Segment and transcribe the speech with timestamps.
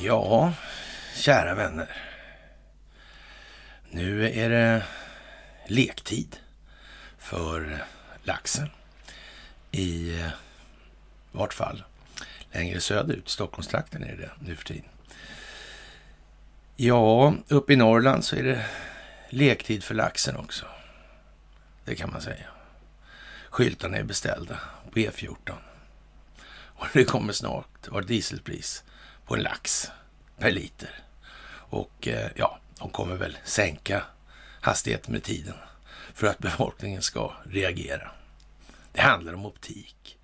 [0.00, 0.52] Ja,
[1.14, 1.96] kära vänner.
[3.90, 4.82] Nu är det
[5.66, 6.36] lektid
[7.18, 7.84] för
[8.22, 8.70] laxen.
[9.70, 10.28] I eh,
[11.32, 11.84] vart fall
[12.52, 14.88] längre söderut, Stockholmstrakten är det nu för tiden.
[16.76, 18.66] Ja, uppe i Norrland så är det
[19.28, 20.66] lektid för laxen också.
[21.84, 22.53] Det kan man säga.
[23.54, 25.54] Skyltarna är beställda på E14.
[26.54, 28.84] Och det kommer snart vara dieselpris
[29.26, 29.90] på en lax
[30.38, 31.02] per liter.
[31.52, 34.02] Och eh, ja, de kommer väl sänka
[34.60, 35.54] hastigheten med tiden
[36.14, 38.10] för att befolkningen ska reagera.
[38.92, 40.18] Det handlar om optik.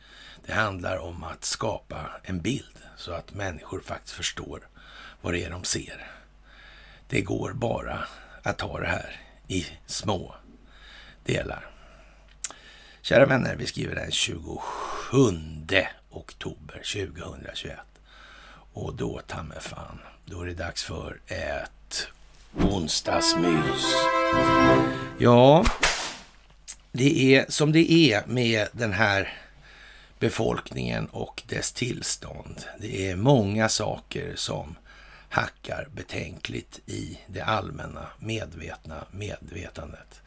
[0.47, 4.69] Det handlar om att skapa en bild så att människor faktiskt förstår
[5.20, 6.10] vad det är de ser.
[7.08, 8.06] Det går bara
[8.42, 10.34] att ta det här i små
[11.24, 11.80] delar.
[13.02, 14.60] Kära vänner, vi skriver den 27
[16.10, 17.78] oktober 2021.
[18.72, 22.08] Och då, ta mig fan, då är det dags för ett
[22.56, 23.84] onsdagsmys.
[25.19, 25.64] Ja,
[26.92, 29.32] det är som det är med den här
[30.19, 32.64] befolkningen och dess tillstånd.
[32.78, 34.77] Det är många saker som
[35.28, 40.20] hackar betänkligt i det allmänna medvetna medvetandet.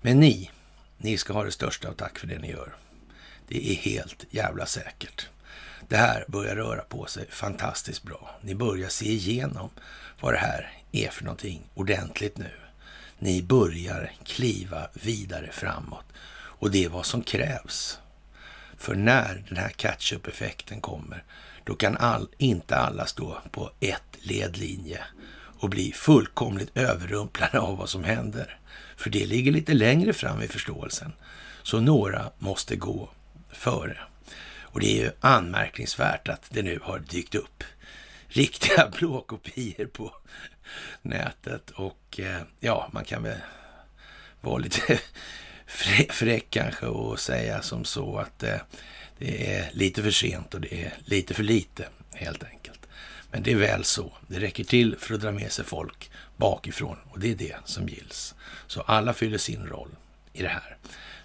[0.00, 0.50] Men ni,
[0.98, 2.76] ni ska ha det största av tack för det ni gör.
[3.48, 5.28] Det är helt jävla säkert.
[5.88, 8.30] Det här börjar röra på sig fantastiskt bra.
[8.40, 9.70] Ni börjar se igenom
[10.20, 12.50] vad det här är för någonting ordentligt nu.
[13.18, 16.04] Ni börjar kliva vidare framåt
[16.58, 17.98] och det är vad som krävs.
[18.78, 21.24] För när den här catch-up-effekten kommer,
[21.64, 25.04] då kan all, inte alla stå på ett ledlinje
[25.58, 28.58] och bli fullkomligt överrumplade av vad som händer.
[28.96, 31.12] För det ligger lite längre fram i förståelsen.
[31.62, 33.10] Så några måste gå
[33.52, 33.98] före.
[34.60, 37.64] Och det är ju anmärkningsvärt att det nu har dykt upp
[38.28, 40.16] riktiga blåkopior på
[41.02, 41.70] nätet.
[41.70, 43.38] Och eh, ja, man kan väl
[44.40, 45.00] vara lite
[46.10, 48.58] fräck kanske och säga som så att eh,
[49.18, 52.55] det är lite för sent och det är lite för lite helt enkelt.
[53.36, 54.12] Men det är väl så.
[54.26, 57.88] Det räcker till för att dra med sig folk bakifrån och det är det som
[57.88, 58.34] gills.
[58.66, 59.88] Så alla fyller sin roll
[60.32, 60.76] i det här.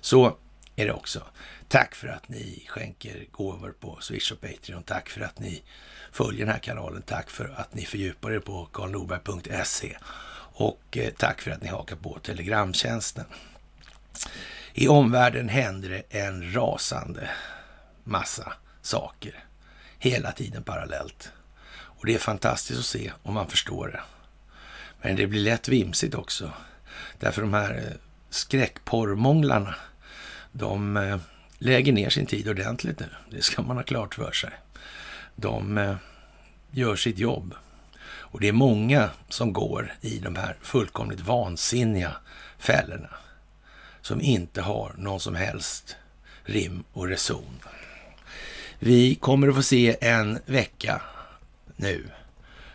[0.01, 0.37] Så
[0.75, 1.23] är det också.
[1.67, 4.83] Tack för att ni skänker gåvor på Swish och Patreon.
[4.83, 5.63] Tack för att ni
[6.11, 7.01] följer den här kanalen.
[7.01, 9.97] Tack för att ni fördjupar er på karlnorberg.se.
[10.53, 13.25] Och eh, tack för att ni hakar på Telegramtjänsten.
[14.73, 17.29] I omvärlden händer det en rasande
[18.03, 19.43] massa saker
[19.99, 21.31] hela tiden parallellt.
[22.01, 24.01] Och det är fantastiskt att se om man förstår det.
[25.01, 26.51] Men det blir lätt vimsigt också.
[27.19, 27.97] Därför de här eh,
[28.29, 29.75] skräckporrmånglarna,
[30.51, 31.17] de eh,
[31.57, 33.09] lägger ner sin tid ordentligt nu.
[33.29, 34.49] Det ska man ha klart för sig.
[35.35, 35.95] De eh,
[36.71, 37.55] gör sitt jobb.
[38.03, 42.15] Och det är många som går i de här fullkomligt vansinniga
[42.57, 43.09] fällorna.
[44.01, 45.95] Som inte har någon som helst
[46.43, 47.59] rim och reson.
[48.79, 51.01] Vi kommer att få se en vecka
[51.81, 52.09] nu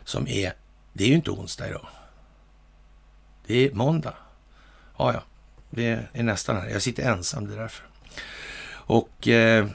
[0.04, 0.52] som är,
[0.92, 1.88] det är ju inte onsdag idag.
[3.46, 4.14] Det är måndag.
[4.98, 5.22] Ja, ja,
[5.70, 6.68] det är nästan här.
[6.68, 7.86] Jag sitter ensam, det är därför.
[8.72, 9.66] Och, eh,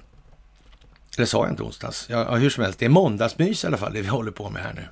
[1.18, 2.08] eller sa jag inte onsdags?
[2.09, 4.64] Ja, hur som helst, det är måndagsmys i alla fall, det vi håller på med
[4.64, 4.88] här nu.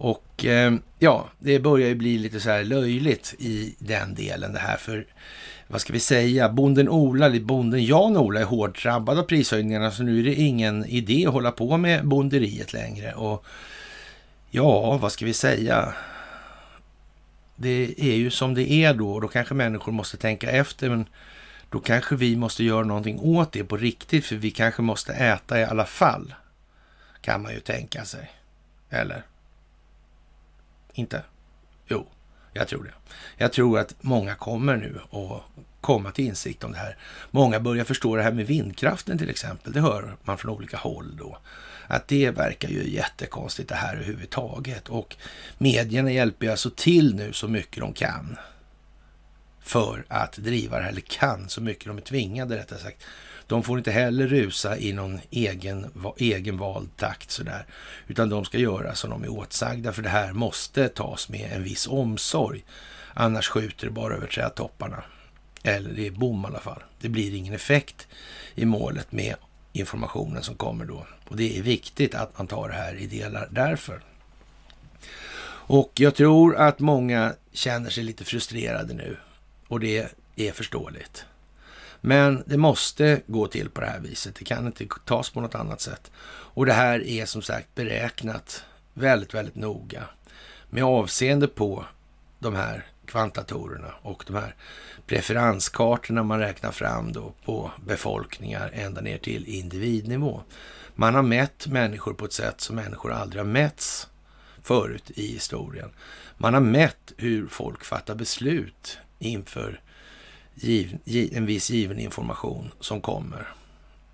[0.00, 4.58] Och eh, ja, det börjar ju bli lite så här löjligt i den delen det
[4.58, 5.06] här, för
[5.68, 10.02] vad ska vi säga, bonden Ola, eller bonden Jan-Ola är hårt drabbad av prishöjningarna, så
[10.02, 13.14] nu är det ingen idé att hålla på med bonderiet längre.
[13.14, 13.44] Och
[14.50, 15.94] ja, vad ska vi säga?
[17.56, 21.08] Det är ju som det är då, och då kanske människor måste tänka efter, men
[21.70, 25.60] då kanske vi måste göra någonting åt det på riktigt, för vi kanske måste äta
[25.60, 26.34] i alla fall.
[27.20, 28.30] Kan man ju tänka sig.
[28.90, 29.22] Eller?
[30.92, 31.22] Inte?
[31.86, 32.06] Jo,
[32.52, 32.92] jag tror det.
[33.36, 35.42] Jag tror att många kommer nu att
[35.80, 36.96] komma till insikt om det här.
[37.30, 39.72] Många börjar förstå det här med vindkraften till exempel.
[39.72, 41.38] Det hör man från olika håll då.
[41.86, 44.88] Att det verkar ju jättekonstigt det här överhuvudtaget.
[44.88, 45.16] Och
[45.58, 48.36] medierna hjälper ju alltså till nu så mycket de kan
[49.60, 53.04] för att driva det här, eller kan så mycket de är tvingade rättare sagt.
[53.48, 57.66] De får inte heller rusa i någon egen, egen vald takt sådär,
[58.06, 61.62] utan de ska göra som de är åtsagda, för det här måste tas med en
[61.62, 62.64] viss omsorg.
[63.14, 65.04] Annars skjuter det bara över trädtopparna.
[65.62, 66.82] Eller det är bom i alla fall.
[67.00, 68.08] Det blir ingen effekt
[68.54, 69.34] i målet med
[69.72, 71.06] informationen som kommer då.
[71.28, 74.00] Och det är viktigt att man tar det här i delar därför.
[75.68, 79.16] Och jag tror att många känner sig lite frustrerade nu
[79.68, 81.24] och det är förståeligt.
[82.00, 84.34] Men det måste gå till på det här viset.
[84.34, 86.10] Det kan inte tas på något annat sätt.
[86.26, 88.64] Och det här är som sagt beräknat
[88.94, 90.04] väldigt, väldigt noga
[90.70, 91.84] med avseende på
[92.38, 94.54] de här kvantatorerna och de här
[95.06, 100.42] preferenskartorna man räknar fram då på befolkningar ända ner till individnivå.
[100.94, 104.08] Man har mätt människor på ett sätt som människor aldrig har mätts
[104.62, 105.90] förut i historien.
[106.36, 109.80] Man har mätt hur folk fattar beslut inför
[110.60, 110.98] giv,
[111.32, 113.48] en viss given information som kommer.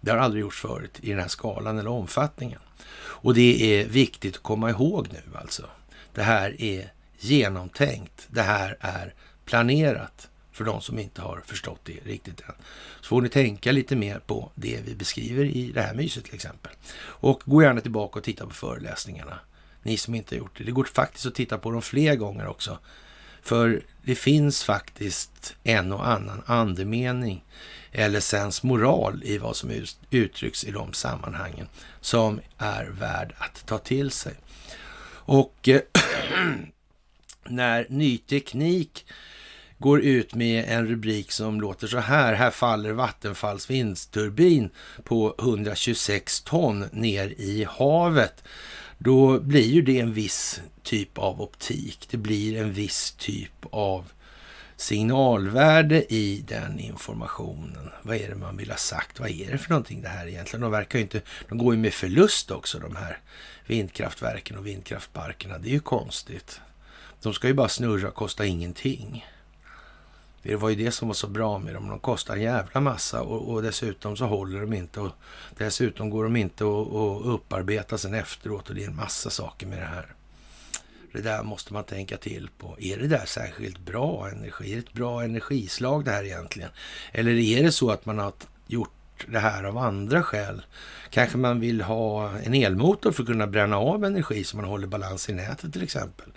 [0.01, 2.61] Det har aldrig gjorts förut i den här skalan eller omfattningen.
[2.97, 5.67] Och det är viktigt att komma ihåg nu alltså.
[6.15, 8.27] Det här är genomtänkt.
[8.29, 9.15] Det här är
[9.45, 12.55] planerat för de som inte har förstått det riktigt än.
[13.01, 16.35] Så får ni tänka lite mer på det vi beskriver i det här myset till
[16.35, 16.73] exempel.
[17.03, 19.39] Och gå gärna tillbaka och titta på föreläsningarna.
[19.83, 20.65] Ni som inte har gjort det.
[20.65, 22.79] Det går faktiskt att titta på dem fler gånger också.
[23.45, 27.45] För det finns faktiskt en och annan andemening
[27.93, 29.71] eller sensmoral i vad som
[30.11, 31.69] uttrycks i de sammanhangen
[32.01, 34.35] som är värd att ta till sig.
[35.27, 35.81] Och eh,
[37.49, 39.07] när ny teknik
[39.79, 42.35] går ut med en rubrik som låter så här.
[42.35, 44.71] Här faller Vattenfalls vindturbin
[45.05, 48.45] på 126 ton ner i havet.
[49.05, 52.07] Då blir ju det en viss typ av optik.
[52.11, 54.13] Det blir en viss typ av
[54.77, 57.91] signalvärde i den informationen.
[58.03, 59.21] Vad är det man vill ha sagt?
[59.21, 60.61] Vad är det för någonting det här egentligen?
[60.61, 63.19] De verkar ju inte, de går ju med förlust också de här
[63.67, 65.59] vindkraftverken och vindkraftparkerna.
[65.59, 66.61] Det är ju konstigt.
[67.23, 69.25] De ska ju bara snurra och kosta ingenting.
[70.45, 71.89] Det var ju det som var så bra med dem.
[71.89, 75.01] De kostar en jävla massa och, och dessutom så håller de inte.
[75.01, 75.13] Och
[75.59, 79.79] dessutom går de inte att upparbeta sen efteråt och det är en massa saker med
[79.79, 80.15] det här.
[81.13, 82.77] Det där måste man tänka till på.
[82.81, 84.73] Är det där särskilt bra energi?
[84.73, 86.71] Är det ett bra energislag det här egentligen?
[87.13, 88.33] Eller är det så att man har
[88.67, 90.63] gjort det här av andra skäl?
[91.11, 94.87] Kanske man vill ha en elmotor för att kunna bränna av energi så man håller
[94.87, 96.29] balans i nätet till exempel.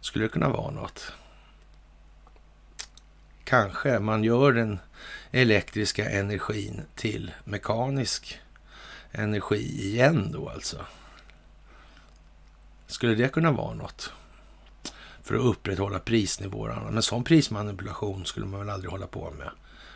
[0.00, 1.12] Skulle det kunna vara något?
[3.44, 4.78] Kanske man gör den
[5.30, 8.40] elektriska energin till mekanisk
[9.12, 10.86] energi igen då alltså.
[12.86, 14.12] Skulle det kunna vara något?
[15.22, 16.90] För att upprätthålla prisnivåerna.
[16.90, 19.50] Men sån prismanipulation skulle man väl aldrig hålla på med.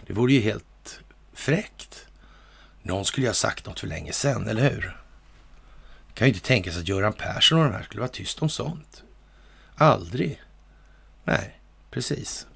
[0.07, 1.01] Det vore ju helt
[1.33, 2.07] fräckt.
[2.83, 4.97] Någon skulle ju ha sagt något för länge sedan, eller hur?
[6.15, 8.49] Kan ju inte tänka sig att Göran Persson och de här skulle vara tyst om
[8.49, 9.03] sånt.
[9.75, 10.43] Aldrig.
[11.25, 11.61] Nej,
[11.91, 12.48] precis.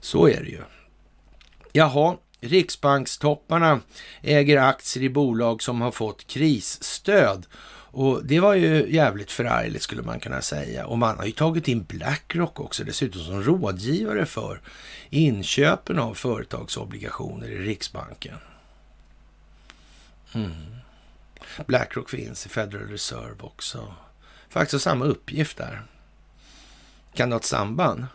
[0.00, 0.62] Så är det ju.
[1.72, 3.80] Jaha, Riksbankstopparna
[4.22, 7.46] äger aktier i bolag som har fått krisstöd.
[7.92, 10.86] Och det var ju jävligt förargligt skulle man kunna säga.
[10.86, 14.60] Och man har ju tagit in Blackrock också dessutom som rådgivare för
[15.10, 18.36] inköpen av företagsobligationer i Riksbanken.
[20.34, 20.52] Mm.
[21.66, 23.94] Blackrock finns i Federal Reserve också.
[24.48, 25.82] Faktiskt samma uppgift där.
[27.14, 28.06] Kan det ha ett samband?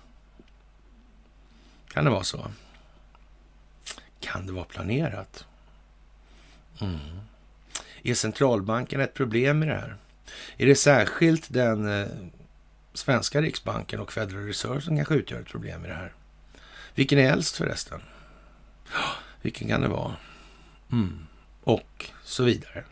[1.95, 2.51] Kan det vara så?
[4.19, 5.45] Kan det vara planerat?
[6.81, 6.99] Mm.
[8.03, 9.95] Är centralbanken ett problem i det här?
[10.57, 12.07] Är det särskilt den eh,
[12.93, 16.13] svenska riksbanken och Federal Reserve som kanske utgör ett problem i det här?
[16.95, 18.01] Vilken är äldst förresten?
[19.41, 20.15] Vilken kan det vara?
[20.91, 21.27] Mm.
[21.63, 22.83] Och så vidare.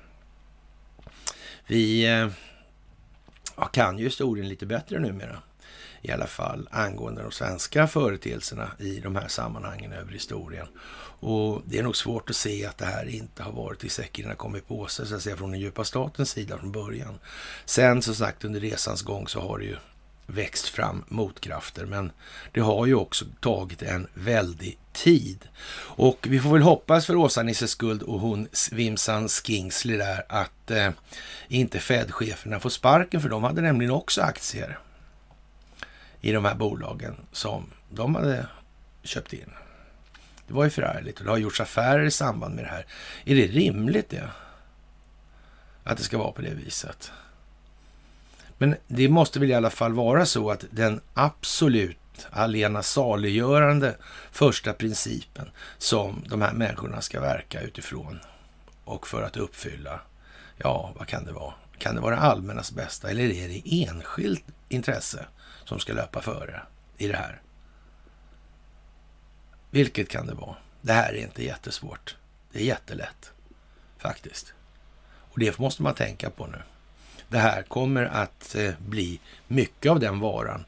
[1.68, 2.30] Vi eh,
[3.72, 5.42] kan ju historien lite bättre numera
[6.04, 10.68] i alla fall angående de svenska företeelserna i de här sammanhangen över historien.
[11.20, 14.26] Och det är nog svårt att se att det här inte har varit i säcken
[14.26, 17.20] innan kommit på sig, så att säga, från den djupa statens sida från början.
[17.66, 19.76] Sen som sagt under resans gång så har det ju
[20.26, 22.12] växt fram motkrafter, men
[22.52, 25.46] det har ju också tagit en väldig tid.
[25.76, 30.90] Och vi får väl hoppas för Åsa-Nisses skuld och hon Vimsan Skingsley där att eh,
[31.48, 34.80] inte Fed-cheferna får sparken, för de hade nämligen också aktier
[36.24, 38.48] i de här bolagen som de hade
[39.04, 39.50] köpt in.
[40.48, 42.86] Det var ju förargligt och det har gjorts affärer i samband med det här.
[43.26, 44.30] Är det rimligt det?
[45.84, 47.12] Att det ska vara på det viset?
[48.58, 53.96] Men det måste väl i alla fall vara så att den absolut allena saliggörande
[54.32, 58.20] första principen som de här människorna ska verka utifrån
[58.84, 60.02] och för att uppfylla,
[60.58, 61.54] ja, vad kan det vara?
[61.78, 65.26] Kan det vara allmännas bästa eller är det enskilt intresse
[65.74, 66.62] som ska löpa före
[66.98, 67.42] i det här.
[69.70, 70.56] Vilket kan det vara?
[70.82, 72.16] Det här är inte jättesvårt.
[72.52, 73.32] Det är jättelätt
[73.98, 74.54] faktiskt.
[75.06, 76.58] Och det måste man tänka på nu.
[77.30, 80.66] Det här kommer att eh, bli mycket av den varan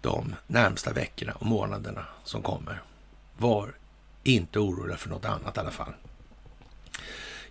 [0.00, 2.82] de närmsta veckorna och månaderna som kommer.
[3.38, 3.74] Var
[4.22, 5.92] inte oroliga för något annat i alla fall.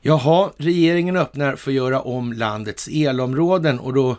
[0.02, 4.18] Jaha, regeringen öppnar för att göra om landets elområden och då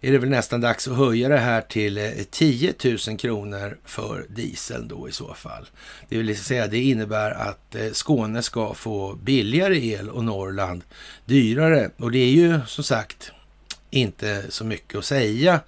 [0.00, 4.26] är det väl nästan dags att höja det här till eh, 10 000 kronor för
[4.28, 5.66] diesel då i så fall.
[6.08, 10.82] Det vill säga det innebär att eh, Skåne ska få billigare el och Norrland
[11.24, 11.90] dyrare.
[11.96, 13.32] Och det är ju som sagt
[13.90, 15.60] inte så mycket att säga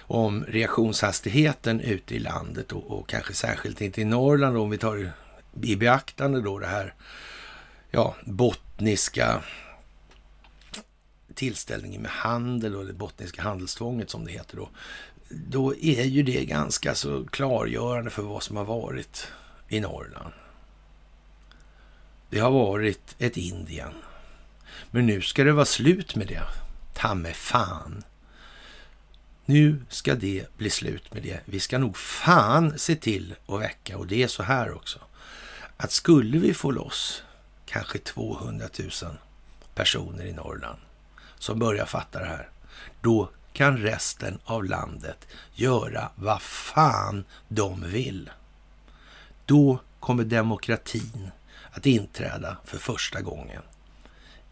[0.00, 5.12] om reaktionshastigheten ute i landet och, och kanske särskilt inte i Norrland om vi tar
[5.62, 6.94] i beaktande då det här
[7.90, 9.42] ja, bottniska
[11.34, 14.68] tillställningen med handel och det bottniska handelstvånget som det heter då.
[15.28, 19.28] Då är ju det ganska så klargörande för vad som har varit
[19.68, 20.32] i Norrland.
[22.30, 23.92] Det har varit ett Indien.
[24.90, 26.42] Men nu ska det vara slut med det.
[26.94, 28.04] Ta med fan.
[29.44, 31.40] Nu ska det bli slut med det.
[31.44, 34.98] Vi ska nog fan se till att väcka, och det är så här också,
[35.76, 37.22] att skulle vi få loss
[37.66, 38.90] kanske 200 000
[39.74, 40.78] personer i Norrland
[41.40, 42.48] som börjar fatta det här,
[43.00, 48.30] då kan resten av landet göra vad fan de vill.
[49.46, 51.30] Då kommer demokratin
[51.72, 53.62] att inträda för första gången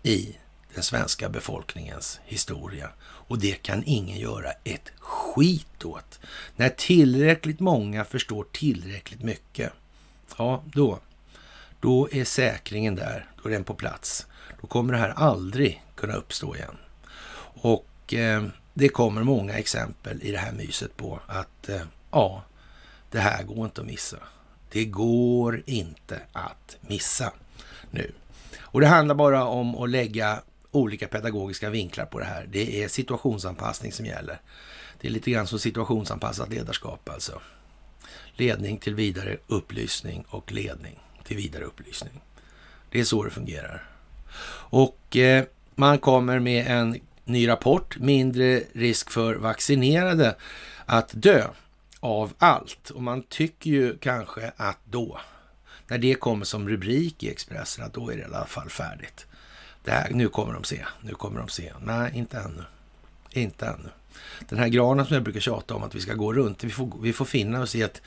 [0.03, 0.37] i
[0.75, 2.91] den svenska befolkningens historia.
[3.01, 6.21] Och det kan ingen göra ett skit åt.
[6.57, 9.73] När tillräckligt många förstår tillräckligt mycket,
[10.37, 10.99] ja då,
[11.81, 14.27] då är säkringen där, då är den på plats.
[14.61, 16.77] Då kommer det här aldrig kunna uppstå igen.
[17.63, 18.45] Och eh,
[18.75, 22.45] det kommer många exempel i det här myset på att eh, ja,
[23.11, 24.19] det här går inte att missa.
[24.71, 27.33] Det går inte att missa
[27.91, 28.13] nu.
[28.59, 32.47] Och det handlar bara om att lägga olika pedagogiska vinklar på det här.
[32.51, 34.41] Det är situationsanpassning som gäller.
[35.01, 37.41] Det är lite grann som situationsanpassat ledarskap alltså.
[38.35, 42.21] Ledning till vidare upplysning och ledning till vidare upplysning.
[42.91, 43.85] Det är så det fungerar.
[44.71, 45.45] Och eh,
[45.75, 50.37] man kommer med en ny rapport, mindre risk för vaccinerade
[50.87, 51.47] att dö
[52.01, 52.91] av allt.
[52.91, 55.21] Och man tycker ju kanske att då,
[55.89, 59.27] när det kommer som rubrik i Expressen, att då är det i alla fall färdigt.
[59.85, 61.73] Det här, nu kommer de se, nu kommer de se.
[61.83, 62.65] Nej, inte ännu.
[63.31, 63.89] Inte ännu.
[64.49, 66.93] Den här granen som jag brukar tjata om att vi ska gå runt, vi får,
[67.03, 68.03] vi får finna oss i att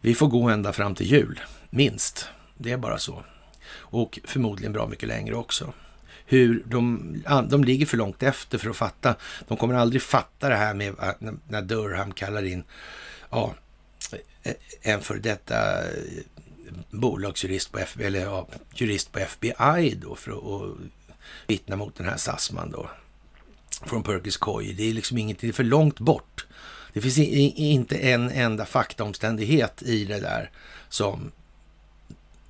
[0.00, 1.40] vi får gå ända fram till jul,
[1.70, 2.28] minst.
[2.62, 3.24] Det är bara så.
[3.74, 5.72] Och förmodligen bra mycket längre också.
[6.26, 7.14] Hur de,
[7.48, 9.14] de ligger för långt efter för att fatta.
[9.48, 12.64] De kommer aldrig fatta det här med äh, att när Durham kallar in
[13.30, 13.54] ja,
[14.42, 16.22] eh, en för detta eh,
[16.90, 20.76] bolagsjurist på FBI, eller ja, jurist på FBI då för att
[21.46, 22.90] vittna mot den här Sassman då.
[23.86, 24.72] Från Perkins Coy.
[24.72, 26.46] Det är liksom ingenting, det är för långt bort.
[26.92, 30.50] Det finns inte en enda faktaomständighet i det där
[30.88, 31.32] som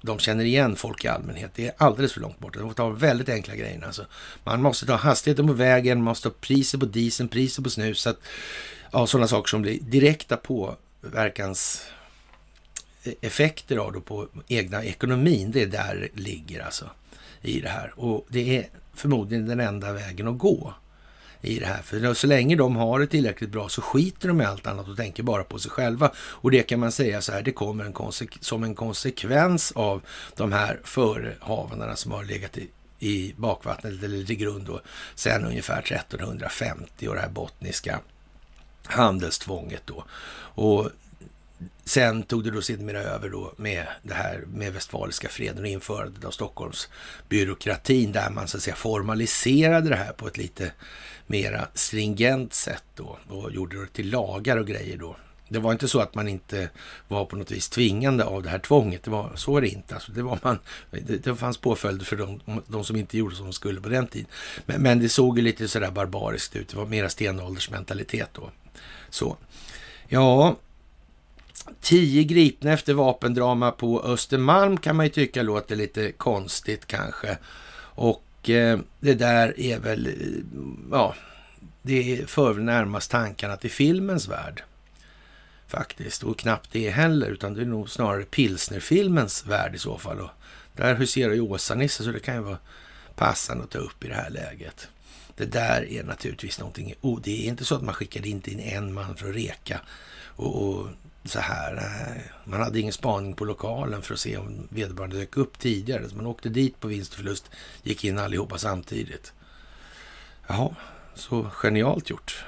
[0.02, 1.50] de känner igen folk i allmänhet.
[1.54, 2.54] Det är alldeles för långt bort.
[2.54, 3.86] De får ta väldigt enkla grejer.
[3.86, 4.06] Alltså.
[4.44, 8.18] Man måste ta hastigheten på vägen, man måste ha priset på dieseln, priset på snuset.
[8.92, 11.86] Ja, sådana saker som blir direkta påverkans
[13.20, 15.50] effekter av då på egna ekonomin.
[15.50, 16.90] Det är där det ligger alltså
[17.42, 17.92] i det här.
[17.96, 20.74] Och det är förmodligen den enda vägen att gå
[21.42, 21.82] i det här.
[21.82, 24.96] För så länge de har det tillräckligt bra så skiter de i allt annat och
[24.96, 26.10] tänker bara på sig själva.
[26.16, 30.02] Och det kan man säga så här, det kommer en som en konsekvens av
[30.36, 32.68] de här förehavandena som har legat i,
[32.98, 34.80] i bakvattnet eller till grund då,
[35.14, 38.00] sen ungefär 1350 och det här bottniska
[38.86, 40.04] handelstvånget då.
[40.54, 40.90] Och
[41.84, 46.24] Sen tog det då sedermera över då med det här med Westfaliska freden och införandet
[46.24, 50.72] av Stockholmsbyråkratin där man så att säga formaliserade det här på ett lite
[51.32, 55.16] mera stringent sätt då och gjorde det till lagar och grejer då.
[55.48, 56.70] Det var inte så att man inte
[57.08, 59.02] var på något vis tvingande av det här tvånget.
[59.02, 59.94] Det var, så är det inte.
[59.94, 60.58] Alltså, det, var man,
[60.90, 64.06] det, det fanns påföljder för de, de, som inte gjorde som de skulle på den
[64.06, 64.28] tiden.
[64.66, 66.68] Men, men det såg ju lite sådär barbariskt ut.
[66.68, 68.50] Det var mera stenåldersmentalitet då.
[69.10, 69.36] Så.
[70.08, 70.56] Ja,
[71.80, 77.38] Tio gripna efter vapendrama på Östermalm kan man ju tycka låter lite konstigt kanske.
[77.94, 80.12] Och eh, det där är väl, eh,
[80.90, 81.14] ja,
[81.82, 84.62] det för väl närmast tankarna till filmens värld.
[85.66, 90.20] Faktiskt, och knappt det heller, utan det är nog snarare pilsnerfilmens värld i så fall.
[90.20, 90.30] Och
[90.76, 92.58] där huserar ju Åsa-Nisse, så det kan ju vara
[93.14, 94.88] passande att ta upp i det här läget.
[95.36, 98.60] Det där är naturligtvis någonting, oh, det är inte så att man skickade in in
[98.60, 99.80] en man för att reka
[100.36, 100.88] och, och
[101.24, 101.74] så här.
[101.74, 102.30] Nej.
[102.44, 106.08] Man hade ingen spaning på lokalen för att se om vederbörande dök upp tidigare.
[106.08, 107.50] Så man åkte dit på vinst och förlust,
[107.82, 109.32] gick in allihopa samtidigt.
[110.46, 110.76] Jaha,
[111.14, 112.44] så genialt gjort.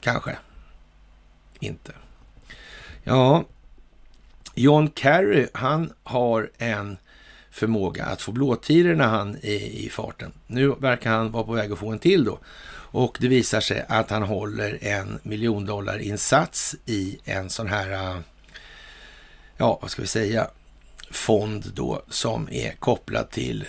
[0.00, 0.38] Kanske.
[1.58, 1.92] Inte.
[3.02, 3.44] Ja,
[4.54, 6.98] John Kerry, han har en
[7.50, 10.32] förmåga att få blåtiror när han är i farten.
[10.46, 12.38] Nu verkar han vara på väg att få en till då.
[12.92, 18.20] Och det visar sig att han håller en miljondollarinsats i en sån här, äh,
[19.56, 20.50] ja vad ska vi säga,
[21.10, 23.66] fond då som är kopplad till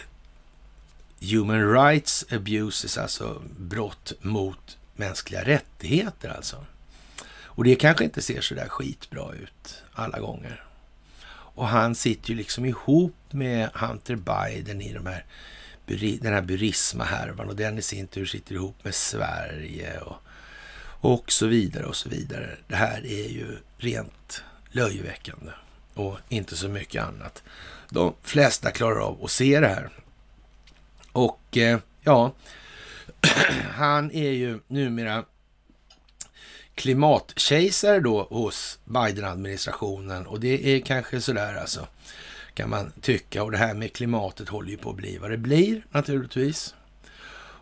[1.20, 6.66] Human Rights Abuses, alltså brott mot mänskliga rättigheter alltså.
[7.54, 10.64] Och det kanske inte ser så där skitbra ut alla gånger.
[11.54, 15.26] Och han sitter ju liksom ihop med Hunter Biden i de här,
[16.22, 20.16] den här Burisma-härvan och den i sin tur sitter ihop med Sverige och,
[21.02, 22.58] och så vidare och så vidare.
[22.68, 25.52] Det här är ju rent löjeväckande
[25.94, 27.44] och inte så mycket annat.
[27.90, 29.90] De flesta klarar av att se det här.
[31.12, 32.34] Och eh, ja,
[33.72, 35.26] han är ju numera
[36.76, 41.88] klimatkejsare då hos Biden-administrationen och det är kanske sådär alltså,
[42.62, 43.44] kan man tycka.
[43.44, 46.76] Och det här med klimatet håller ju på att bli vad det blir naturligtvis.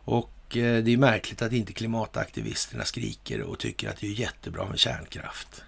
[0.05, 4.65] Och eh, det är märkligt att inte klimataktivisterna skriker och tycker att det är jättebra
[4.69, 5.63] med kärnkraft.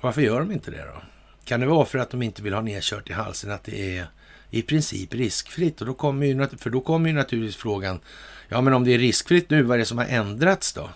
[0.00, 1.02] Varför gör de inte det då?
[1.44, 4.06] Kan det vara för att de inte vill ha nedkört i halsen att det är
[4.50, 5.80] i princip riskfritt?
[5.80, 8.00] Och då kommer ju, för då kommer ju naturligtvis frågan,
[8.48, 10.90] ja men om det är riskfritt nu, vad är det som har ändrats då?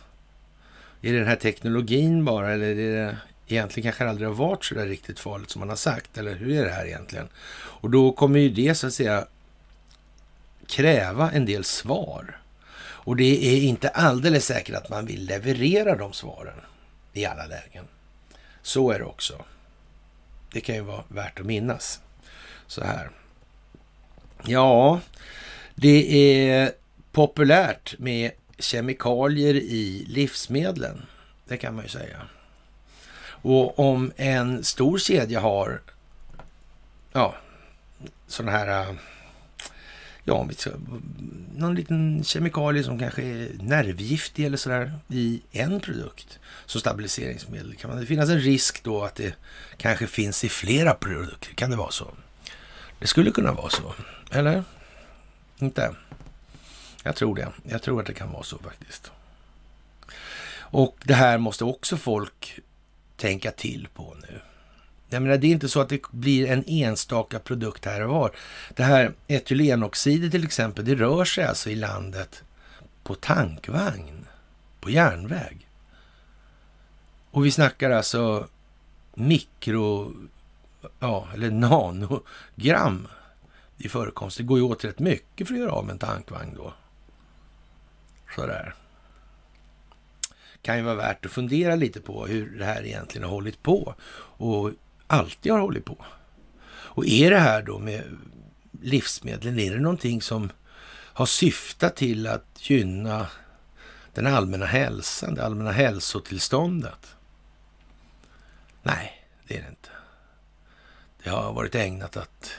[1.02, 4.74] Är det den här teknologin bara eller är det egentligen kanske aldrig har varit så
[4.74, 6.18] där riktigt farligt som man har sagt?
[6.18, 7.28] Eller hur är det här egentligen?
[7.54, 9.26] Och då kommer ju det så att säga
[10.66, 12.38] kräva en del svar.
[13.04, 16.60] Och det är inte alldeles säkert att man vill leverera de svaren
[17.12, 17.84] i alla lägen.
[18.62, 19.44] Så är det också.
[20.52, 22.00] Det kan ju vara värt att minnas.
[22.66, 23.10] Så här.
[24.46, 25.00] Ja,
[25.74, 26.72] det är
[27.12, 31.02] populärt med kemikalier i livsmedlen.
[31.48, 32.22] Det kan man ju säga.
[33.42, 35.80] Och om en stor kedja har
[37.12, 37.34] ja,
[38.26, 38.94] sådana här äh,
[40.24, 40.48] ja,
[41.56, 47.74] någon liten kemikalie som kanske är nervgiftig eller sådär i en produkt som stabiliseringsmedel.
[47.74, 49.34] Kan det finnas en risk då att det
[49.76, 51.54] kanske finns i flera produkter?
[51.54, 52.10] Kan det vara så?
[52.98, 53.94] Det skulle kunna vara så,
[54.30, 54.64] eller?
[55.58, 55.94] Inte?
[57.02, 57.48] Jag tror det.
[57.62, 59.10] Jag tror att det kan vara så faktiskt.
[60.54, 62.60] Och det här måste också folk
[63.22, 64.40] tänka till på nu.
[65.08, 68.32] Jag menar, det är inte så att det blir en enstaka produkt här och var.
[68.74, 72.42] Det här etylenoxidet till exempel, det rör sig alltså i landet
[73.02, 74.26] på tankvagn,
[74.80, 75.66] på järnväg.
[77.30, 78.48] Och vi snackar alltså
[79.14, 80.14] mikro,
[80.98, 83.08] ja, eller nanogram
[83.78, 84.36] i förekomst.
[84.36, 86.72] Det går ju åt rätt mycket för att göra av med en tankvagn då.
[88.34, 88.74] Sådär.
[90.62, 93.94] Kan ju vara värt att fundera lite på hur det här egentligen har hållit på
[94.36, 94.70] och
[95.06, 95.96] alltid har hållit på.
[96.94, 98.02] Och är det här då med
[98.82, 100.50] livsmedlen, är det någonting som
[101.14, 103.26] har syftat till att gynna
[104.14, 107.16] den allmänna hälsan, det allmänna hälsotillståndet?
[108.82, 109.88] Nej, det är det inte.
[111.22, 112.50] Det har varit ägnat att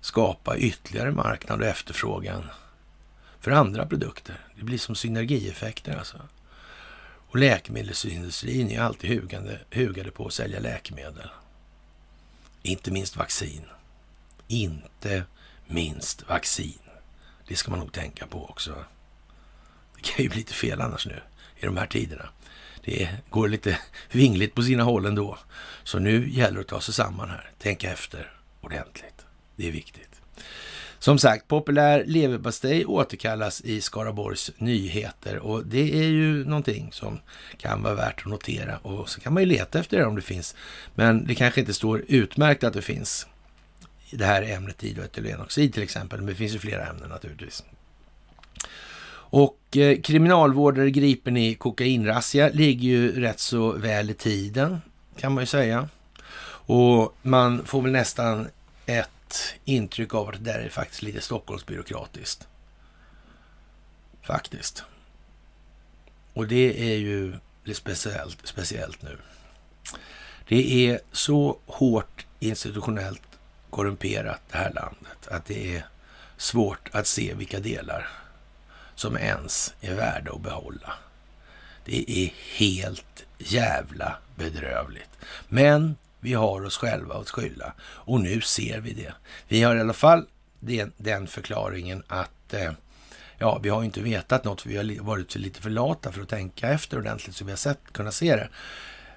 [0.00, 2.44] skapa ytterligare marknad och efterfrågan
[3.40, 4.46] för andra produkter.
[4.56, 6.20] Det blir som synergieffekter alltså.
[7.34, 11.28] Och läkemedelsindustrin är alltid hugande, hugade på att sälja läkemedel.
[12.62, 13.62] Inte minst vaccin.
[14.48, 15.24] Inte
[15.66, 16.78] minst vaccin.
[17.48, 18.84] Det ska man nog tänka på också.
[19.96, 21.22] Det kan ju bli lite fel annars nu
[21.56, 22.28] i de här tiderna.
[22.84, 23.78] Det går lite
[24.10, 25.38] vingligt på sina håll ändå.
[25.84, 27.50] Så nu gäller det att ta sig samman här.
[27.58, 29.26] Tänka efter ordentligt.
[29.56, 30.13] Det är viktigt.
[31.04, 37.20] Som sagt, populär leverpastej återkallas i Skaraborgs Nyheter och det är ju någonting som
[37.56, 40.22] kan vara värt att notera och så kan man ju leta efter det om det
[40.22, 40.54] finns.
[40.94, 43.26] Men det kanske inte står utmärkt att det finns
[44.10, 47.64] i det här ämnet idroetylenoxid till exempel, men det finns ju flera ämnen naturligtvis.
[49.12, 54.80] Och eh, kriminalvårdare gripen i kokainrazzia ligger ju rätt så väl i tiden
[55.16, 55.88] kan man ju säga.
[56.66, 58.48] Och man får väl nästan
[58.86, 59.08] ett
[59.64, 62.48] intryck av att det där är faktiskt lite Stockholmsbyråkratiskt.
[64.22, 64.84] Faktiskt.
[66.32, 69.18] Och det är ju lite speciellt, speciellt nu.
[70.48, 73.22] Det är så hårt institutionellt
[73.70, 75.86] korrumperat det här landet att det är
[76.36, 78.08] svårt att se vilka delar
[78.94, 80.92] som ens är värda att behålla.
[81.84, 85.10] Det är helt jävla bedrövligt.
[85.48, 89.12] Men vi har oss själva att skylla och nu ser vi det.
[89.48, 90.26] Vi har i alla fall
[90.60, 92.72] den, den förklaringen att eh,
[93.38, 96.28] ja, vi har inte vetat något, för vi har varit lite för lata för att
[96.28, 98.48] tänka efter ordentligt så vi har sett, kunnat se det.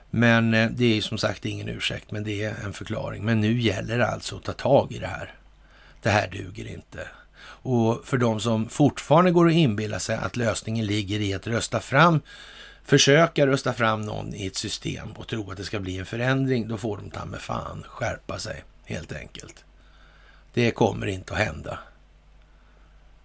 [0.10, 3.26] Men eh, det är ju som sagt ingen ursäkt, men det är en förklaring.
[3.26, 5.34] Men nu gäller det alltså att ta tag i det här.
[6.02, 7.08] Det här duger inte.
[7.44, 11.80] Och för de som fortfarande går och inbillar sig att lösningen ligger i att rösta
[11.80, 12.22] fram,
[12.88, 16.68] försöka rösta fram någon i ett system och tro att det ska bli en förändring,
[16.68, 19.66] då får de ta med fan skärpa sig helt enkelt.
[20.54, 21.80] Det kommer inte att hända.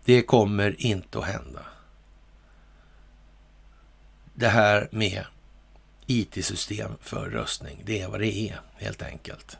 [0.04, 1.60] Det kommer inte att hända.
[4.34, 5.24] Det här med
[6.06, 9.58] IT-system för röstning, det är vad det är helt enkelt.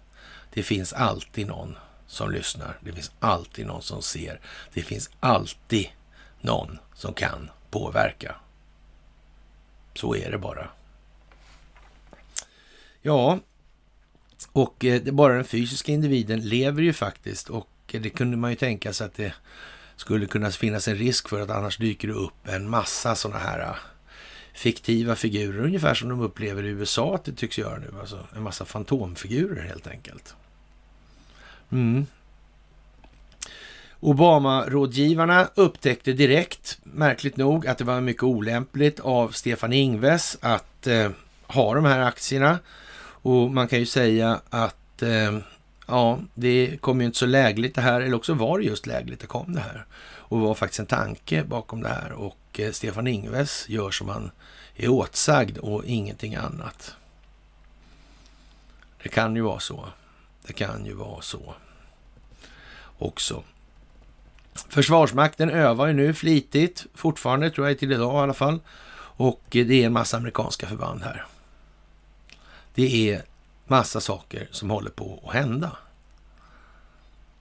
[0.53, 2.79] Det finns alltid någon som lyssnar.
[2.81, 4.41] Det finns alltid någon som ser.
[4.75, 5.89] Det finns alltid
[6.41, 8.37] någon som kan påverka.
[9.95, 10.69] Så är det bara.
[13.03, 13.39] Ja,
[14.53, 18.93] och eh, bara den fysiska individen lever ju faktiskt och det kunde man ju tänka
[18.93, 19.35] sig att det
[19.97, 23.61] skulle kunna finnas en risk för att annars dyker det upp en massa sådana här
[23.61, 23.77] eh,
[24.55, 27.95] fiktiva figurer, ungefär som de upplever i USA att det tycks göra nu.
[28.01, 30.35] Alltså en massa fantomfigurer helt enkelt.
[31.73, 32.07] Mm.
[34.03, 41.11] Obama-rådgivarna upptäckte direkt, märkligt nog, att det var mycket olämpligt av Stefan Ingves att eh,
[41.47, 42.59] ha de här aktierna.
[43.05, 45.39] Och man kan ju säga att eh,
[45.87, 49.21] ja, det kom ju inte så lägligt det här, eller också var det just lägligt
[49.21, 49.85] det kom det här.
[50.03, 54.31] Och var faktiskt en tanke bakom det här och eh, Stefan Ingves gör som han
[54.77, 56.95] är åtsagd och ingenting annat.
[59.03, 59.89] Det kan ju vara så.
[60.47, 61.55] Det kan ju vara så
[62.99, 63.43] också.
[64.55, 68.61] Försvarsmakten övar ju nu flitigt, fortfarande tror jag till idag i alla fall.
[69.17, 71.27] Och eh, det är en massa amerikanska förband här.
[72.75, 73.23] Det är
[73.67, 75.77] massa saker som håller på att hända.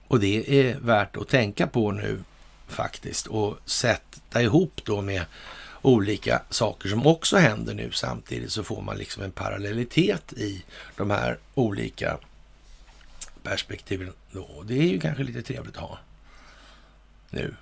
[0.07, 2.23] Och det är värt att tänka på nu
[2.67, 5.25] faktiskt och sätta ihop då med
[5.81, 10.63] olika saker som också händer nu samtidigt så får man liksom en parallellitet i
[10.95, 12.17] de här olika
[13.43, 14.13] perspektiven.
[14.31, 14.63] Då.
[14.65, 15.99] Det är ju kanske lite trevligt att ha
[17.31, 17.55] nu.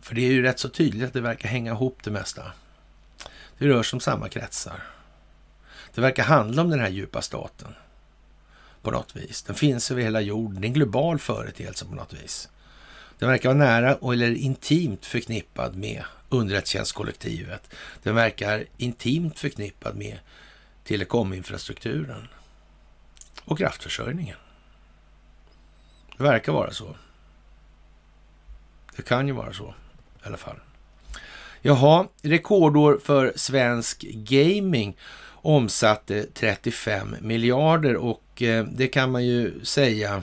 [0.00, 2.52] För det är ju rätt så tydligt att det verkar hänga ihop det mesta.
[3.58, 4.82] Det rör sig om samma kretsar.
[5.94, 7.74] Det verkar handla om den här djupa staten
[8.82, 9.42] på något vis.
[9.42, 10.60] Den finns över hela jorden.
[10.60, 12.48] Det är en global företeelse på något vis.
[13.18, 17.74] Den verkar vara nära eller intimt förknippad med underrättelsetjänstkollektivet.
[18.02, 20.18] Den verkar intimt förknippad med
[20.84, 22.28] telekominfrastrukturen
[23.44, 24.36] och kraftförsörjningen.
[26.16, 26.96] Det verkar vara så.
[28.96, 29.74] Det kan ju vara så
[30.24, 30.56] i alla fall.
[31.62, 34.96] Jaha, rekordår för svensk gaming
[35.42, 40.22] omsatte 35 miljarder och eh, det kan man ju säga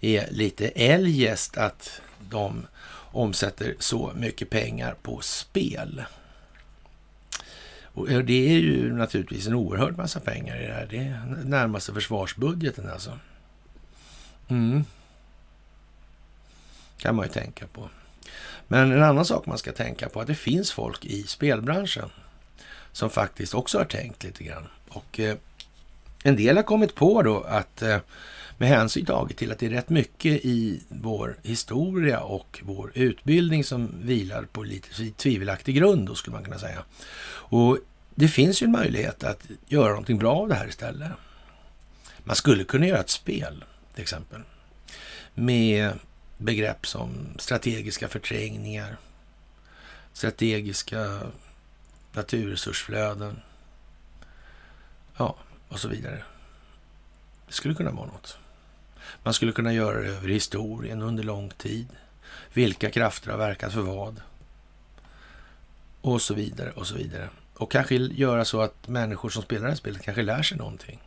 [0.00, 2.66] är lite eljest att de
[3.12, 6.04] omsätter så mycket pengar på spel.
[7.82, 10.86] Och eh, det är ju naturligtvis en oerhörd massa pengar i det här.
[10.90, 13.18] Det är närmaste försvarsbudgeten alltså.
[14.48, 14.84] Mm.
[16.98, 17.88] Kan man ju tänka på.
[18.68, 22.10] Men en annan sak man ska tänka på är att det finns folk i spelbranschen
[22.92, 24.66] som faktiskt också har tänkt lite grann.
[24.88, 25.36] Och eh,
[26.22, 27.98] en del har kommit på då att eh,
[28.58, 33.64] med hänsyn taget till att det är rätt mycket i vår historia och vår utbildning
[33.64, 36.82] som vilar på lite tvivelaktig grund då skulle man kunna säga.
[37.28, 37.78] Och
[38.14, 41.10] det finns ju en möjlighet att göra någonting bra av det här istället.
[42.24, 44.40] Man skulle kunna göra ett spel till exempel
[45.34, 45.92] med
[46.38, 48.96] begrepp som strategiska förträngningar,
[50.12, 51.20] strategiska
[52.12, 53.40] naturresursflöden,
[55.16, 55.36] ja,
[55.68, 56.24] och så vidare.
[57.46, 58.38] Det skulle kunna vara något.
[59.22, 61.88] Man skulle kunna göra det över historien under lång tid.
[62.52, 64.20] Vilka krafter har verkat för vad?
[66.00, 67.30] Och så vidare och så vidare.
[67.54, 70.98] Och kanske göra så att människor som spelar det här spelet kanske lär sig någonting.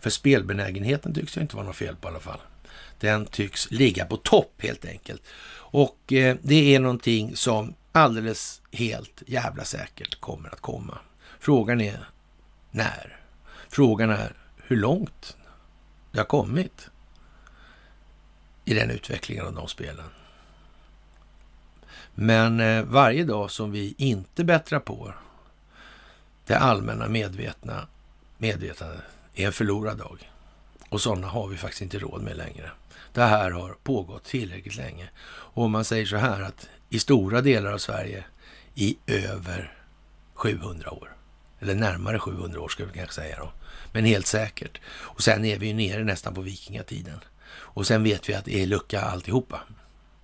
[0.00, 2.40] För spelbenägenheten tycks det inte vara något fel på i alla fall.
[3.00, 5.22] Den tycks ligga på topp helt enkelt.
[5.72, 10.98] Och eh, det är någonting som alldeles helt jävla säkert kommer att komma.
[11.38, 12.08] Frågan är
[12.70, 13.16] när?
[13.68, 15.36] Frågan är hur långt
[16.12, 16.90] det har kommit
[18.64, 20.10] i den utvecklingen av de spelen.
[22.14, 25.14] Men eh, varje dag som vi inte bättrar på
[26.46, 27.86] det allmänna medvetna
[28.38, 29.00] medvetandet
[29.34, 30.30] är en förlorad dag.
[30.88, 32.70] Och sådana har vi faktiskt inte råd med längre.
[33.12, 35.08] Det här har pågått tillräckligt länge.
[35.24, 38.24] Och om man säger så här att i stora delar av Sverige
[38.74, 39.74] i över
[40.34, 41.16] 700 år.
[41.60, 43.52] Eller närmare 700 år ska vi kanske säga då.
[43.92, 44.80] Men helt säkert.
[44.88, 47.20] Och sen är vi ju nere nästan på vikingatiden.
[47.50, 49.60] Och sen vet vi att det är lucka alltihopa.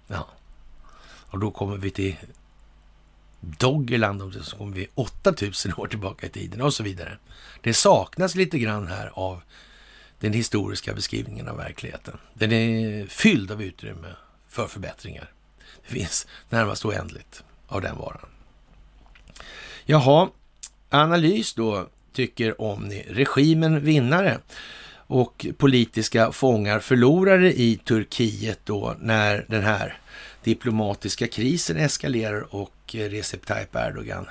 [0.07, 0.29] Ja.
[1.31, 2.17] Och då kommer vi till
[3.41, 7.19] Doggerland och så kommer vi 8000 år tillbaka i tiden och så vidare.
[7.61, 9.43] Det saknas lite grann här av
[10.21, 12.19] den historiska beskrivningen av verkligheten.
[12.35, 14.09] Den är fylld av utrymme
[14.49, 15.33] för förbättringar.
[15.87, 18.29] Det finns närmast oändligt av den varan.
[19.85, 20.29] Jaha,
[20.91, 24.39] analys då tycker om ni regimen vinnare
[25.07, 29.99] och politiska fångar förlorare i Turkiet då när den här
[30.45, 34.27] diplomatiska krisen eskalerar och Recep Tayyip Erdogan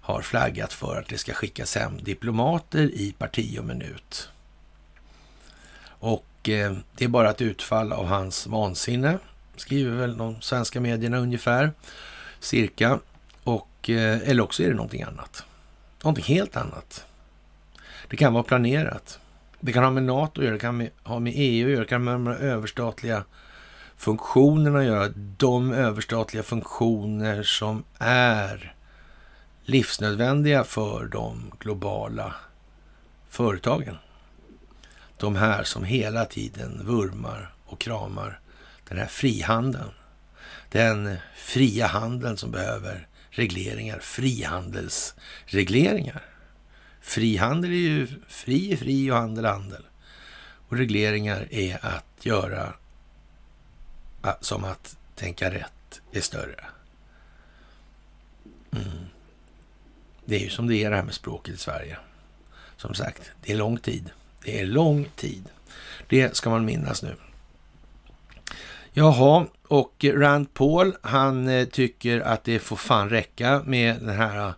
[0.00, 4.28] har flaggat för att det ska skickas hem diplomater i parti och minut.
[6.06, 9.18] Och eh, det är bara ett utfall av hans vansinne,
[9.56, 11.72] skriver väl de svenska medierna ungefär,
[12.40, 12.98] cirka.
[13.44, 15.44] Och, eh, eller också är det någonting annat.
[16.02, 17.04] Någonting helt annat.
[18.08, 19.18] Det kan vara planerat.
[19.60, 21.88] Det kan ha med NATO att göra, det kan ha med EU att göra, det
[21.88, 23.24] kan ha med de överstatliga
[23.96, 25.08] funktionerna att göra.
[25.36, 28.74] De överstatliga funktioner som är
[29.64, 32.34] livsnödvändiga för de globala
[33.28, 33.98] företagen.
[35.18, 38.40] De här som hela tiden vurmar och kramar
[38.88, 39.90] den här frihandeln.
[40.70, 46.22] Den fria handeln som behöver regleringar, frihandelsregleringar.
[47.00, 49.82] Frihandel är ju fri är fri och handel handel.
[50.68, 52.72] Och regleringar är att göra
[54.40, 56.64] som att tänka rätt är större.
[58.72, 59.06] Mm.
[60.24, 61.98] Det är ju som det är det här med språket i Sverige.
[62.76, 64.10] Som sagt, det är lång tid.
[64.46, 65.44] Det är lång tid.
[66.08, 67.14] Det ska man minnas nu.
[68.92, 74.48] Jaha, och Rand Paul, han eh, tycker att det får fan räcka med den här
[74.48, 74.54] eh,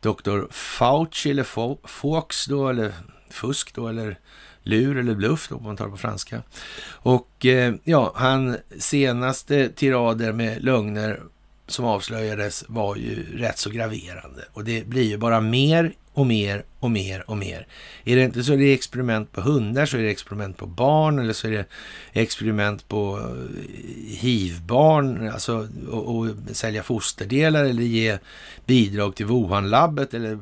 [0.00, 0.40] Dr.
[0.50, 1.44] Fauci eller
[1.88, 2.92] Fox då, eller
[3.30, 4.18] fusk då, eller
[4.62, 6.42] lur eller bluff då, om man tar det på franska.
[6.86, 11.22] Och eh, ja, han senaste tirader med lögner
[11.66, 14.44] som avslöjades var ju rätt så graverande.
[14.52, 17.66] Och det blir ju bara mer och mer och mer och mer.
[18.04, 21.18] Är det inte så är det experiment på hundar så är det experiment på barn
[21.18, 21.66] eller så är det
[22.12, 28.18] experiment på eh, hivbarn, alltså och, och sälja fosterdelar eller ge
[28.66, 30.38] bidrag till Wuhan-labbet eller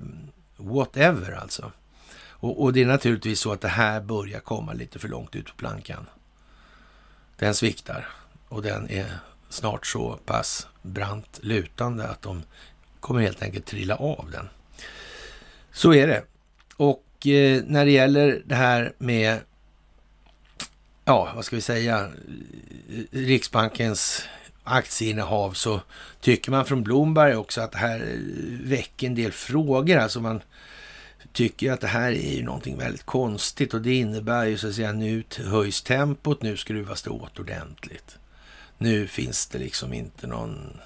[0.56, 1.72] whatever alltså.
[2.40, 5.46] Och, och, det är naturligtvis så att det här börjar komma lite för långt ut
[5.46, 6.06] på plankan.
[7.37, 8.09] Den sviktar
[8.48, 9.12] och den är
[9.48, 12.42] snart så pass brant lutande att de
[13.00, 14.48] kommer helt enkelt trilla av den.
[15.72, 16.22] Så är det.
[16.76, 19.38] Och eh, när det gäller det här med,
[21.04, 22.11] ja, vad ska vi säga,
[23.11, 24.22] Riksbankens
[24.64, 25.80] aktieinnehav så
[26.20, 29.96] tycker man från Blomberg också att det här eh, väcker en del frågor.
[29.96, 30.40] Alltså man
[31.33, 34.74] tycker att det här är ju någonting väldigt konstigt och det innebär ju så att
[34.74, 38.18] säga nu höjs tempot, nu skruvas det åt ordentligt.
[38.78, 40.80] Nu finns det liksom inte någon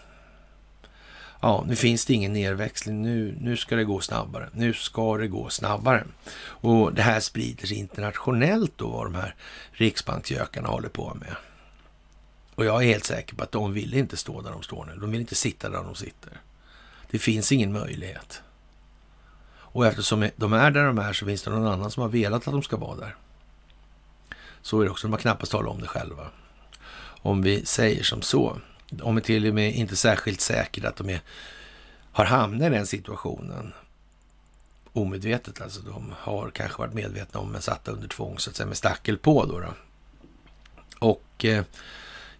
[1.44, 3.02] ja, nu finns det ingen nedväxling.
[3.02, 4.48] Nu, nu ska det gå snabbare.
[4.52, 6.04] Nu ska det gå snabbare.
[6.42, 9.34] Och det här sprider sig internationellt då, vad de här
[9.72, 11.36] riksbanksgökarna håller på med.
[12.54, 15.00] Och jag är helt säker på att de vill inte stå där de står nu.
[15.00, 16.32] De vill inte sitta där de sitter.
[17.10, 18.42] Det finns ingen möjlighet.
[19.46, 22.48] Och eftersom de är där de är så finns det någon annan som har velat
[22.48, 23.16] att de ska vara där.
[24.62, 25.06] Så är det också.
[25.06, 26.26] De har knappast talat om det själva.
[27.22, 28.58] Om vi säger som så
[29.02, 31.20] om är till och med inte särskilt säkert att de är,
[32.12, 33.72] har hamnat i den situationen
[34.92, 35.60] omedvetet.
[35.60, 38.76] Alltså de har kanske varit medvetna om men satta under tvång så att säga med
[38.76, 39.60] stackel på då.
[39.60, 39.74] då.
[40.98, 41.64] Och eh,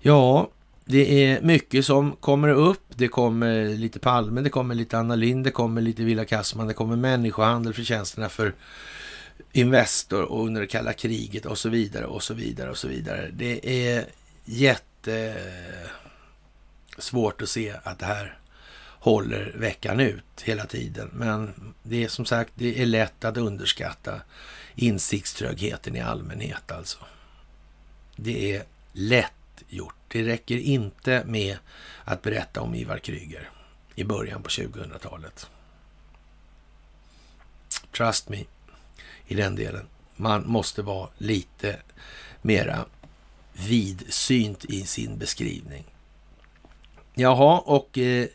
[0.01, 0.51] ja,
[0.85, 2.83] det är mycket som kommer upp.
[2.88, 6.75] Det kommer lite Palme, det kommer lite Anna Lind, det kommer lite Villa Kassman, det
[6.75, 8.55] kommer människohandel, förtjänsterna för
[9.53, 13.31] Investor och under det kalla kriget och så vidare och så vidare och så vidare.
[13.33, 14.05] Det är
[14.45, 15.35] jätte
[16.98, 18.38] svårt att se att det här
[19.04, 21.11] håller veckan ut hela tiden.
[21.12, 24.20] Men det är som sagt, det är lätt att underskatta
[24.74, 26.98] insiktströgheten i allmänhet alltså.
[28.16, 29.33] Det är lätt
[29.68, 29.94] gjort.
[30.09, 31.59] Det räcker inte med
[32.04, 33.50] att berätta om Ivar Kryger
[33.94, 35.46] i början på 2000-talet.
[37.96, 38.44] Trust me
[39.26, 39.87] i den delen.
[40.16, 41.76] Man måste vara lite
[42.42, 42.85] mera
[43.52, 45.85] vidsynt i sin beskrivning.
[47.16, 48.27] Jaha, och eh,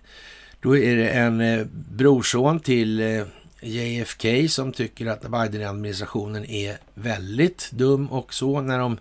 [0.62, 3.24] då är det en eh, brorson till eh,
[3.62, 8.98] JFK som tycker att Biden-administrationen är väldigt dum och så när de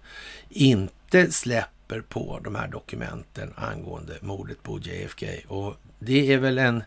[0.48, 5.26] inte släpper på de här dokumenten angående mordet på JFK.
[5.48, 6.82] Och det är väl en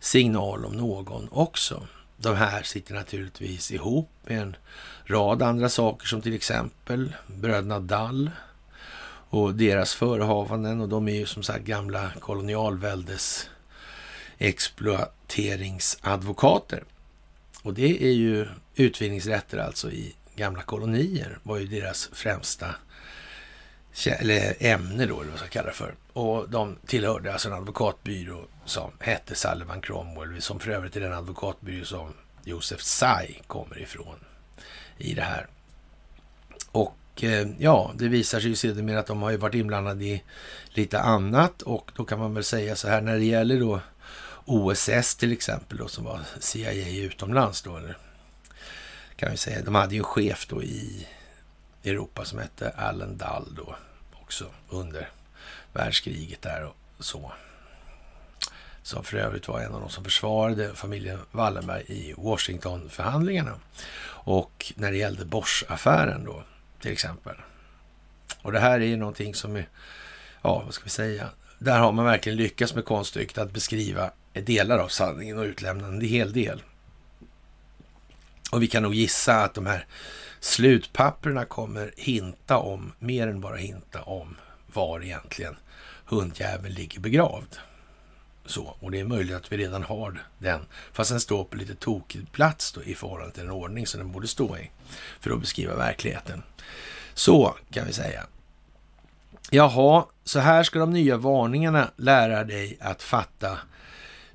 [0.00, 1.86] signal om någon också.
[2.16, 4.56] De här sitter naturligtvis ihop med en
[5.04, 8.30] rad andra saker som till exempel bröderna Dall
[9.36, 13.48] och deras förehavanden och de är ju som sagt gamla kolonialväldes
[14.38, 16.84] exploateringsadvokater.
[17.62, 22.74] Och det är ju utvinningsrätter alltså i gamla kolonier var ju deras främsta
[24.06, 25.94] eller ämne då, eller vad ska jag kalla det för.
[26.12, 31.12] Och de tillhörde alltså en advokatbyrå som hette Sullivan Cromwell, som för övrigt är den
[31.12, 32.12] advokatbyrå som
[32.44, 34.18] Josef Tsai kommer ifrån
[34.98, 35.46] i det här.
[36.72, 40.04] Och och eh, ja, det visar sig ju sedermera att de har ju varit inblandade
[40.04, 40.22] i
[40.68, 43.80] lite annat och då kan man väl säga så här när det gäller då
[44.44, 47.96] OSS till exempel då som var CIA utomlands då, eller
[49.16, 49.62] kan vi säga.
[49.64, 51.06] De hade ju en chef då i
[51.84, 53.76] Europa som hette Allen Dall då
[54.12, 55.08] också under
[55.72, 57.32] världskriget där och så.
[58.82, 63.60] Som för övrigt var en av de som försvarade familjen Wallenberg i Washingtonförhandlingarna.
[64.08, 66.42] Och när det gällde Bosch-affären då
[66.86, 67.34] till exempel.
[68.42, 69.68] Och det här är ju någonting som är,
[70.42, 74.78] ja vad ska vi säga, där har man verkligen lyckats med konststycket att beskriva delar
[74.78, 76.62] av sanningen och utlämna en hel del.
[78.52, 79.86] Och vi kan nog gissa att de här
[80.40, 85.56] slutpapperna kommer hinta om, mer än bara hinta om, var egentligen
[86.04, 87.56] hundjäveln ligger begravd.
[88.46, 90.60] Så, och det är möjligt att vi redan har den,
[90.92, 94.12] fast den står på lite tokig plats då, i förhållande till den ordning som den
[94.12, 94.70] borde stå i,
[95.20, 96.42] för att beskriva verkligheten.
[97.14, 98.26] Så kan vi säga.
[99.50, 103.58] Jaha, så här ska de nya varningarna lära dig att fatta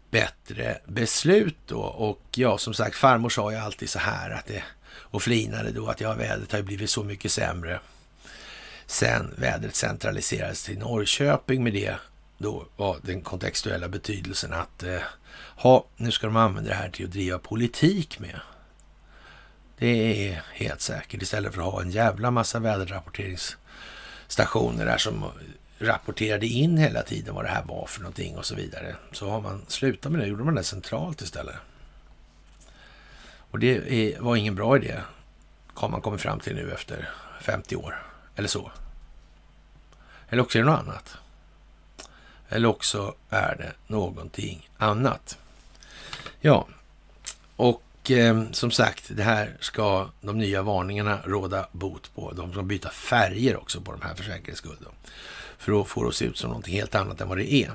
[0.09, 1.79] bättre beslut då.
[1.81, 5.87] Och ja, som sagt, farmor sa ju alltid så här att det, och flinade då
[5.87, 7.79] att ja, vädret har ju blivit så mycket sämre
[8.91, 11.95] sen vädret centraliserades till Norrköping med det
[12.41, 14.99] då var den kontextuella betydelsen att eh,
[15.55, 18.39] ha, nu ska de använda det här till att driva politik med.
[19.77, 25.25] Det är helt säkert istället för att ha en jävla massa väderrapporteringsstationer där som
[25.79, 28.95] rapporterade in hela tiden vad det här var för någonting och så vidare.
[29.11, 31.55] Så har man slutat med det, gjorde man det centralt istället.
[33.51, 34.99] Och det är, var ingen bra idé,
[35.73, 37.09] har man kommit fram till nu efter
[37.41, 38.03] 50 år,
[38.35, 38.71] eller så.
[40.29, 41.17] Eller också är det något annat.
[42.51, 45.37] Eller också är det någonting annat.
[46.41, 46.67] Ja,
[47.55, 52.31] och eh, som sagt, det här ska de nya varningarna råda bot på.
[52.31, 54.77] De ska byta färger också på de här för säkerhets skull.
[55.57, 57.71] För att få det att se ut som någonting helt annat än vad det är.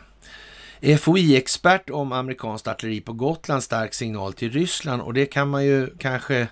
[0.99, 5.91] FOI-expert om amerikanskt artilleri på Gotland, stark signal till Ryssland och det kan man ju
[5.99, 6.49] kanske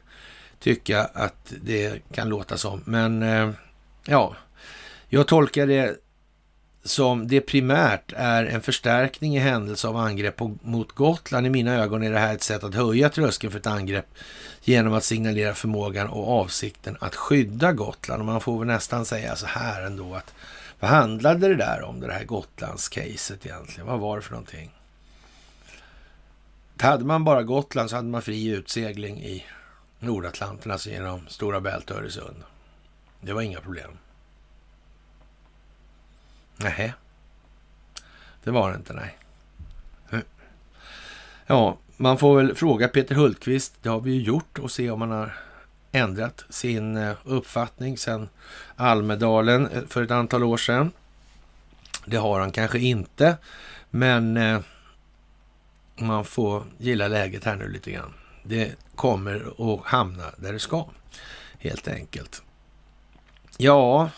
[0.59, 2.83] tycka att det kan låta som.
[2.85, 3.51] Men eh,
[4.05, 4.37] ja,
[5.09, 6.04] jag tolkar det
[6.85, 11.47] som det primärt är en förstärkning i händelse av angrepp på, mot Gotland.
[11.47, 14.07] I mina ögon är det här ett sätt att höja tröskeln för ett angrepp
[14.63, 18.21] genom att signalera förmågan och avsikten att skydda Gotland.
[18.21, 20.35] Och man får väl nästan säga så här ändå att
[20.81, 23.87] vad handlade det där om, det här Gotlands-caset egentligen?
[23.87, 24.71] Vad var det för någonting?
[26.79, 29.45] Hade man bara Gotland så hade man fri utsegling i
[29.99, 32.37] Nordatlanten, alltså genom Stora Bält och Öresund.
[33.21, 33.91] Det var inga problem.
[36.57, 36.95] Nej,
[38.45, 39.19] det var det inte, nej.
[40.09, 40.23] Hm.
[41.47, 45.01] Ja, man får väl fråga Peter Hultqvist, det har vi ju gjort, och se om
[45.01, 45.37] han har
[45.93, 48.29] ändrat sin eh, uppfattning sedan
[48.77, 50.93] Almedalen eh, för ett antal år sedan.
[52.05, 53.37] Det har han kanske inte,
[53.91, 54.61] men eh,
[55.97, 58.15] man får gilla läget här nu lite grann.
[58.43, 60.87] Det kommer att hamna där det ska,
[61.59, 62.43] helt enkelt.
[63.57, 64.11] Ja,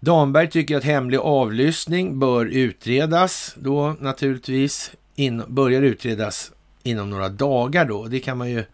[0.00, 4.92] Damberg tycker att hemlig avlyssning bör utredas då naturligtvis.
[5.14, 8.06] In, börjar utredas inom några dagar då.
[8.06, 8.64] Det kan man ju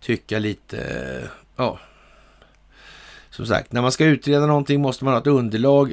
[0.00, 1.78] tycka lite, eh, ja.
[3.30, 5.92] Som sagt, när man ska utreda någonting måste man ha ett underlag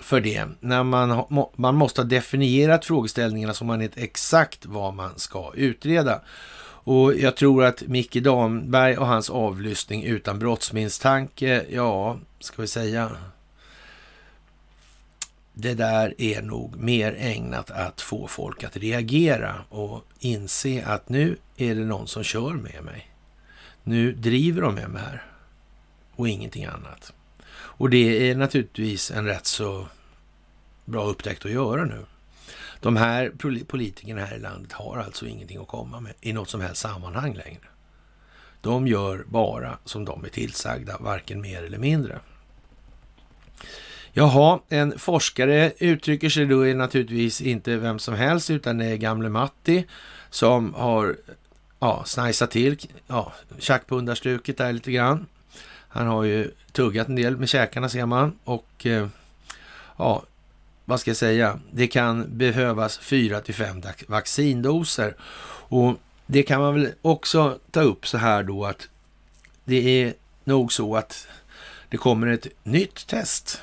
[0.00, 0.48] för det.
[0.60, 1.24] När man,
[1.56, 6.20] man måste ha definierat frågeställningarna så man vet exakt vad man ska utreda.
[6.82, 13.10] Och jag tror att Micke Damberg och hans avlyssning utan brottsmisstanke, ja, ska vi säga,
[15.60, 21.36] det där är nog mer ägnat att få folk att reagera och inse att nu
[21.56, 23.10] är det någon som kör med mig.
[23.82, 25.24] Nu driver de med mig här
[26.16, 27.12] och ingenting annat.
[27.52, 29.86] Och det är naturligtvis en rätt så
[30.84, 32.04] bra upptäckt att göra nu.
[32.80, 33.32] De här
[33.64, 37.34] politikerna här i landet har alltså ingenting att komma med i något som helst sammanhang
[37.34, 37.62] längre.
[38.60, 42.20] De gör bara som de är tillsagda, varken mer eller mindre.
[44.12, 48.96] Jaha, en forskare uttrycker sig då är naturligtvis inte vem som helst, utan det är
[48.96, 49.84] gamle Matti
[50.30, 51.16] som har
[51.80, 55.26] ja, snajsat till, ja, tjackpundarstruket där lite grann.
[55.88, 59.08] Han har ju tuggat en del med käkarna ser man och eh,
[59.96, 60.22] ja,
[60.84, 65.14] vad ska jag säga, det kan behövas fyra till fem vaccindoser.
[65.68, 65.94] Och
[66.26, 68.88] det kan man väl också ta upp så här då att
[69.64, 71.28] det är nog så att
[71.88, 73.62] det kommer ett nytt test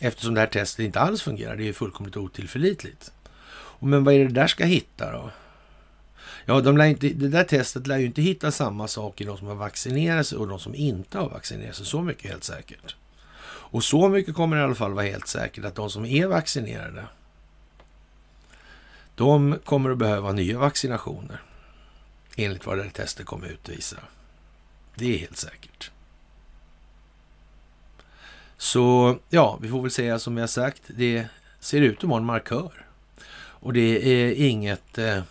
[0.00, 1.56] eftersom det här testet inte alls fungerar.
[1.56, 3.12] Det är ju fullkomligt otillförlitligt.
[3.78, 5.30] Men vad är det där ska hitta då?
[6.44, 9.38] Ja, de lär inte, det där testet lär ju inte hitta samma sak i de
[9.38, 11.86] som har vaccinerat sig och de som inte har vaccinerat sig.
[11.86, 12.96] Så mycket helt säkert.
[13.70, 17.06] Och så mycket kommer i alla fall vara helt säkert att de som är vaccinerade,
[19.14, 21.42] de kommer att behöva nya vaccinationer.
[22.36, 23.96] Enligt vad det här testet kommer att utvisa.
[24.94, 25.90] Det är helt säkert.
[28.58, 31.26] Så ja, vi får väl säga som jag sagt, det
[31.60, 32.86] ser ut att vara en markör.
[33.60, 35.22] Och det är inget eh,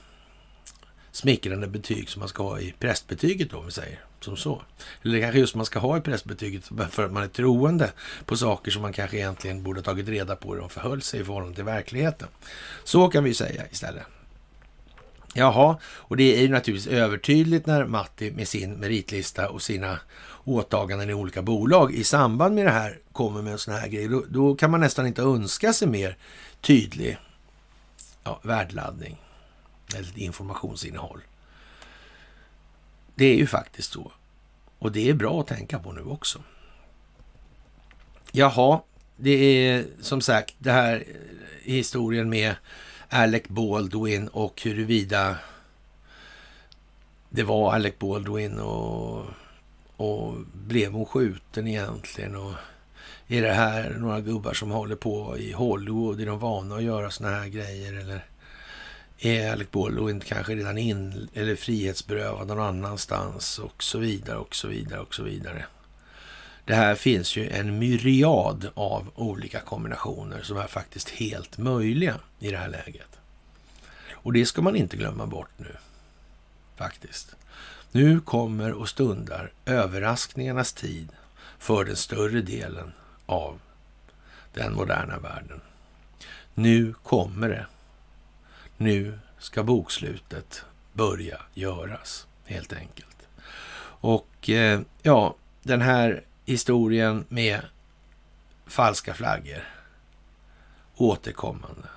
[1.11, 4.61] smickrande betyg som man ska ha i prästbetyget då, om vi säger som så.
[5.03, 7.91] Eller kanske just man ska ha i prästbetyget för att man är troende
[8.25, 11.19] på saker som man kanske egentligen borde ha tagit reda på hur de förhöll sig
[11.19, 12.27] i förhållande till verkligheten.
[12.83, 14.03] Så kan vi säga istället.
[15.33, 19.99] Jaha, och det är ju naturligtvis övertydligt när Matti med sin meritlista och sina
[20.47, 24.07] åtaganden i olika bolag i samband med det här kommer med en sån här grej.
[24.07, 26.17] Då, då kan man nästan inte önska sig mer
[26.61, 27.17] tydlig
[28.23, 29.17] ja, värdeladdning
[29.95, 31.21] eller informationsinnehåll.
[33.15, 34.11] Det är ju faktiskt så.
[34.79, 36.43] Och det är bra att tänka på nu också.
[38.31, 38.81] Jaha,
[39.15, 42.55] det är som sagt det här eh, historien med
[43.09, 45.35] Alec Baldwin och huruvida
[47.29, 49.25] det var Alec Baldwin och,
[49.97, 52.35] och blev hon skjuten egentligen?
[52.35, 52.53] Och
[53.27, 56.21] är det här några gubbar som håller på i Hollywood?
[56.21, 57.93] Är de vana att göra såna här grejer?
[57.93, 58.25] Eller
[59.19, 63.59] är Alec Baldwin kanske redan in eller frihetsberövad någon annanstans?
[63.59, 65.65] Och så vidare och så vidare och så vidare.
[66.65, 72.51] Det här finns ju en myriad av olika kombinationer som är faktiskt helt möjliga i
[72.51, 73.19] det här läget.
[74.11, 75.75] Och det ska man inte glömma bort nu,
[76.75, 77.36] faktiskt.
[77.97, 81.09] Nu kommer och stundar överraskningarnas tid
[81.57, 82.93] för den större delen
[83.25, 83.59] av
[84.53, 85.61] den moderna världen.
[86.53, 87.65] Nu kommer det.
[88.77, 93.27] Nu ska bokslutet börja göras, helt enkelt.
[94.01, 97.61] Och eh, ja, den här historien med
[98.65, 99.63] falska flaggor
[100.95, 101.87] återkommande.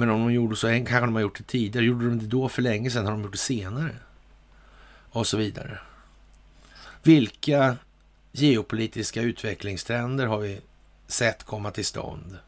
[0.00, 1.86] Men om de gjorde så kanske de har gjort det tidigare.
[1.86, 3.96] Gjorde de det då för länge sedan har de gjort det senare.
[5.10, 5.78] Och så vidare.
[7.02, 7.76] Vilka
[8.32, 10.60] geopolitiska utvecklingstrender har vi
[11.06, 12.38] sett komma till stånd?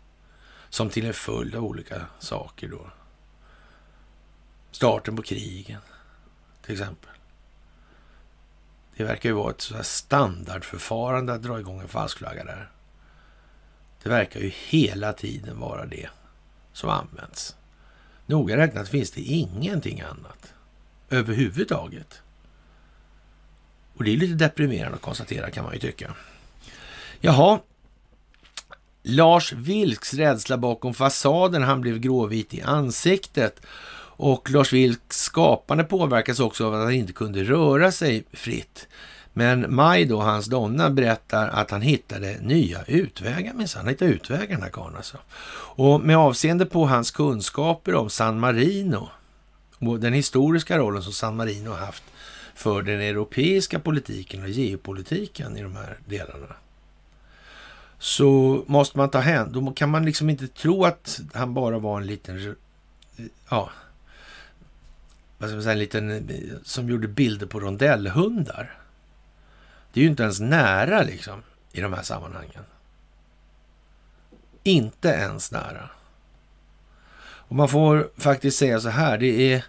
[0.69, 2.91] Som till en följd av olika saker då.
[4.71, 5.81] Starten på krigen,
[6.63, 7.11] till exempel.
[8.97, 12.71] Det verkar ju vara ett så standardförfarande att dra igång en falskflagga där.
[14.03, 16.09] Det verkar ju hela tiden vara det
[16.73, 17.57] som används.
[18.27, 20.55] Noga räknat finns det ingenting annat
[21.11, 22.23] överhuvudtaget.
[23.97, 26.15] Och det är lite deprimerande att konstatera kan man ju tycka.
[27.21, 27.61] Jaha,
[29.03, 31.63] Lars Vilks rädsla bakom fasaden.
[31.63, 33.61] Han blev gråvit i ansiktet.
[34.17, 38.89] Och Lars Vilks skapande påverkas också av att han inte kunde röra sig fritt.
[39.33, 43.81] Men Maj då, hans donna, berättar att han hittade nya utvägar minsann.
[43.81, 45.19] Han hittade utvägar den här karln alltså.
[45.75, 49.09] Och med avseende på hans kunskaper om San Marino
[49.79, 52.03] och den historiska rollen som San Marino haft
[52.55, 56.57] för den europeiska politiken och geopolitiken i de här delarna.
[57.99, 59.65] Så måste man ta hänsyn.
[59.65, 62.57] Då kan man liksom inte tro att han bara var en liten,
[63.51, 63.71] ja,
[65.39, 66.31] vad ska man säga, en liten,
[66.65, 68.82] som gjorde bilder på rondellhundar.
[69.93, 72.65] Det är ju inte ens nära liksom i de här sammanhangen.
[74.63, 75.89] Inte ens nära.
[77.25, 79.65] Och man får faktiskt säga så här, det är,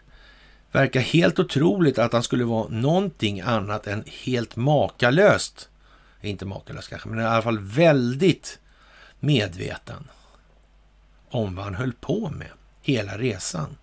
[0.72, 5.70] verkar helt otroligt att han skulle vara någonting annat än helt makalöst.
[6.22, 8.60] Inte makalöst kanske, men i alla fall väldigt
[9.20, 10.08] medveten
[11.30, 12.50] om vad han höll på med
[12.82, 13.78] hela resan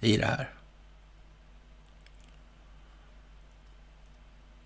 [0.00, 0.57] i det här.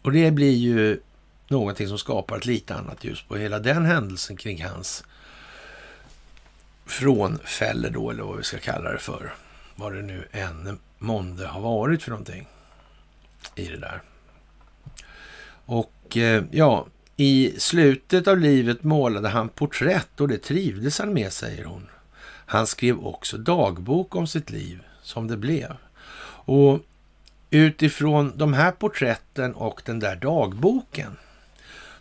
[0.03, 1.01] Och det blir ju
[1.49, 5.05] någonting som skapar ett lite annat ljus på hela den händelsen kring hans
[6.87, 9.35] frånfälle då, eller vad vi ska kalla det för.
[9.77, 12.47] Vad det nu än månde har varit för någonting
[13.55, 14.03] i det där.
[15.65, 16.87] Och eh, ja,
[17.17, 21.89] i slutet av livet målade han porträtt och det trivdes han med, säger hon.
[22.47, 25.77] Han skrev också dagbok om sitt liv, som det blev.
[26.45, 26.81] Och
[27.53, 31.17] utifrån de här porträtten och den där dagboken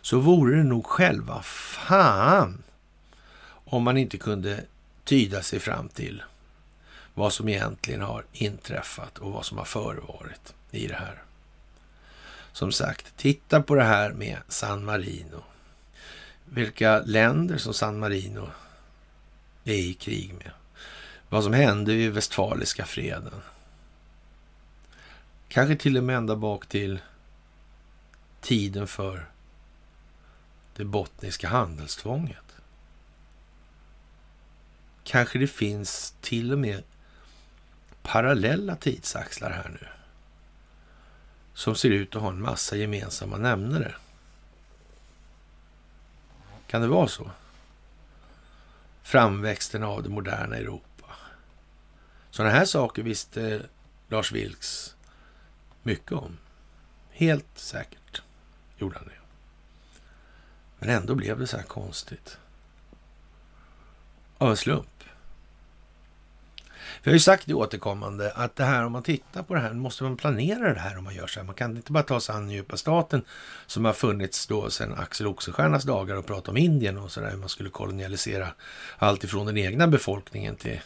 [0.00, 2.62] så vore det nog själva fan
[3.46, 4.64] om man inte kunde
[5.04, 6.22] tyda sig fram till
[7.14, 11.22] vad som egentligen har inträffat och vad som har förevarit i det här.
[12.52, 15.42] Som sagt, titta på det här med San Marino.
[16.44, 18.50] Vilka länder som San Marino
[19.64, 20.50] är i krig med.
[21.28, 23.42] Vad som hände vid Westfaliska freden.
[25.52, 27.00] Kanske till och med ända bak till
[28.40, 29.30] tiden för
[30.76, 32.56] det bottniska handelstvånget.
[35.04, 36.82] Kanske det finns till och med
[38.02, 39.88] parallella tidsaxlar här nu.
[41.54, 43.94] Som ser ut att ha en massa gemensamma nämnare.
[46.66, 47.30] Kan det vara så?
[49.02, 51.06] Framväxten av det moderna Europa.
[52.30, 53.62] Sådana här saker visste
[54.08, 54.94] Lars Vilks
[55.82, 56.38] mycket om.
[57.10, 58.22] Helt säkert
[58.76, 59.14] gjorde han det.
[60.78, 62.38] Men ändå blev det så här konstigt.
[64.38, 64.86] Av en slump.
[67.02, 69.72] Vi har ju sagt det återkommande att det här om man tittar på det här,
[69.72, 71.46] måste man planera det här om man gör så här.
[71.46, 73.24] Man kan inte bara ta sig an djupa staten
[73.66, 77.36] som har funnits då sedan Axel Oxenstiernas dagar och prata om Indien och sådär.
[77.36, 78.48] Man skulle kolonialisera
[78.98, 80.80] allt ifrån den egna befolkningen till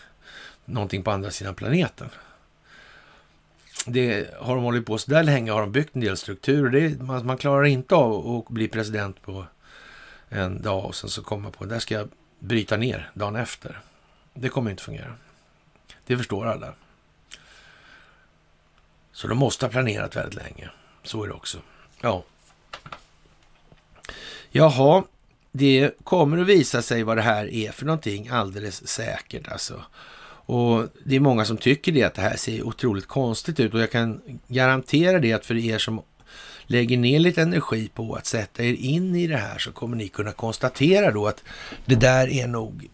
[0.64, 2.11] någonting på andra sidan planeten.
[3.89, 6.70] Det har de hållit på så där länge, har de byggt en del strukturer.
[6.70, 9.47] Det, man, man klarar inte av att bli president på
[10.28, 12.09] en dag och sen så komma på, där ska jag
[12.39, 13.80] bryta ner dagen efter.
[14.34, 15.14] Det kommer inte fungera.
[16.07, 16.74] Det förstår alla.
[19.12, 20.70] Så de måste ha planerat väldigt länge.
[21.03, 21.59] Så är det också.
[22.01, 22.24] Ja.
[24.51, 25.05] Jaha,
[25.53, 29.82] det kommer att visa sig vad det här är för någonting alldeles säkert alltså.
[30.47, 33.80] Och det är många som tycker det, att det här ser otroligt konstigt ut och
[33.80, 36.03] jag kan garantera det att för er som
[36.66, 40.09] lägger ner lite energi på att sätta er in i det här så kommer ni
[40.09, 41.44] kunna konstatera då att
[41.84, 42.88] det där är nog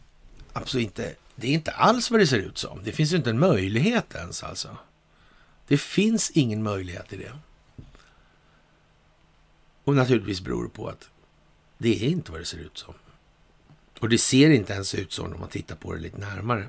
[0.52, 2.82] absolut inte det är inte alls vad det ser ut som.
[2.84, 4.76] Det finns ju inte en möjlighet ens alltså.
[5.68, 7.32] Det finns ingen möjlighet i det.
[9.84, 11.10] Och naturligtvis beror det på att
[11.78, 12.94] det är inte vad det ser ut som.
[14.00, 16.68] Och det ser inte ens ut så om man tittar på det lite närmare.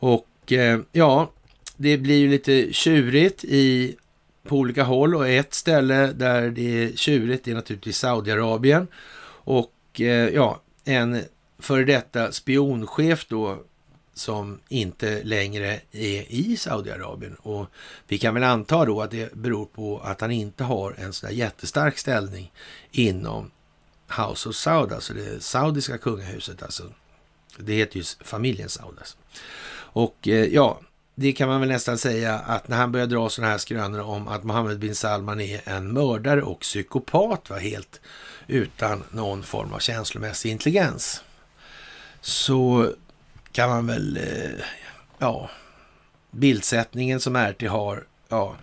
[0.00, 1.30] Och eh, ja,
[1.76, 3.96] det blir ju lite tjurigt i,
[4.42, 8.86] på olika håll och ett ställe där det är tjurigt är naturligtvis Saudiarabien.
[9.44, 11.22] Och eh, ja, en
[11.58, 13.58] före detta spionchef då
[14.14, 17.34] som inte längre är i Saudiarabien.
[17.34, 17.66] Och
[18.08, 21.28] vi kan väl anta då att det beror på att han inte har en sån
[21.28, 22.52] där jättestark ställning
[22.90, 23.50] inom
[24.16, 26.62] House of Saud, alltså det saudiska kungahuset.
[26.62, 26.82] Alltså.
[27.58, 28.94] Det heter ju familjen Saud.
[28.98, 29.16] Alltså.
[29.92, 30.80] Och eh, ja,
[31.14, 34.28] det kan man väl nästan säga att när han börjar dra sådana här skrönor om
[34.28, 38.00] att Mohammed bin Salman är en mördare och psykopat, va, helt
[38.46, 41.22] utan någon form av känslomässig intelligens.
[42.20, 42.92] Så
[43.52, 44.64] kan man väl, eh,
[45.18, 45.50] ja,
[46.30, 48.56] bildsättningen som RT har, ja,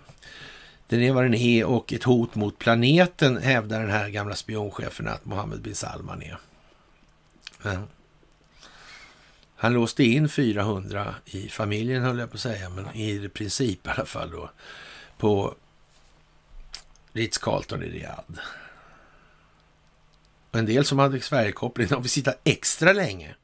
[0.88, 5.08] den är vad den är och ett hot mot planeten hävdar den här gamla spionchefen
[5.08, 6.38] att Mohammed bin Salman är.
[7.62, 7.86] Men
[9.60, 13.90] han låste in 400 i familjen höll jag på att säga, men i princip i
[13.90, 14.50] alla fall då
[15.18, 15.54] på
[17.12, 18.40] Ritz-Carlton i Riyadh.
[20.52, 23.34] En del som hade Sverigekoppling, de fick sitta extra länge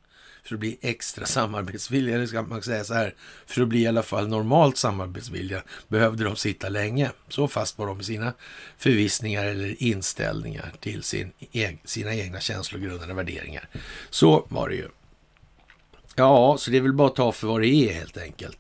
[0.45, 3.15] för att bli extra samarbetsvilliga, eller ska man säga så här,
[3.47, 7.11] för att bli i alla fall normalt samarbetsvilliga behövde de sitta länge.
[7.29, 8.33] Så fast var de i sina
[8.79, 11.33] förvissningar eller inställningar till sin,
[11.85, 13.69] sina egna känslogrundande värderingar.
[14.11, 14.89] Så var det ju.
[16.15, 18.59] Ja, så det är väl bara att ta för vad det är helt enkelt.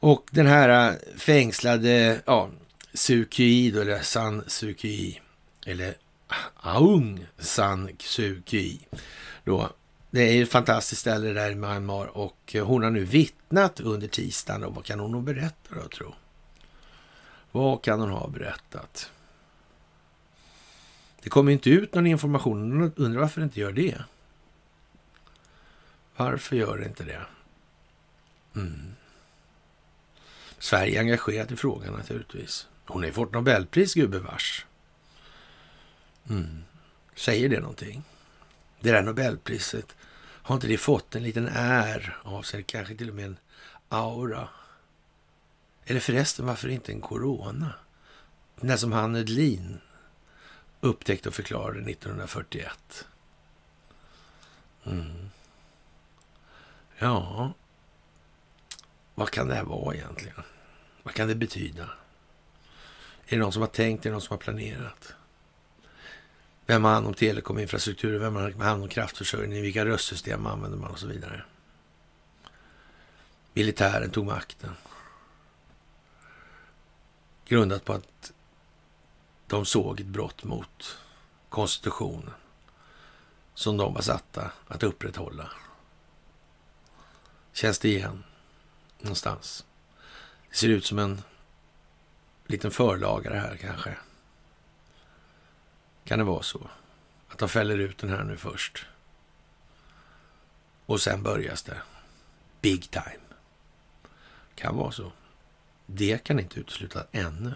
[0.00, 2.50] Och den här äh, fängslade, ja,
[2.94, 3.24] Suu
[3.72, 4.74] då, eller San Suu
[5.66, 5.94] eller
[6.56, 8.80] Aung San Suu Kyi,
[9.44, 9.70] då,
[10.10, 13.80] det är ju ett fantastiskt ställe där i Myanmar och äh, hon har nu vittnat
[13.80, 14.64] under tisdagen.
[14.64, 16.14] Och vad kan hon berätta då, tro?
[17.52, 19.10] Vad kan hon ha berättat?
[21.22, 22.92] Det kommer inte ut någon information.
[22.96, 23.98] Undrar varför det inte gör det.
[26.18, 27.20] Varför gör det inte det?
[28.56, 28.94] Mm.
[30.58, 32.68] Sverige är engagerat i frågan naturligtvis.
[32.86, 34.66] Hon har ju fått Nobelpris gubevars.
[36.30, 36.62] Mm.
[37.14, 38.02] Säger det någonting?
[38.80, 42.62] Det där Nobelpriset, har inte det fått en liten är av sig?
[42.62, 43.38] Kanske till och med en
[43.88, 44.48] aura?
[45.84, 47.74] Eller förresten, varför inte en corona?
[48.56, 49.80] Den där som han Edlin
[50.80, 53.06] upptäckte och förklarade 1941.
[54.84, 55.30] Mm.
[56.98, 57.52] Ja,
[59.14, 60.42] vad kan det här vara egentligen?
[61.02, 61.82] Vad kan det betyda?
[63.26, 64.06] Är det någon som har tänkt?
[64.06, 65.14] Är det någon som har planerat?
[66.66, 68.20] Vem har hand om telekominfrastrukturen?
[68.20, 69.62] Vem har hand om kraftförsörjningen?
[69.62, 71.42] Vilka röstsystem använder man och så vidare?
[73.52, 74.70] Militären tog makten.
[77.44, 78.32] Grundat på att
[79.46, 80.98] de såg ett brott mot
[81.48, 82.34] konstitutionen
[83.54, 85.50] som de var satta att upprätthålla.
[87.58, 88.24] Känns det igen
[88.98, 89.64] någonstans?
[90.50, 91.22] Det ser ut som en
[92.46, 93.96] liten förlagare här kanske.
[96.04, 96.70] Kan det vara så?
[97.28, 98.86] Att de fäller ut den här nu först.
[100.86, 101.82] Och sen börjas det.
[102.60, 103.24] Big time.
[104.54, 105.12] Kan vara så.
[105.86, 107.54] Det kan inte utesluta ännu.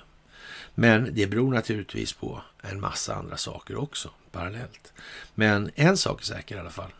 [0.74, 4.92] Men det beror naturligtvis på en massa andra saker också parallellt.
[5.34, 6.92] Men en sak är säker i alla fall.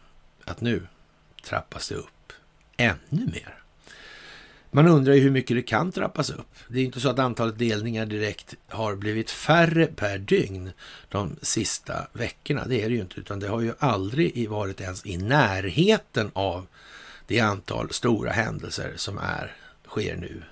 [0.45, 0.87] Att nu
[1.43, 2.22] trappas det upp
[2.77, 3.63] ännu mer.
[4.75, 6.55] Man undrar ju hur mycket det kan trappas upp.
[6.69, 10.71] Det är inte så att antalet delningar direkt har blivit färre per dygn
[11.09, 12.65] de sista veckorna.
[12.67, 16.67] Det är det ju inte, utan det har ju aldrig varit ens i närheten av
[17.27, 19.57] det antal stora händelser som är,
[19.87, 20.43] sker nu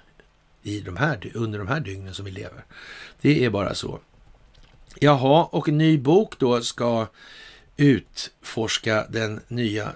[0.63, 2.65] i de här, under de här dygnen som vi lever.
[3.21, 4.01] Det är bara så.
[4.99, 7.07] Jaha, och en ny bok då ska
[7.77, 9.93] utforska den nya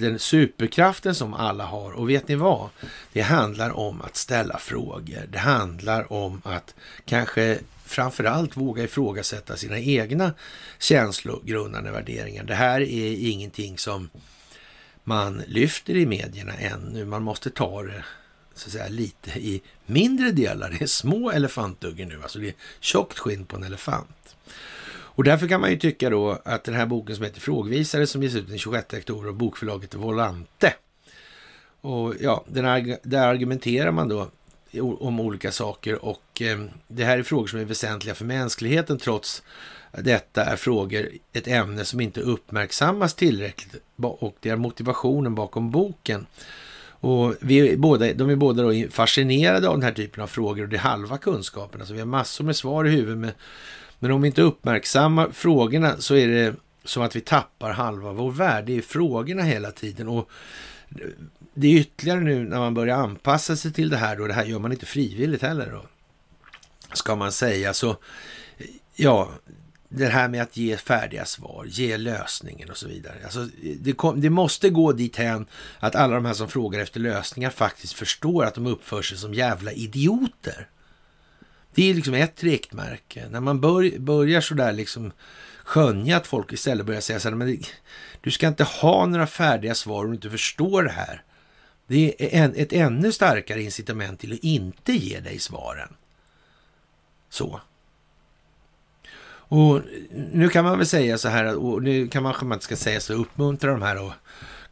[0.00, 1.92] den superkraften som alla har.
[1.92, 2.68] Och vet ni vad?
[3.12, 5.26] Det handlar om att ställa frågor.
[5.28, 10.34] Det handlar om att kanske framförallt våga ifrågasätta sina egna
[10.78, 12.44] känslogrundande värderingar.
[12.44, 14.10] Det här är ingenting som
[15.04, 17.04] man lyfter i medierna ännu.
[17.04, 18.04] Man måste ta det
[18.54, 20.70] så att säga, lite i mindre delar.
[20.70, 24.19] Det är små elefantduggar nu, alltså det är tjockt skinn på en elefant.
[25.20, 28.22] Och därför kan man ju tycka då att den här boken som heter Frågvisare som
[28.22, 30.74] ges ut den 26 oktober av bokförlaget Volante.
[31.80, 34.28] Och ja, den där argumenterar man då
[34.98, 36.58] om olika saker och eh,
[36.88, 39.42] det här är frågor som är väsentliga för mänskligheten trots
[39.98, 46.26] detta är frågor, ett ämne som inte uppmärksammas tillräckligt och det är motivationen bakom boken.
[47.02, 50.62] Och vi är båda, de är båda då fascinerade av den här typen av frågor
[50.62, 51.80] och det är halva kunskapen.
[51.80, 53.18] Alltså vi har massor med svar i huvudet
[54.00, 58.30] men om vi inte uppmärksammar frågorna så är det som att vi tappar halva vår
[58.30, 58.64] värld.
[58.64, 60.08] Det är frågorna hela tiden.
[60.08, 60.30] Och
[61.54, 64.26] det är ytterligare nu när man börjar anpassa sig till det här då.
[64.26, 65.82] Det här gör man inte frivilligt heller då.
[66.92, 67.96] Ska man säga så.
[68.94, 69.30] Ja,
[69.88, 73.16] det här med att ge färdiga svar, ge lösningen och så vidare.
[73.24, 73.48] Alltså,
[73.80, 75.46] det, kom, det måste gå dithän
[75.78, 79.34] att alla de här som frågar efter lösningar faktiskt förstår att de uppför sig som
[79.34, 80.68] jävla idioter.
[81.74, 83.28] Det är liksom ett riktmärke.
[83.30, 85.12] När man bör, börjar sådär liksom
[85.64, 87.62] skönja att folk istället börjar säga så här, men
[88.20, 91.22] du ska inte ha några färdiga svar om du inte förstår det här.
[91.86, 95.88] Det är en, ett ännu starkare incitament till att inte ge dig svaren.
[97.28, 97.60] Så.
[99.50, 99.80] Och
[100.32, 103.00] nu kan man väl säga så här, och nu kan man kanske inte ska säga
[103.00, 104.12] så, uppmuntra de här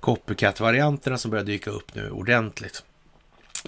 [0.00, 2.82] copycat-varianterna som börjar dyka upp nu ordentligt.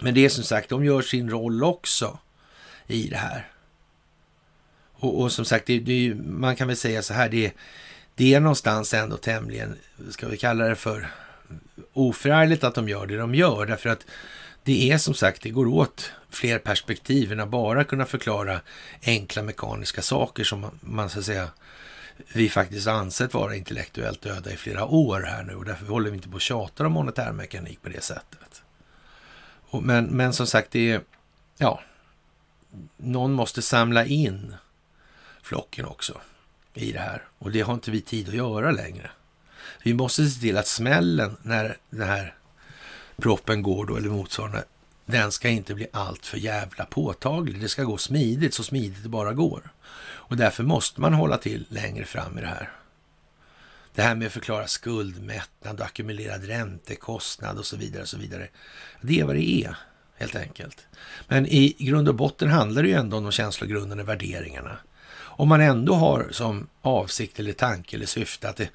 [0.00, 2.18] Men det är som sagt, de gör sin roll också
[2.90, 3.46] i det här.
[4.92, 7.52] Och, och som sagt, det, det, man kan väl säga så här, det,
[8.14, 9.78] det är någonstans ändå tämligen,
[10.10, 11.10] ska vi kalla det för
[11.92, 14.06] oförargligt att de gör det de gör, därför att
[14.64, 18.60] det är som sagt, det går åt fler perspektiv än att bara kunna förklara
[19.02, 21.48] enkla mekaniska saker som man, man så att säga,
[22.32, 26.16] vi faktiskt ansett vara intellektuellt döda i flera år här nu och därför håller vi
[26.16, 28.62] inte på att tjata om monetärmekanik på det sättet.
[29.70, 31.00] Och, men, men som sagt, det är,
[31.58, 31.80] ja,
[32.96, 34.54] någon måste samla in
[35.42, 36.20] flocken också
[36.74, 37.22] i det här.
[37.38, 39.10] Och det har inte vi tid att göra längre.
[39.82, 42.34] Vi måste se till att smällen när den här
[43.16, 44.64] proppen går då, eller motsvarande,
[45.06, 47.60] den ska inte bli allt för jävla påtaglig.
[47.60, 49.72] Det ska gå smidigt, så smidigt det bara går.
[50.02, 52.70] Och därför måste man hålla till längre fram i det här.
[53.94, 58.02] Det här med att förklara skuldmättnad, och ackumulerad räntekostnad och så vidare.
[58.02, 58.48] och så vidare.
[59.00, 59.76] Det är vad det är
[60.20, 60.86] helt enkelt.
[61.28, 64.76] Men i grund och botten handlar det ju ändå om de känslogrundande värderingarna.
[65.12, 68.68] Om man ändå har som avsikt eller tanke eller syfte att det,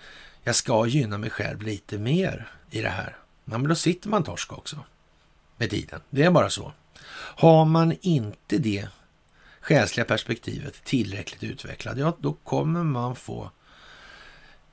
[0.43, 4.23] jag ska gynna mig själv lite mer i det här, ja, men då sitter man
[4.23, 4.79] torsk också
[5.57, 6.01] med tiden.
[6.09, 6.73] Det är bara så.
[7.37, 8.87] Har man inte det
[9.61, 13.51] själsliga perspektivet tillräckligt utvecklat, ja, då kommer man få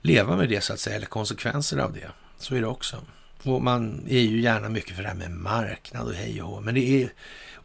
[0.01, 2.11] leva med det så att säga, eller konsekvenser av det.
[2.39, 3.05] Så är det också.
[3.45, 6.61] Och man är ju gärna mycket för det här med marknad och hej och hå.
[6.61, 7.13] Men det är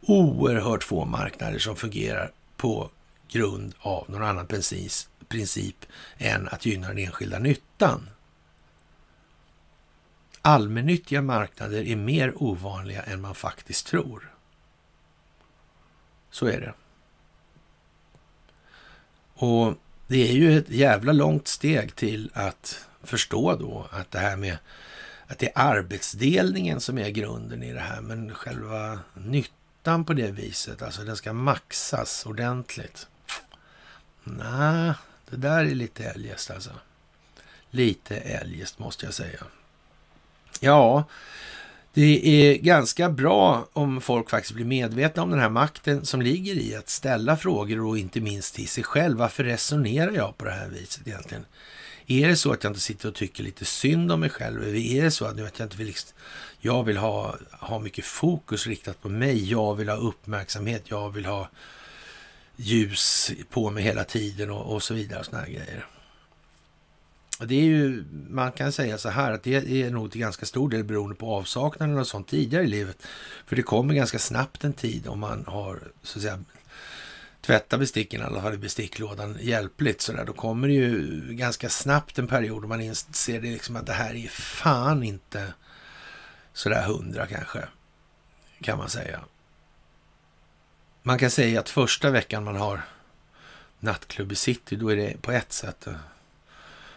[0.00, 2.90] oerhört få marknader som fungerar på
[3.28, 4.92] grund av någon annan princip,
[5.28, 5.86] princip
[6.18, 8.10] än att gynna den enskilda nyttan.
[10.42, 14.34] Allmännyttiga marknader är mer ovanliga än man faktiskt tror.
[16.30, 16.74] Så är det.
[19.34, 19.74] Och
[20.06, 24.58] det är ju ett jävla långt steg till att förstå då att det här med
[25.28, 30.30] att det är arbetsdelningen som är grunden i det här, men själva nyttan på det
[30.30, 33.06] viset, alltså den ska maxas ordentligt.
[34.24, 34.92] Nej,
[35.30, 36.70] det där är lite eljest alltså.
[37.70, 39.44] Lite eljest måste jag säga.
[40.60, 41.04] Ja,
[41.94, 46.54] det är ganska bra om folk faktiskt blir medvetna om den här makten som ligger
[46.54, 49.18] i att ställa frågor och inte minst till sig själv.
[49.18, 51.44] Varför resonerar jag på det här viset egentligen?
[52.10, 54.76] Är det så att jag inte sitter och tycker lite synd om mig själv?
[54.76, 56.16] Är det så att, att jag inte vill, liksom,
[56.60, 59.50] jag vill ha, ha mycket fokus riktat på mig?
[59.50, 61.48] Jag vill ha uppmärksamhet, jag vill ha
[62.56, 65.24] ljus på mig hela tiden och, och så vidare.
[65.24, 65.86] Såna här grejer.
[67.40, 70.68] Det är ju, man kan säga så här att det är nog till ganska stor
[70.68, 73.06] del beroende på avsaknaden av sånt tidigare i livet.
[73.46, 76.44] För det kommer ganska snabbt en tid om man har så att säga
[77.48, 82.26] tvätta besticken, eller har i besticklådan hjälpligt sådär, då kommer det ju ganska snabbt en
[82.26, 85.52] period då man inser det liksom att det här är fan inte
[86.52, 87.68] sådär hundra kanske,
[88.60, 89.20] kan man säga.
[91.02, 92.80] Man kan säga att första veckan man har
[93.80, 95.88] nattklubb i city, då är det på ett sätt.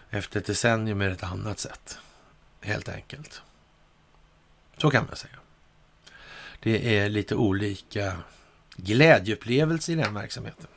[0.10, 1.97] Efter ett decennium är det ett annat sätt,
[2.62, 3.41] helt enkelt.
[4.78, 5.39] Så kan man säga.
[6.60, 8.18] Det är lite olika
[8.84, 10.68] glädjeupplevelse i den verksamheten.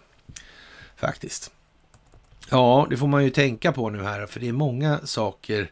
[0.97, 1.51] Faktiskt.
[2.51, 5.71] Ja, det får man ju tänka på nu här, för det är många saker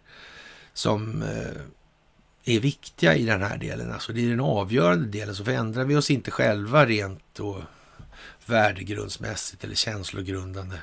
[0.73, 3.93] som eh, är viktiga i den här delen.
[3.93, 7.61] Alltså det är den avgörande delen, så förändrar vi oss inte själva rent och
[8.47, 10.77] värdegrundsmässigt eller känslogrundande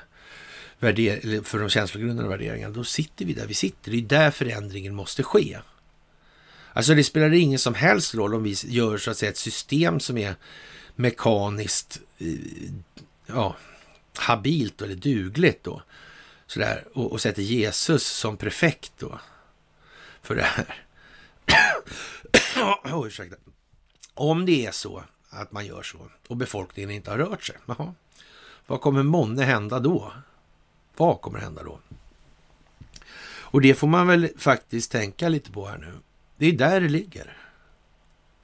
[0.80, 3.90] för de känslogrundande värderingarna, då sitter vi där vi sitter.
[3.90, 5.58] Det är där förändringen måste ske.
[6.72, 10.00] Alltså det spelar ingen som helst roll om vi gör så att säga ett system
[10.00, 10.34] som är
[11.00, 12.00] mekaniskt
[13.26, 13.56] ja,
[14.16, 15.82] habilt eller dugligt då.
[16.46, 19.18] Sådär, och, och sätter Jesus som prefekt då
[20.22, 20.84] för det här.
[22.84, 23.36] oh, ursäkta.
[24.14, 25.98] Om det är så att man gör så
[26.28, 27.94] och befolkningen inte har rört sig, aha,
[28.66, 30.12] vad kommer månne hända då?
[30.96, 31.80] Vad kommer hända då?
[33.52, 35.92] Och det får man väl faktiskt tänka lite på här nu.
[36.36, 37.36] Det är där det ligger.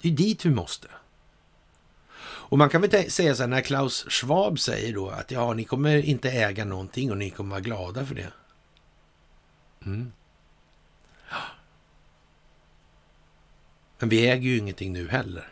[0.01, 0.89] Det är dit vi måste.
[2.49, 5.64] Och man kan väl säga så här, när Klaus Schwab säger då att ja, ni
[5.64, 8.32] kommer inte äga någonting och ni kommer vara glada för det.
[9.86, 10.12] Mm.
[13.99, 15.49] Men vi äger ju ingenting nu heller.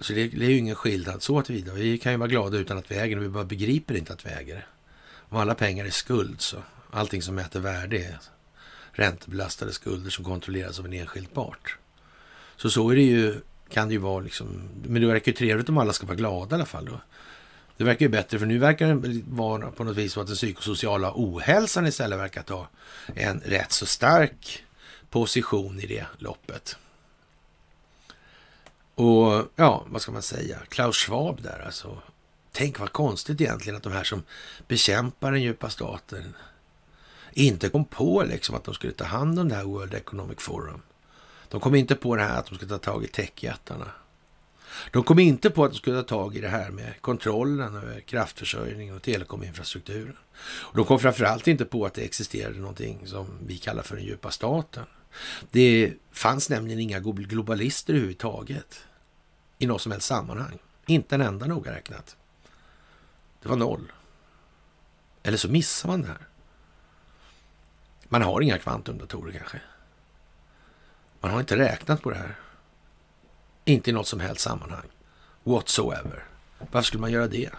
[0.00, 1.74] Så det, det är ju ingen skillnad så tillvida.
[1.74, 3.22] Vi kan ju vara glada utan att vi äger det.
[3.22, 4.64] Vi bara begriper inte att vi äger det.
[5.28, 6.56] Om alla pengar är skuld så
[6.90, 8.18] allting som mäter värde är
[8.92, 11.76] räntebelastade skulder som kontrolleras av en enskild part.
[12.56, 13.40] Så så är det ju
[13.70, 16.54] kan det ju vara liksom, men det verkar ju trevligt om alla ska vara glada
[16.54, 16.84] i alla fall.
[16.84, 17.00] Då.
[17.76, 20.36] Det verkar ju bättre, för nu verkar det vara på något vis så att den
[20.36, 22.68] psykosociala ohälsan istället verkar ta
[23.14, 24.64] en rätt så stark
[25.10, 26.76] position i det loppet.
[28.94, 30.58] Och ja, vad ska man säga?
[30.68, 32.02] Klaus Schwab där alltså.
[32.52, 34.22] Tänk vad konstigt egentligen att de här som
[34.68, 36.34] bekämpar den djupa staten
[37.32, 40.82] inte kom på liksom att de skulle ta hand om det här World Economic Forum.
[41.48, 43.90] De kom inte på det här att de skulle ta tag i techjättarna.
[44.90, 48.00] De kom inte på att de skulle ta tag i det här med kontrollen över
[48.00, 50.16] kraftförsörjningen och telekominfrastrukturen.
[50.40, 54.04] Och de kom framförallt inte på att det existerade någonting som vi kallar för den
[54.04, 54.84] djupa staten.
[55.50, 58.80] Det fanns nämligen inga globalister överhuvudtaget
[59.58, 60.58] i något som helst sammanhang.
[60.86, 62.16] Inte en enda noga räknat.
[63.42, 63.92] Det var noll.
[65.22, 66.28] Eller så missar man det här.
[68.08, 69.60] Man har inga kvantumdatorer kanske.
[71.20, 72.38] Man har inte räknat på det här.
[73.64, 74.86] Inte i något som helst sammanhang.
[75.44, 76.24] Whatsoever.
[76.58, 77.50] Varför skulle man göra det?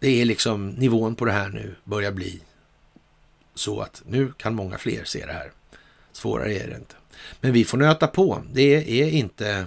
[0.00, 2.42] Det är liksom nivån på det här nu börjar bli
[3.54, 5.52] så att nu kan många fler se det här.
[6.12, 6.94] Svårare är det inte.
[7.40, 8.42] Men vi får nöta på.
[8.52, 9.66] Det är inte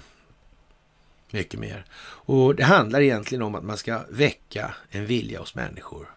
[1.32, 1.86] mycket mer.
[1.99, 6.16] Och det handlar egentligen om att man ska väcka en vilja hos människor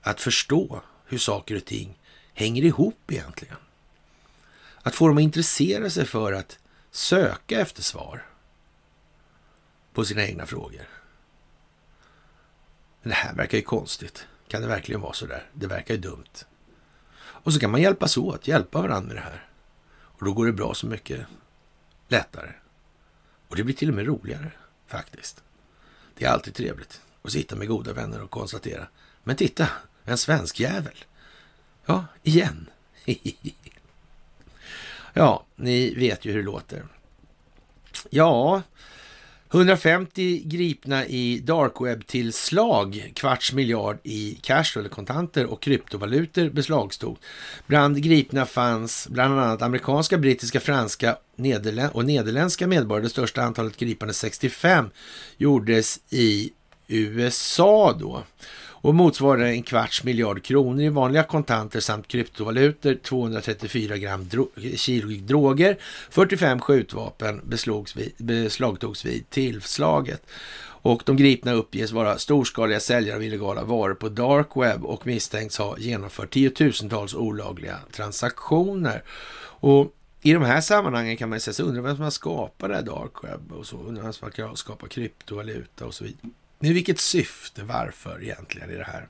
[0.00, 1.98] att förstå hur saker och ting
[2.34, 3.56] hänger ihop egentligen.
[4.86, 6.58] Att få dem att intressera sig för att
[6.90, 8.26] söka efter svar
[9.92, 10.88] på sina egna frågor.
[13.02, 14.26] Men det här verkar ju konstigt.
[14.48, 15.50] Kan det verkligen vara så där?
[15.54, 16.44] Det verkar ju dumt.
[17.18, 19.48] Och så kan man hjälpas åt, hjälpa varandra med det här.
[19.88, 21.26] Och då går det bra så mycket
[22.08, 22.52] lättare.
[23.48, 24.52] Och det blir till och med roligare
[24.86, 25.42] faktiskt.
[26.14, 28.86] Det är alltid trevligt att sitta med goda vänner och konstatera.
[29.24, 29.68] Men titta,
[30.04, 31.04] en svensk jävel.
[31.86, 32.70] Ja, igen.
[35.18, 36.84] Ja, ni vet ju hur det låter.
[38.10, 38.62] Ja,
[39.52, 47.18] 150 gripna i darkweb-tillslag, kvarts miljard i cash eller kontanter och kryptovalutor beslagstog.
[47.66, 51.16] Bland gripna fanns bland annat amerikanska, brittiska, franska
[51.92, 53.06] och nederländska medborgare.
[53.06, 54.90] Det största antalet gripande, 65,
[55.36, 56.50] gjordes i
[56.86, 58.22] USA då
[58.86, 65.08] och motsvarar en kvarts miljard kronor i vanliga kontanter samt kryptovalutor, 234 gram dro kilo
[65.26, 65.76] droger,
[66.10, 70.26] 45 skjutvapen beslagtogs vid, beslagtogs vid tillslaget.
[70.62, 75.58] Och de gripna uppges vara storskaliga säljare av illegala varor på dark web och misstänks
[75.58, 79.02] ha genomfört tiotusentals olagliga transaktioner.
[79.60, 82.68] Och i de här sammanhangen kan man ju säga så undra vem som har skapat
[82.68, 86.30] det här dark web och så, undrar vem som har skapat kryptovaluta och så vidare.
[86.58, 89.08] Med vilket syfte, varför egentligen i det här?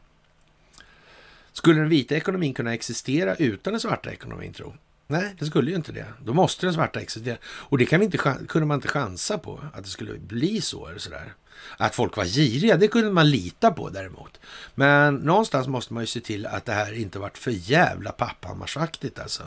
[1.52, 4.74] Skulle den vita ekonomin kunna existera utan den svarta ekonomin, tro?
[5.06, 6.06] Nej, det skulle ju inte det.
[6.24, 7.36] Då måste den svarta existera.
[7.44, 8.18] Och det kan vi inte,
[8.48, 10.86] kunde man inte chansa på, att det skulle bli så.
[10.86, 11.34] Eller sådär.
[11.76, 14.40] Att folk var giriga, det kunde man lita på däremot.
[14.74, 19.18] Men någonstans måste man ju se till att det här inte varit för jävla papphammarsaktigt
[19.18, 19.42] alltså.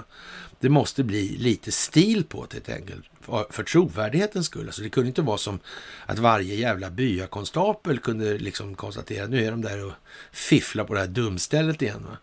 [0.60, 3.06] Det måste bli lite stil på det helt enkelt.
[3.50, 4.68] För trovärdighetens skull.
[4.68, 5.60] Alltså det kunde inte vara som
[6.06, 9.94] att varje jävla byakonstapel kunde liksom konstatera nu är de där och
[10.32, 12.06] fifflar på det här dumstället igen.
[12.10, 12.18] Va?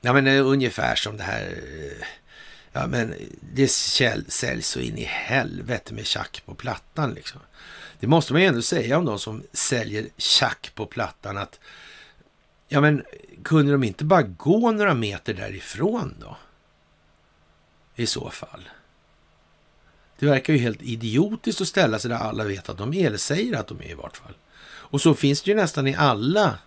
[0.00, 2.06] Ja men eh, ungefär som det här eh,
[2.72, 7.40] Ja, men det säljs så in i helvete med tjack på plattan liksom.
[8.00, 11.60] Det måste man ju ändå säga om de som säljer tjack på plattan att
[12.68, 13.02] ja, men
[13.44, 16.36] kunde de inte bara gå några meter därifrån då?
[17.96, 18.68] I så fall.
[20.18, 23.18] Det verkar ju helt idiotiskt att ställa sig där alla vet att de är, eller
[23.18, 24.34] säger att de är i vart fall.
[24.60, 26.58] Och så finns det ju nästan i alla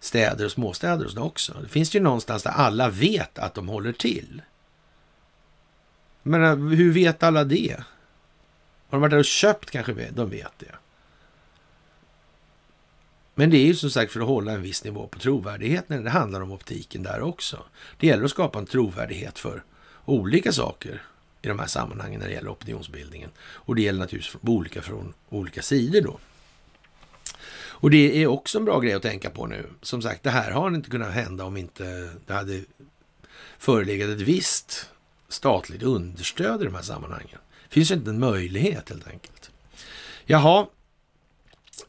[0.00, 1.56] städer och småstäder och så också.
[1.62, 4.42] Det finns ju någonstans där alla vet att de håller till.
[6.22, 7.76] Men hur vet alla det?
[8.88, 10.74] Har de varit där och köpt kanske de vet det.
[13.34, 16.04] Men det är ju som sagt för att hålla en viss nivå på trovärdigheten.
[16.04, 17.64] det handlar om optiken där också.
[17.98, 19.62] Det gäller att skapa en trovärdighet för
[20.04, 21.02] olika saker
[21.42, 23.30] i de här sammanhangen när det gäller opinionsbildningen.
[23.38, 26.18] Och det gäller naturligtvis olika från olika sidor då.
[27.78, 29.66] Och det är också en bra grej att tänka på nu.
[29.82, 32.62] Som sagt, det här har inte kunnat hända om inte det hade
[33.58, 34.88] förelegat ett visst
[35.28, 37.38] statligt understöd i de här sammanhangen.
[37.68, 39.50] Det finns ju inte en möjlighet helt enkelt.
[40.24, 40.66] Jaha,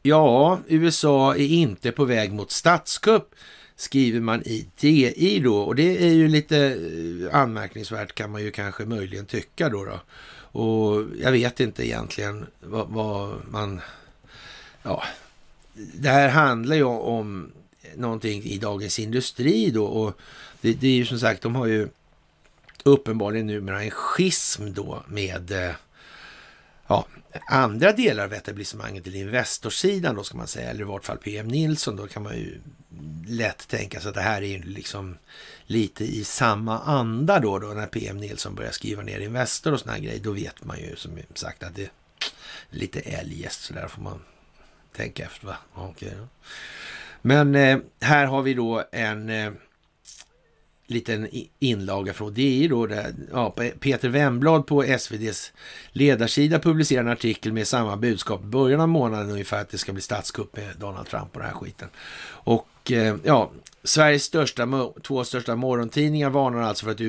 [0.02, 3.36] ja, USA är inte på väg mot statskupp
[3.78, 8.52] skriver man i DI då och det är ju lite eh, anmärkningsvärt kan man ju
[8.52, 9.86] kanske möjligen tycka då.
[9.86, 10.00] då.
[10.60, 13.82] Och jag vet inte egentligen vad, vad man...
[14.84, 15.04] Ja,
[15.74, 17.52] det här handlar ju om
[17.96, 20.18] någonting i Dagens Industri då och
[20.62, 21.88] det, det är ju som sagt, de har ju
[22.88, 25.76] uppenbarligen numera en schism då med eh,
[26.88, 27.08] ja,
[27.50, 31.48] andra delar av etablissemanget, eller Investorsidan då ska man säga, eller i vart fall PM
[31.48, 32.62] Nilsson, då kan man ju
[33.28, 35.18] lätt tänka sig att det här är ju liksom
[35.66, 39.94] lite i samma anda då, då när PM Nilsson börjar skriva ner Investor och såna
[39.94, 41.90] här grejer, då vet man ju som sagt att det är
[42.70, 44.20] lite eljest så där får man
[44.96, 45.58] tänka efter va.
[45.76, 46.12] Okay.
[47.22, 49.52] Men eh, här har vi då en eh,
[50.88, 51.28] liten
[51.60, 52.86] inlaga från DI då.
[52.86, 55.54] det, ja, Peter Wemblad på SVDs
[55.92, 59.94] ledarsida publicerar en artikel med samma budskap i början av månaden ungefär att det ska
[59.94, 61.90] bli statskupp med Donald Trump och den här skiten.
[62.30, 63.52] Och eh, ja,
[63.84, 67.02] Sveriges största, två största morgontidningar varnar alltså för att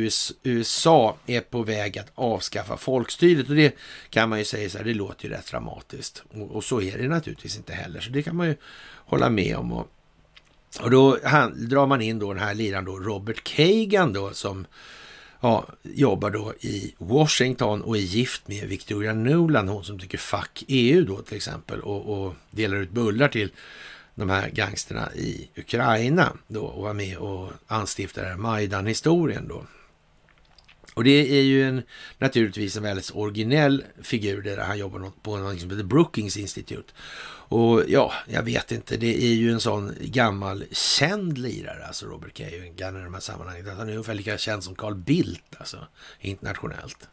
[0.42, 3.48] USA är på väg att avskaffa folkstyret.
[3.48, 3.76] Och det
[4.10, 6.22] kan man ju säga så här, det låter ju rätt dramatiskt.
[6.30, 8.00] Och, och så är det naturligtvis inte heller.
[8.00, 8.56] Så det kan man ju
[9.06, 9.72] hålla med om.
[9.72, 9.88] Och,
[10.80, 14.66] och då han, drar man in då den här liraren då, Robert Kagan då, som
[15.40, 20.64] ja, jobbar då i Washington och är gift med Victoria Nuland, hon som tycker fuck
[20.68, 23.52] EU då till exempel och, och delar ut bullar till
[24.14, 29.64] de här gangsterna i Ukraina då och var med och anstiftade Majdan-historien då.
[30.94, 31.82] Och det är ju en,
[32.18, 36.92] naturligtvis en väldigt originell figur där han jobbar på något som heter Brookings Institute.
[37.48, 42.34] Och ja, jag vet inte, det är ju en sån gammal känd lirare, alltså Robert
[42.34, 43.66] Kagan i de här sammanhangen.
[43.66, 45.86] Alltså, han är ungefär lika känd som Carl Bildt, alltså
[46.20, 47.08] internationellt.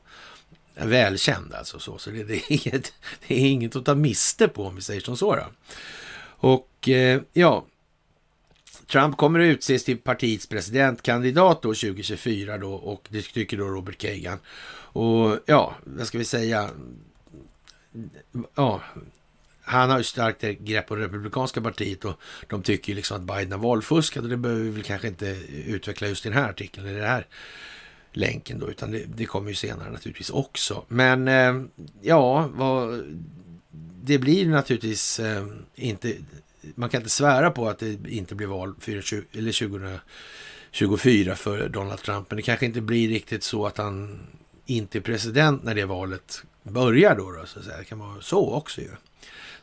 [0.75, 2.93] Välkänd alltså, så, så det, det, är inget,
[3.27, 5.35] det är inget att ta miste på om vi säger som så.
[5.35, 5.45] Då.
[6.27, 7.65] Och eh, ja,
[8.87, 13.97] Trump kommer att utses till partiets presidentkandidat då 2024 då och det tycker då Robert
[13.97, 14.39] Kagan.
[14.95, 16.69] Och ja, vad ska vi säga?
[18.55, 18.81] Ja,
[19.65, 23.37] han har ju starkt grepp på det republikanska partiet och de tycker ju liksom att
[23.37, 26.49] Biden har valfuskat och det behöver vi väl kanske inte utveckla just i den här
[26.49, 27.27] artikeln, eller den här
[28.11, 30.85] länken då, utan det, det kommer ju senare naturligtvis också.
[30.87, 31.61] Men eh,
[32.01, 33.03] ja, vad,
[34.03, 35.45] det blir naturligtvis eh,
[35.75, 36.13] inte,
[36.75, 39.99] man kan inte svära på att det inte blir val 20, eller
[40.71, 44.19] 2024 för Donald Trump, men det kanske inte blir riktigt så att han
[44.65, 47.77] inte är president när det valet börjar då, då så att säga.
[47.77, 48.89] Det kan vara så också ju.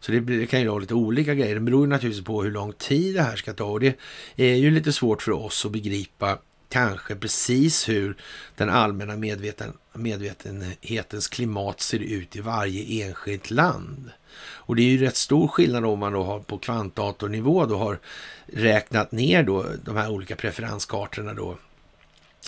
[0.03, 1.55] Så det, det kan ju vara lite olika grejer.
[1.55, 3.97] Det beror naturligtvis på hur lång tid det här ska ta och det
[4.37, 6.39] är ju lite svårt för oss att begripa
[6.69, 8.17] kanske precis hur
[8.57, 14.11] den allmänna medveten, medvetenhetens klimat ser ut i varje enskilt land.
[14.41, 17.99] Och det är ju rätt stor skillnad om man då har på kvantdatornivå då har
[18.47, 21.57] räknat ner då de här olika preferenskartorna då.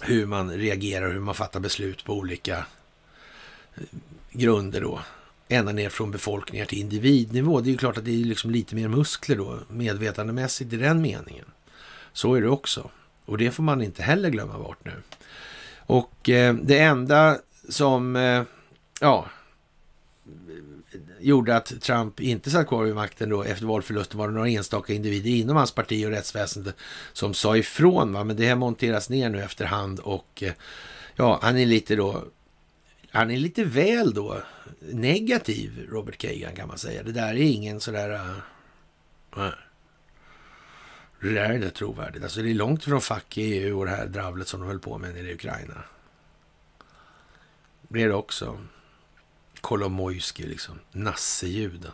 [0.03, 2.57] Hur man reagerar, hur man fattar beslut på olika
[3.75, 3.83] eh,
[4.33, 5.01] grunder då.
[5.49, 7.61] Ända ner från befolkningar till individnivå.
[7.61, 11.03] Det är ju klart att det är liksom lite mer muskler då medvetandemässigt i den
[11.03, 11.45] meningen.
[12.13, 12.91] Så är det också.
[13.25, 14.93] Och det får man inte heller glömma bort nu.
[15.87, 17.39] Och eh, det enda
[17.69, 18.43] som, eh,
[19.01, 19.27] ja,
[21.21, 24.93] gjorde att Trump inte satt kvar vid makten då efter valförlusten var det några enstaka
[24.93, 26.73] individer inom hans parti och rättsväsende
[27.13, 28.13] som sa ifrån.
[28.13, 28.25] Va?
[28.25, 30.53] Men det här monteras ner nu efterhand och eh,
[31.17, 32.25] ja, han är lite då,
[33.15, 34.43] han är lite väl då
[34.81, 37.03] negativ, Robert Kagan kan man säga.
[37.03, 38.11] Det där är ingen sådär...
[39.37, 39.49] Uh,
[41.21, 42.23] det där är inte trovärdigt.
[42.23, 44.79] Alltså det är långt från fack i EU och det här dravlet som de höll
[44.79, 45.85] på med nere i Ukraina.
[47.89, 48.59] Det är det också.
[49.61, 50.81] Kolomojski, liksom.
[50.93, 51.93] Nassejuden.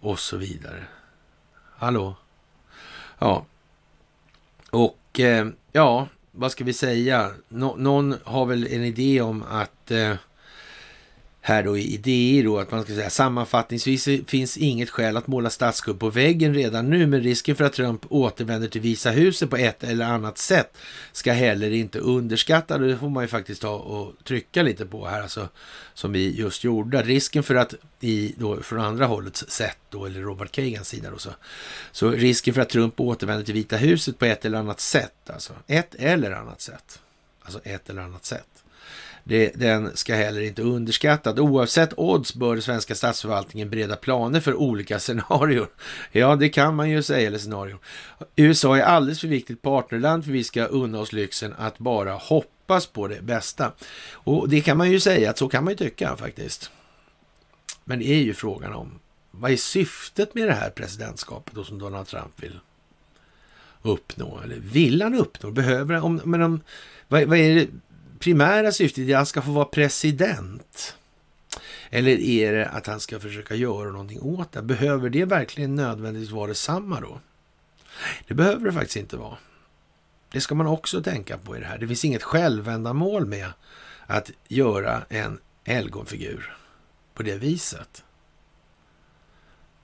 [0.00, 0.84] Och så vidare.
[1.76, 2.16] Hallå?
[3.18, 3.46] Ja.
[4.70, 7.34] Och eh, ja, vad ska vi säga?
[7.48, 10.16] Nå någon har väl en idé om att Eh,
[11.46, 15.50] här då i idéer då att man ska säga sammanfattningsvis finns inget skäl att måla
[15.50, 19.56] statskupp på väggen redan nu, men risken för att Trump återvänder till Visa huset på
[19.56, 20.76] ett eller annat sätt
[21.12, 22.78] ska heller inte underskattas.
[22.78, 25.48] Det får man ju faktiskt ta och trycka lite på här, alltså
[25.94, 27.02] som vi just gjorde.
[27.02, 31.18] Risken för att i då från andra hållet sett då, eller Robert Kagans sida då
[31.18, 31.30] så,
[31.92, 35.52] så risken för att Trump återvänder till Vita huset på ett eller annat sätt, alltså
[35.66, 37.00] ett eller annat sätt,
[37.42, 38.55] alltså ett eller annat sätt
[39.28, 41.38] det, den ska heller inte underskattas.
[41.38, 45.66] Oavsett odds bör den svenska statsförvaltningen bereda planer för olika scenarier.
[46.12, 47.78] Ja, det kan man ju säga, eller scenarier.
[48.36, 52.86] USA är alldeles för viktigt partnerland för vi ska unna oss lyxen att bara hoppas
[52.86, 53.72] på det bästa.
[54.12, 56.70] Och det kan man ju säga att så kan man ju tycka faktiskt.
[57.84, 58.98] Men det är ju frågan om
[59.30, 62.60] vad är syftet med det här presidentskapet då som Donald Trump vill
[63.82, 64.40] uppnå?
[64.44, 65.50] Eller vill han uppnå?
[65.50, 66.02] Behöver han?
[66.02, 66.60] Om, men om,
[67.08, 67.68] vad, vad är det
[68.18, 70.96] primära syftet är att han ska få vara president?
[71.90, 74.62] Eller är det att han ska försöka göra någonting åt det?
[74.62, 77.20] Behöver det verkligen nödvändigtvis vara detsamma då?
[78.26, 79.36] Det behöver det faktiskt inte vara.
[80.32, 81.78] Det ska man också tänka på i det här.
[81.78, 83.52] Det finns inget självändamål med
[84.06, 86.56] att göra en helgonfigur
[87.14, 88.04] på det viset.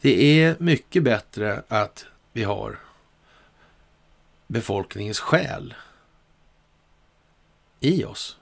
[0.00, 2.78] Det är mycket bättre att vi har
[4.46, 5.74] befolkningens själ
[7.84, 8.36] i oss.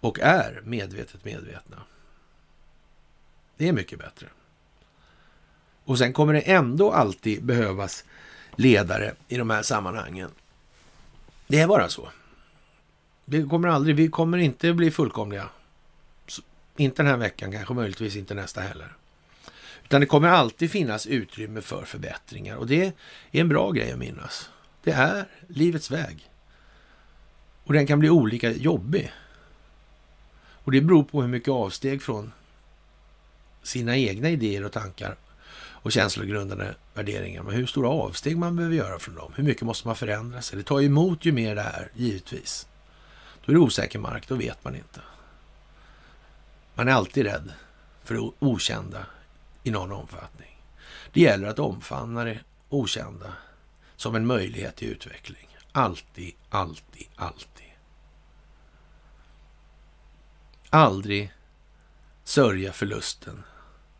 [0.00, 1.82] Och är medvetet medvetna.
[3.56, 4.26] Det är mycket bättre.
[5.84, 8.04] Och sen kommer det ändå alltid behövas
[8.56, 10.30] ledare i de här sammanhangen.
[11.46, 12.08] Det är bara så.
[13.24, 15.48] Det kommer aldrig, vi kommer inte bli fullkomliga.
[16.76, 18.96] Inte den här veckan, kanske möjligtvis inte nästa heller.
[19.84, 22.84] Utan det kommer alltid finnas utrymme för förbättringar och det
[23.30, 24.50] är en bra grej att minnas.
[24.82, 26.31] Det är livets väg.
[27.64, 29.12] Och den kan bli olika jobbig.
[30.64, 32.32] Och det beror på hur mycket avsteg från
[33.62, 35.16] sina egna idéer och tankar
[35.54, 37.42] och känslogrundande värderingar.
[37.42, 39.32] Men hur stora avsteg man behöver göra från dem.
[39.36, 40.58] Hur mycket måste man förändra sig?
[40.58, 42.66] Det tar emot ju mer det här, givetvis.
[43.44, 45.00] Då är det osäker mark, då vet man inte.
[46.74, 47.52] Man är alltid rädd
[48.04, 49.06] för det okända
[49.62, 50.58] i någon omfattning.
[51.12, 52.38] Det gäller att omfamna det
[52.68, 53.32] okända
[53.96, 55.51] som en möjlighet till utveckling.
[55.72, 57.72] Alltid, alltid, alltid.
[60.70, 61.32] Aldrig
[62.24, 63.42] sörja förlusten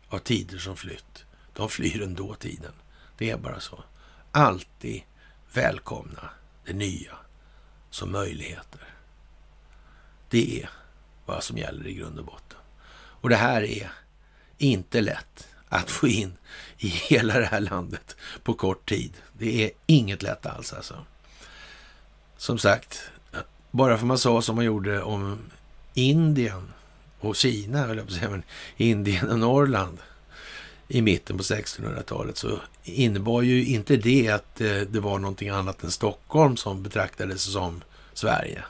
[0.09, 1.25] av tider som flytt.
[1.53, 2.73] De flyr ändå tiden.
[3.17, 3.83] Det är bara så.
[4.31, 5.03] Alltid
[5.53, 6.29] välkomna
[6.65, 7.17] det nya
[7.89, 8.93] som möjligheter.
[10.29, 10.69] Det är
[11.25, 12.59] vad som gäller i grund och botten.
[12.93, 13.91] Och det här är
[14.57, 16.37] inte lätt att få in
[16.77, 19.13] i hela det här landet på kort tid.
[19.33, 21.05] Det är inget lätt alls alltså.
[22.43, 23.01] Som sagt,
[23.71, 25.39] bara för man sa som man gjorde om
[25.93, 26.73] Indien
[27.19, 28.43] och Kina, eller jag på säga, men
[28.77, 29.97] Indien och Norrland
[30.87, 35.83] i mitten på 1600-talet så innebar ju inte det att eh, det var någonting annat
[35.83, 37.83] än Stockholm som betraktades som
[38.13, 38.63] Sverige.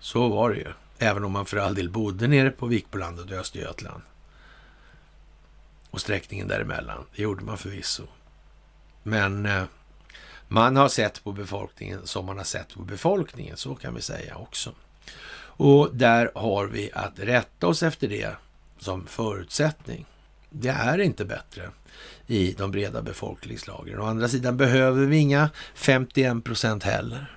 [0.00, 3.36] Så var det ju, även om man för all del bodde nere på Vikbolandet och
[3.36, 4.02] Östergötland.
[5.90, 7.04] och sträckningen däremellan.
[7.16, 8.06] Det gjorde man förvisso.
[9.02, 9.64] Men eh,
[10.52, 14.36] man har sett på befolkningen som man har sett på befolkningen, så kan vi säga
[14.36, 14.72] också.
[15.54, 18.36] Och där har vi att rätta oss efter det
[18.78, 20.06] som förutsättning.
[20.50, 21.70] Det är inte bättre
[22.26, 24.00] i de breda befolkningslagren.
[24.00, 27.36] Å andra sidan behöver vi inga 51 procent heller.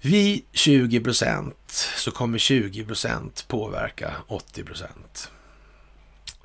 [0.00, 5.30] Vid 20 procent så kommer 20 procent påverka 80 procent.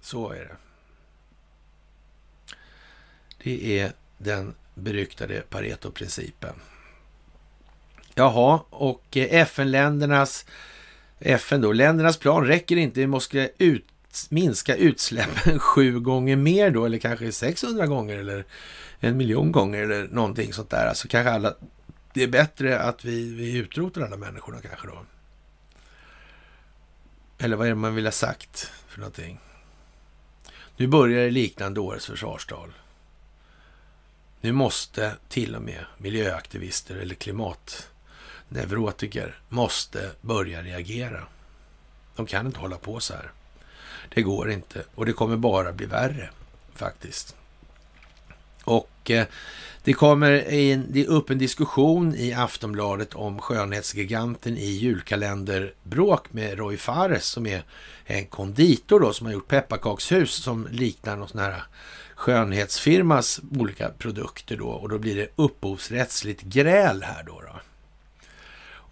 [0.02, 0.56] Så är det.
[3.44, 6.54] Det är den beryktade Pareto-principen.
[8.16, 10.46] Jaha, och eh, FN-ländernas
[11.20, 13.00] FN då, ländernas plan räcker inte.
[13.00, 13.86] Vi måste ut,
[14.30, 18.46] minska utsläppen sju gånger mer då, eller kanske 600 gånger eller
[19.00, 20.88] en miljon gånger eller någonting sånt där.
[20.88, 21.54] Alltså kanske alla,
[22.14, 25.06] det är bättre att vi, vi utrotar alla människorna kanske då.
[27.38, 29.40] Eller vad är det man vill ha sagt för någonting?
[30.78, 32.74] Nu börjar det liknande årets försvarstal.
[34.42, 41.24] Nu måste till och med miljöaktivister eller klimatneurotiker måste börja reagera.
[42.16, 43.32] De kan inte hålla på så här.
[44.14, 46.30] Det går inte och det kommer bara bli värre
[46.74, 47.36] faktiskt.
[48.64, 49.26] Och eh,
[49.84, 56.58] det kommer in, det är upp en diskussion i Aftonbladet om skönhetsgiganten i julkalenderbråk med
[56.58, 57.64] Roy Fares som är
[58.06, 61.64] en konditor då som har gjort pepparkakshus som liknar någon sån här
[62.22, 67.42] skönhetsfirmas olika produkter då och då blir det upphovsrättsligt gräl här då.
[67.42, 67.60] då.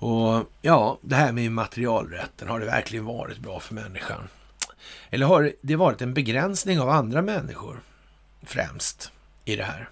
[0.08, 4.28] Och ja, det här med materialrätten, har det verkligen varit bra för människan?
[5.10, 7.82] Eller har det varit en begränsning av andra människor
[8.42, 9.12] främst
[9.46, 9.90] i det här?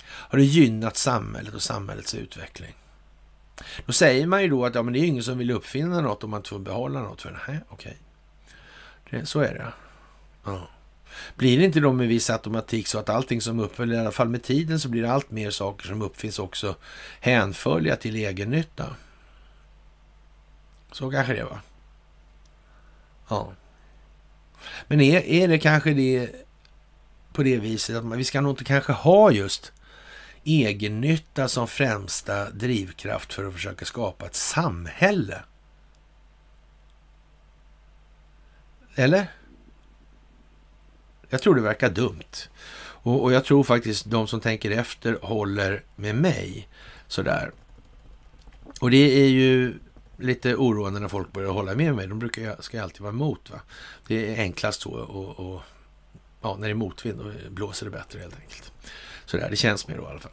[0.00, 2.74] Har det gynnat samhället och samhällets utveckling?
[3.86, 6.24] Då säger man ju då att ja, men det är ingen som vill uppfinna något
[6.24, 7.22] om man inte får behålla något.
[7.22, 7.98] För, nej, okej.
[9.10, 9.72] Det, så är det.
[10.44, 10.68] Ja.
[11.36, 14.28] Blir det inte då med viss automatik så att allting som uppföljs, i alla fall
[14.28, 16.76] med tiden, så blir det allt mer saker som uppfinns också
[17.20, 18.96] hänförliga till egen nytta?
[20.92, 21.60] Så kanske det var.
[23.28, 23.52] Ja.
[24.88, 26.30] Men är, är det kanske det
[27.32, 29.72] på det viset att man, vi ska nog inte kanske ha just
[30.44, 35.42] egennytta som främsta drivkraft för att försöka skapa ett samhälle?
[38.94, 39.26] Eller?
[41.28, 42.48] Jag tror det verkar dumt.
[43.02, 46.68] Och, och, jag tror faktiskt de som tänker efter håller med mig
[47.08, 47.52] sådär.
[48.80, 49.74] Och det är ju
[50.18, 52.06] lite oroande när folk börjar hålla med mig.
[52.06, 53.50] De brukar ju, ska alltid vara emot.
[53.50, 53.60] Va?
[54.06, 54.90] Det är enklast så.
[54.90, 55.62] Och, och,
[56.42, 58.72] ja, när det är motvind då blåser det bättre helt enkelt.
[59.26, 60.32] Sådär, det känns mer då i alla fall.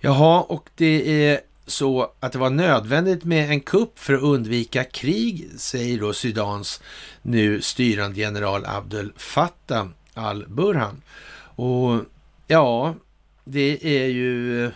[0.00, 4.84] Jaha, och det är så att det var nödvändigt med en kupp för att undvika
[4.84, 6.82] krig, säger då Sudans
[7.22, 11.02] nu styrande general Abdel Fattah al-Burhan.
[11.56, 12.04] Och
[12.46, 12.94] ja,
[13.44, 14.72] det är ju eh,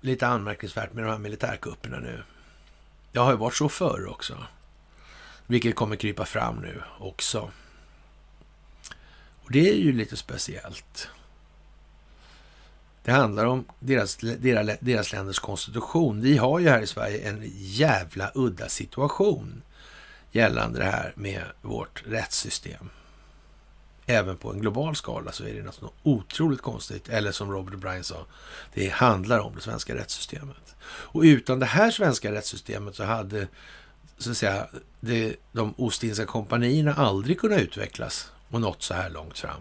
[0.00, 2.22] lite anmärkningsvärt med de här militärkupperna nu.
[3.12, 4.36] Det har ju varit så förr också.
[5.46, 7.50] Vilket kommer krypa fram nu också.
[9.44, 11.08] Och det är ju lite speciellt.
[13.04, 16.20] Det handlar om deras, deras, deras länders konstitution.
[16.20, 19.62] Vi har ju här i Sverige en jävla udda situation
[20.32, 22.90] gällande det här med vårt rättssystem
[24.06, 27.08] även på en global skala så är det något otroligt konstigt.
[27.08, 28.26] Eller som Robert O'Brien sa,
[28.74, 30.74] det handlar om det svenska rättssystemet.
[30.86, 33.48] Och utan det här svenska rättssystemet så hade
[34.18, 34.66] så att säga,
[35.00, 39.60] det, de Ostindiska kompanierna aldrig kunnat utvecklas och nått så här långt fram.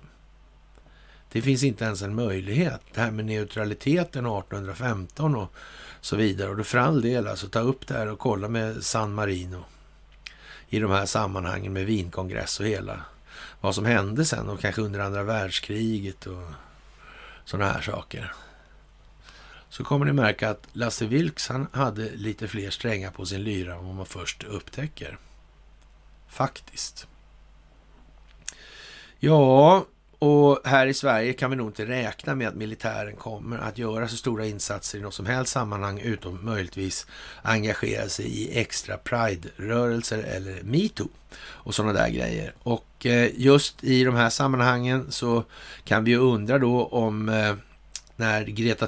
[1.31, 2.81] Det finns inte ens en möjlighet.
[2.93, 5.53] Det här med neutraliteten 1815 och
[6.01, 6.49] så vidare.
[6.49, 9.63] Och då för all del, alltså ta upp det här och kolla med San Marino
[10.69, 13.01] i de här sammanhangen med Wienkongress och hela
[13.63, 16.43] vad som hände sen och kanske under andra världskriget och
[17.45, 18.33] sådana här saker.
[19.69, 23.75] Så kommer ni märka att Lasse Vilks han hade lite fler strängar på sin lyra
[23.75, 25.17] än vad man först upptäcker.
[26.27, 27.07] Faktiskt.
[29.19, 29.85] Ja,
[30.23, 34.07] och här i Sverige kan vi nog inte räkna med att militären kommer att göra
[34.07, 37.07] så stora insatser i något som helst sammanhang utom möjligtvis
[37.41, 42.53] engagera sig i extra Pride-rörelser eller metoo och sådana där grejer.
[42.63, 45.43] Och eh, just i de här sammanhangen så
[45.83, 47.55] kan vi ju undra då om eh,
[48.15, 48.87] när Greta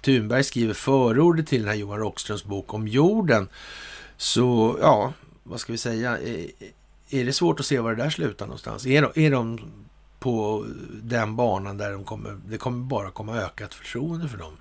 [0.00, 3.48] Thunberg skriver förordet till den här Johan Rockströms bok om jorden
[4.16, 5.12] så, ja,
[5.42, 6.18] vad ska vi säga?
[6.18, 6.44] Eh,
[7.10, 8.86] är det svårt att se var det där slutar någonstans?
[8.86, 9.60] Är de, är de
[10.24, 10.66] på
[11.02, 14.56] den banan där de kommer, det kommer bara komma ökat förtroende för dem.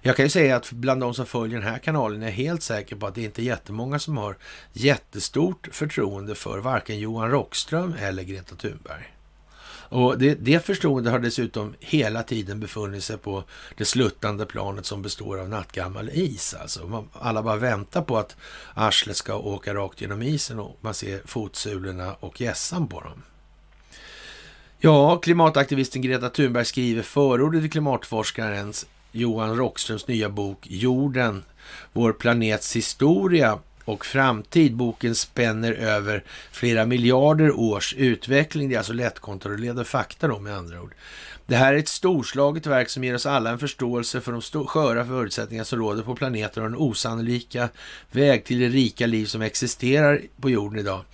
[0.00, 2.62] Jag kan ju säga att bland de som följer den här kanalen är jag helt
[2.62, 4.36] säker på att det inte är jättemånga som har
[4.72, 9.14] jättestort förtroende för varken Johan Rockström eller Greta Thunberg.
[9.72, 13.44] Och det, det förtroendet har dessutom hela tiden befunnit sig på
[13.76, 16.54] det sluttande planet som består av nattgammal is.
[16.54, 17.04] Alltså.
[17.12, 18.36] Alla bara väntar på att
[18.74, 23.22] arslet ska åka rakt genom isen och man ser fotsulorna och gässan på dem.
[24.82, 31.42] Ja, klimataktivisten Greta Thunberg skriver förordet till klimatforskarens Johan Rockströms nya bok Jorden,
[31.92, 34.76] vår planets historia och framtid.
[34.76, 38.68] Boken spänner över flera miljarder års utveckling.
[38.68, 40.94] Det är alltså lättkontrollerade fakta då med andra ord.
[41.46, 45.06] Det här är ett storslaget verk som ger oss alla en förståelse för de sköra
[45.06, 47.68] förutsättningar som råder på planeten och den osannolika
[48.10, 51.04] väg till det rika liv som existerar på jorden idag.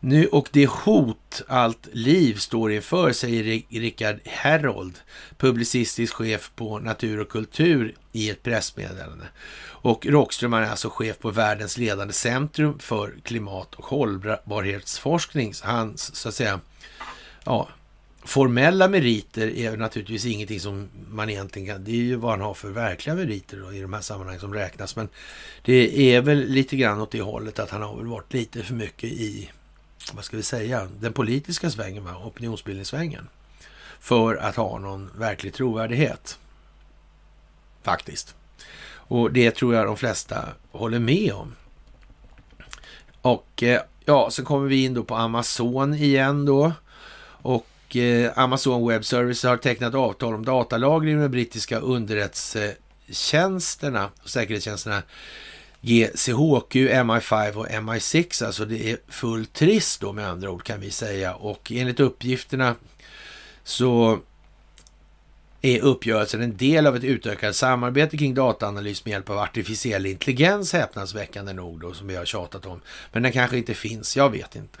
[0.00, 4.98] Nu, och det hot allt liv står inför, säger Richard Herold,
[5.38, 9.24] publicistisk chef på Natur och kultur i ett pressmeddelande.
[9.86, 15.54] Och Rockström är alltså chef på världens ledande centrum för klimat och hållbarhetsforskning.
[15.62, 16.60] Hans, så att säga,
[17.44, 17.68] ja,
[18.24, 21.84] formella meriter är naturligtvis ingenting som man egentligen kan...
[21.84, 24.54] Det är ju vad han har för verkliga meriter då, i de här sammanhangen som
[24.54, 24.96] räknas.
[24.96, 25.08] Men
[25.62, 28.74] det är väl lite grann åt det hållet att han har väl varit lite för
[28.74, 29.50] mycket i,
[30.14, 32.16] vad ska vi säga, den politiska svängen, va?
[32.24, 33.28] opinionsbildningssvängen.
[34.00, 36.38] För att ha någon verklig trovärdighet.
[37.82, 38.34] Faktiskt.
[39.08, 41.54] Och det tror jag de flesta håller med om.
[43.22, 46.72] Och eh, ja, så kommer vi in då på Amazon igen då.
[47.42, 55.02] Och eh, Amazon Web Services har tecknat avtal om datalagring med brittiska underrättelsetjänsterna och säkerhetstjänsterna
[55.80, 58.46] GCHQ, MI5 och MI6.
[58.46, 61.34] Alltså det är full trist då med andra ord kan vi säga.
[61.34, 62.74] Och enligt uppgifterna
[63.64, 64.18] så
[65.62, 70.72] är uppgörelsen en del av ett utökat samarbete kring dataanalys med hjälp av artificiell intelligens,
[70.72, 72.80] häpnadsväckande nog då, som vi har tjatat om.
[73.12, 74.78] Men den kanske inte finns, jag vet inte.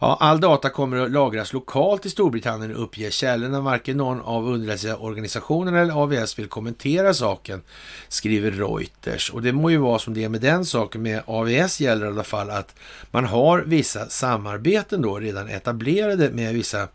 [0.00, 3.60] Ja, all data kommer att lagras lokalt i Storbritannien, uppger källorna.
[3.60, 7.62] Varken någon av underrättelseorganisationerna eller AVS vill kommentera saken,
[8.08, 9.30] skriver Reuters.
[9.30, 11.02] Och det må ju vara som det är med den saken.
[11.02, 12.74] Med AVS gäller i alla fall att
[13.10, 16.88] man har vissa samarbeten då redan etablerade med vissa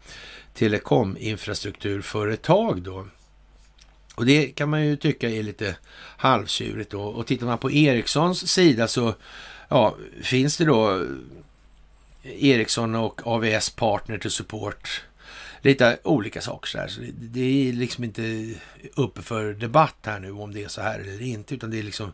[0.54, 3.06] telekominfrastrukturföretag då.
[4.16, 5.76] Och det kan man ju tycka är lite
[6.18, 7.02] halvtjurigt då.
[7.02, 9.16] Och tittar man på Ericssons sida så
[9.70, 11.06] ja, finns det då
[12.24, 15.04] Ericsson och AVS Partner to Support.
[15.62, 16.88] Lite olika saker så här.
[16.88, 18.54] Så det är liksom inte
[18.96, 21.84] uppe för debatt här nu om det är så här eller inte, utan det är
[21.84, 22.14] liksom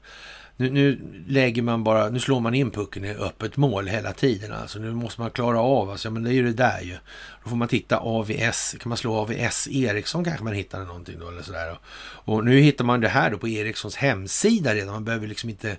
[0.60, 4.54] nu, nu, lägger man bara, nu slår man in pucken i öppet mål hela tiden.
[4.54, 6.98] Alltså nu måste man klara av, alltså, ja, men det är ju det där ju.
[7.44, 11.30] Då får man titta AVS, kan man slå AVS Ericsson kanske man hittar någonting då
[11.30, 11.78] eller sådär.
[12.02, 14.94] Och nu hittar man det här då på Ericssons hemsida redan.
[14.94, 15.78] Man behöver liksom inte,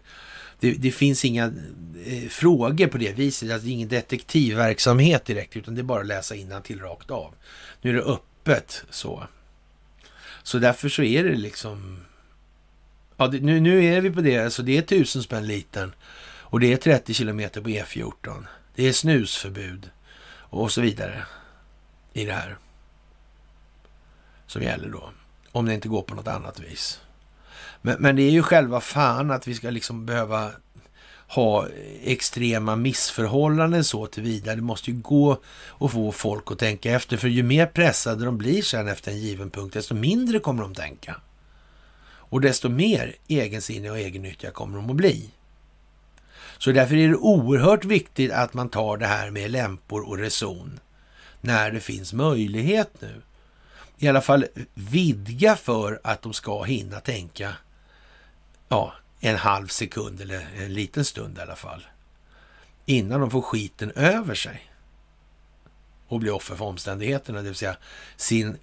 [0.60, 1.44] det, det finns inga
[2.06, 3.22] eh, frågor på det viset.
[3.22, 7.10] Alltså, det är alltså ingen detektivverksamhet direkt, utan det är bara att läsa till rakt
[7.10, 7.34] av.
[7.82, 9.26] Nu är det öppet så.
[10.42, 12.00] Så därför så är det liksom
[13.20, 14.38] Ja, det, nu, nu är vi på det.
[14.38, 15.92] Alltså det är tusen spänn liten
[16.22, 18.46] och det är 30 kilometer på E14.
[18.74, 19.90] Det är snusförbud
[20.32, 21.24] och så vidare
[22.12, 22.56] i det här
[24.46, 25.10] som gäller då.
[25.52, 27.00] Om det inte går på något annat vis.
[27.82, 30.50] Men, men det är ju själva fan att vi ska liksom behöva
[31.28, 31.66] ha
[32.04, 34.54] extrema missförhållanden så tillvida.
[34.54, 35.40] Det måste ju gå
[35.80, 37.16] att få folk att tänka efter.
[37.16, 40.74] För ju mer pressade de blir sen efter en given punkt, desto mindre kommer de
[40.74, 41.16] tänka.
[42.30, 45.30] Och desto mer egensinniga och egennyttiga kommer de att bli.
[46.58, 50.80] Så därför är det oerhört viktigt att man tar det här med lämpor och reson
[51.40, 53.22] när det finns möjlighet nu.
[53.98, 57.54] I alla fall vidga för att de ska hinna tänka
[58.68, 61.86] ja, en halv sekund eller en liten stund i alla fall.
[62.86, 64.72] Innan de får skiten över sig
[66.08, 67.76] och blir offer för omständigheterna, det vill säga
[68.16, 68.58] sin,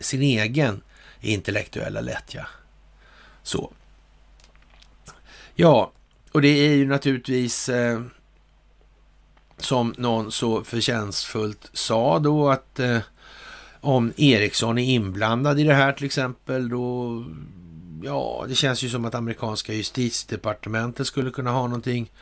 [0.00, 0.82] sin egen
[1.20, 2.46] intellektuella lättja.
[3.44, 3.72] Så.
[5.54, 5.92] Ja,
[6.32, 8.02] och det är ju naturligtvis eh,
[9.58, 12.98] som någon så förtjänstfullt sa då att eh,
[13.80, 17.24] om Ericsson är inblandad i det här till exempel då
[18.04, 22.12] ja, det känns ju som att amerikanska justitiedepartementet skulle kunna ha någonting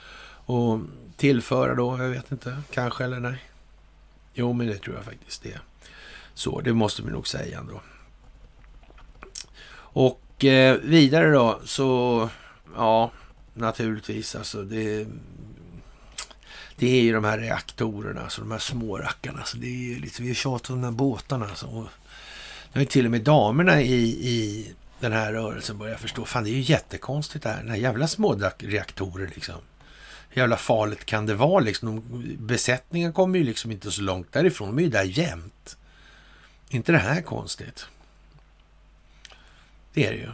[0.46, 0.80] att
[1.16, 1.98] tillföra då.
[1.98, 3.42] Jag vet inte, kanske eller nej.
[4.34, 5.58] Jo, men det tror jag faktiskt det.
[6.34, 7.80] Så det måste vi nog säga ändå.
[9.74, 12.28] Och eh, vidare då så,
[12.76, 13.10] ja,
[13.54, 15.06] naturligtvis alltså det,
[16.76, 19.38] det är ju de här reaktorerna, alltså de här små rackarna.
[19.38, 21.46] Alltså det är ju lite, vi har tjatat om de här båtarna.
[21.46, 21.66] Alltså.
[21.66, 21.86] Och,
[22.72, 26.24] nu har till och med damerna i, i den här rörelsen börjat förstå.
[26.24, 27.60] Fan, det är ju jättekonstigt det här.
[27.62, 29.54] Den här jävla små reaktorer liksom.
[30.28, 32.02] Hur jävla farligt kan det vara liksom?
[32.38, 34.68] Besättningen kommer ju liksom inte så långt därifrån.
[34.68, 35.76] De är ju där jämt.
[36.68, 37.86] inte det här konstigt?
[39.92, 40.28] Det är det ju.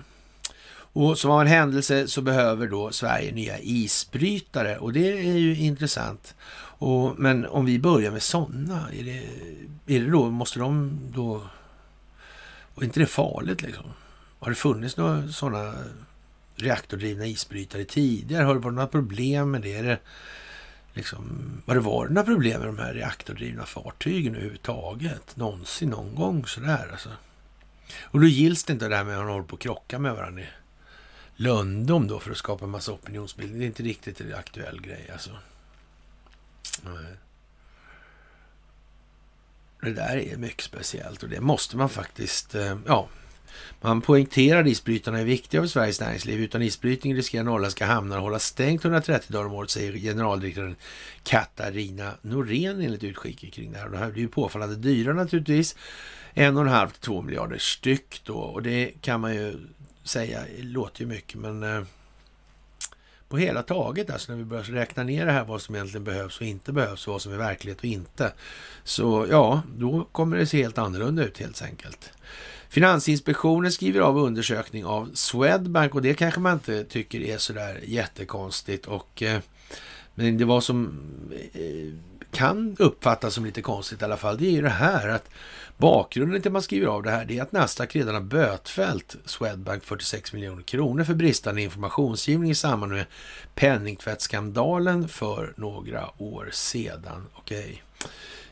[0.92, 5.56] Och som av en händelse så behöver då Sverige nya isbrytare och det är ju
[5.56, 6.34] intressant.
[6.80, 9.24] Och, men om vi börjar med sådana, är det,
[9.94, 11.42] är det då, måste de då...
[12.74, 13.84] Och är inte det farligt liksom?
[14.38, 15.74] Har det funnits några sådana
[16.56, 18.44] reaktordrivna isbrytare tidigare?
[18.44, 19.74] Har det varit några problem med det?
[19.74, 19.98] Är det
[20.94, 21.22] liksom,
[21.66, 25.36] har det varit några problem med de här reaktordrivna fartygen överhuvudtaget?
[25.36, 27.10] Någonsin, någon gång sådär alltså?
[28.02, 30.14] Och då gills det inte det här med att man håller på att krocka med
[30.14, 30.46] varandra i
[31.36, 33.58] lönndom då för att skapa en massa opinionsbildning.
[33.58, 35.30] Det är inte riktigt en aktuell grej alltså.
[36.84, 37.14] Nej.
[39.80, 43.08] Det där är mycket speciellt och det måste man faktiskt, eh, ja,
[43.80, 46.40] man poängterar att isbrytarna är viktiga för Sveriges näringsliv.
[46.40, 50.76] Utan isbrytning riskerar norrländska hamnar att hålla stängt 130 dagar om året, säger generaldirektören
[51.22, 53.86] Katarina Norén enligt utskicket kring det här.
[53.86, 55.76] Och det här blir ju påfallande dyra naturligtvis.
[56.34, 58.38] En och en halv till två miljarder styck då.
[58.38, 59.54] Och det kan man ju
[60.04, 61.82] säga, låter ju mycket, men eh,
[63.28, 66.40] på hela taget, alltså när vi börjar räkna ner det här, vad som egentligen behövs
[66.40, 68.32] och inte behövs, vad som är verklighet och inte.
[68.84, 72.10] Så ja, då kommer det se helt annorlunda ut helt enkelt.
[72.68, 78.86] Finansinspektionen skriver av undersökning av Swedbank och det kanske man inte tycker är sådär jättekonstigt.
[78.86, 79.40] Och, eh,
[80.14, 81.00] men det var som
[81.52, 81.92] eh,
[82.32, 85.30] kan uppfattas som lite konstigt i alla fall, det är ju det här att
[85.76, 89.16] bakgrunden till att man skriver av det här, det är att Nasdaq redan har bötfällt
[89.24, 93.06] Swedbank 46 miljoner kronor för bristande informationsgivning i samband med
[93.54, 97.26] penningtvättsskandalen för några år sedan.
[97.34, 97.58] Okej.
[97.58, 97.78] Okay.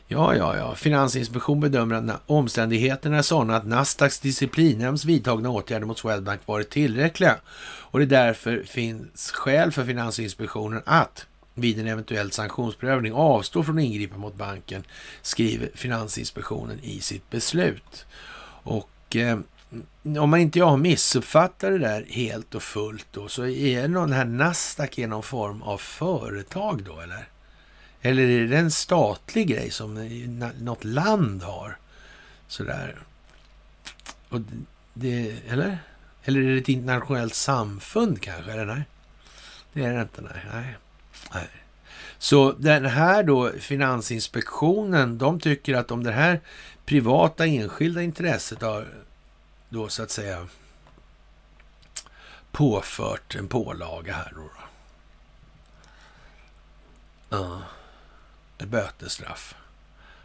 [0.09, 0.75] Ja, ja, ja.
[0.75, 7.35] Finansinspektion bedömer att omständigheterna är sådana att Nasdaqs disciplinnämnds vidtagna åtgärder mot Swedbank varit tillräckliga.
[7.89, 11.25] Och det därför finns skäl för Finansinspektionen att
[11.57, 14.83] vid en eventuell sanktionsprövning avstå från att ingripa mot banken,
[15.21, 18.05] skriver Finansinspektionen i sitt beslut.
[18.63, 19.39] Och eh,
[20.19, 24.11] om man inte jag har missuppfattat det där helt och fullt då, så är någon
[24.11, 27.29] här Nasdaq är någon form av företag då, eller?
[28.01, 29.93] Eller är det en statlig grej som
[30.59, 31.77] något land har?
[32.47, 32.95] Sådär.
[34.29, 34.41] Och
[34.93, 35.77] det, eller?
[36.23, 38.51] Eller är det ett internationellt samfund kanske?
[38.51, 38.83] Eller nej?
[39.73, 40.45] Det är det inte, nej.
[40.53, 40.75] nej
[41.33, 41.47] nej.
[42.17, 46.39] Så den här då, Finansinspektionen, de tycker att om det här
[46.85, 48.87] privata enskilda intresset har
[49.69, 50.47] då så att säga
[52.51, 54.49] påfört en pålaga här då.
[57.29, 57.61] Ja
[58.57, 59.55] ett bötesstraff,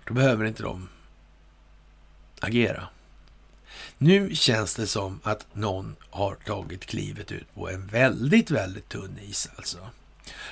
[0.05, 0.89] då behöver inte de
[2.41, 2.89] agera.
[3.99, 9.19] Nu känns det som att någon har tagit klivet ut på en väldigt, väldigt tunn
[9.23, 9.79] is alltså.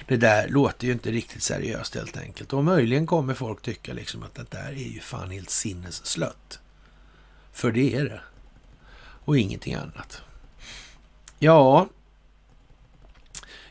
[0.08, 2.52] Det där låter ju inte riktigt seriöst helt enkelt.
[2.52, 6.58] Och möjligen kommer folk tycka liksom att det där är ju fan helt sinnesslött.
[7.52, 8.20] För det är det.
[9.24, 10.22] Och ingenting annat.
[11.38, 11.88] Ja,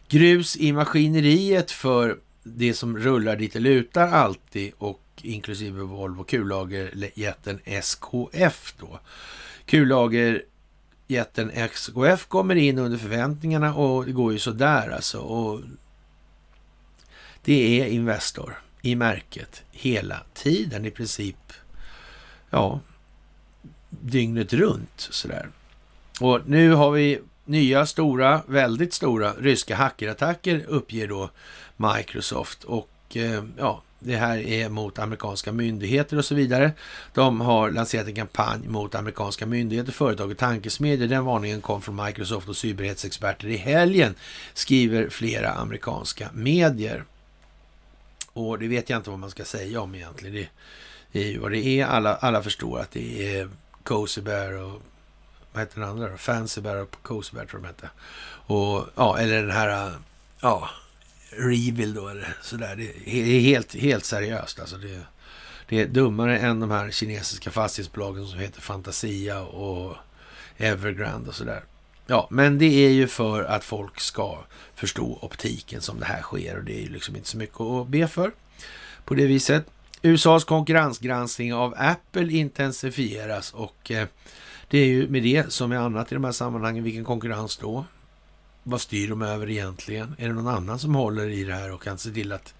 [0.08, 7.60] grus i maskineriet för det som rullar dit det lutar alltid och inklusive Volvo kullagerjätten
[7.66, 9.00] SKF då.
[9.66, 15.20] Kullagerjätten SKF kommer in under förväntningarna och det går ju sådär alltså.
[15.20, 15.62] Och
[17.44, 21.54] det är Investor i märket hela tiden i princip.
[22.50, 22.80] Ja,
[23.90, 25.50] dygnet runt sådär.
[26.20, 31.30] Och nu har vi nya stora, väldigt stora ryska hackerattacker uppger då
[31.78, 32.64] Microsoft.
[32.64, 36.72] Och eh, ja, det här är mot amerikanska myndigheter och så vidare.
[37.14, 41.08] De har lanserat en kampanj mot amerikanska myndigheter, företag och tankesmedjor.
[41.08, 44.16] Den varningen kom från Microsoft och cyberhetsexperter i helgen,
[44.54, 47.04] skriver flera amerikanska medier.
[48.40, 50.48] Och det vet jag inte vad man ska säga om egentligen.
[51.12, 51.86] Det är ju vad det är.
[51.86, 53.50] Alla, alla förstår att det är
[53.84, 54.82] Cozy Bear och
[55.54, 56.18] vad heter den andra då?
[56.18, 57.90] Fancy Bear och Cozy Bear tror jag de hette.
[58.54, 59.94] Och ja, eller den här,
[60.42, 60.70] ja,
[61.30, 62.76] Reveal då, eller sådär.
[62.76, 64.60] Det är helt, helt seriöst.
[64.60, 65.02] Alltså det,
[65.68, 69.96] det är dummare än de här kinesiska fastighetsbolagen som heter Fantasia och
[70.58, 71.64] Evergrande och sådär.
[72.12, 74.38] Ja, men det är ju för att folk ska
[74.76, 77.88] förstå optiken som det här sker och det är ju liksom inte så mycket att
[77.88, 78.32] be för
[79.06, 79.66] på det viset.
[80.02, 84.08] USAs konkurrensgranskning av Apple intensifieras och eh,
[84.70, 86.84] det är ju med det som är annat i de här sammanhangen.
[86.84, 87.86] Vilken konkurrens då?
[88.64, 90.16] Vad styr de över egentligen?
[90.18, 92.54] Är det någon annan som håller i det här och kan se till att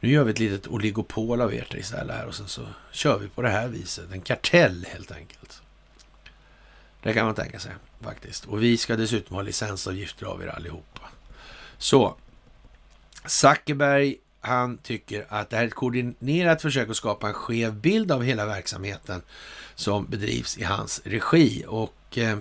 [0.00, 2.62] nu gör vi ett litet oligopol av ert istället här och sen så
[2.92, 4.12] kör vi på det här viset.
[4.12, 5.62] En kartell helt enkelt.
[7.02, 8.44] Det kan man tänka sig faktiskt.
[8.44, 11.02] Och vi ska dessutom ha licensavgifter av er allihopa.
[11.78, 12.16] Så,
[13.26, 18.12] Zuckerberg, han tycker att det här är ett koordinerat försök att skapa en skev bild
[18.12, 19.22] av hela verksamheten
[19.74, 21.64] som bedrivs i hans regi.
[21.68, 22.38] Och eh,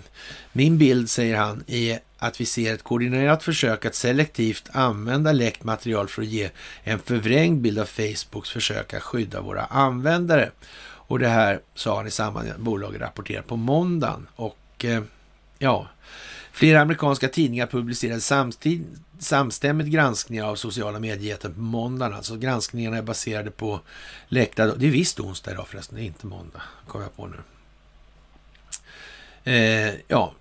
[0.51, 5.63] min bild, säger han, är att vi ser ett koordinerat försök att selektivt använda läckt
[5.63, 6.49] material för att ge
[6.83, 10.51] en förvrängd bild av Facebooks försök att skydda våra användare.
[11.11, 14.27] Och det här sa han i samband med att bolaget rapporterade på måndagen.
[14.35, 15.03] Och eh,
[15.61, 15.87] ja,
[16.51, 18.85] flera amerikanska tidningar publicerade samtid,
[19.19, 22.13] samstämmigt granskningar av sociala mediejätten på måndagen.
[22.13, 23.79] Alltså granskningarna är baserade på
[24.27, 24.75] läckta...
[24.75, 27.37] Det är visst onsdag idag förresten, det är inte måndag, kommer jag på nu.
[29.43, 30.33] Eh, ja,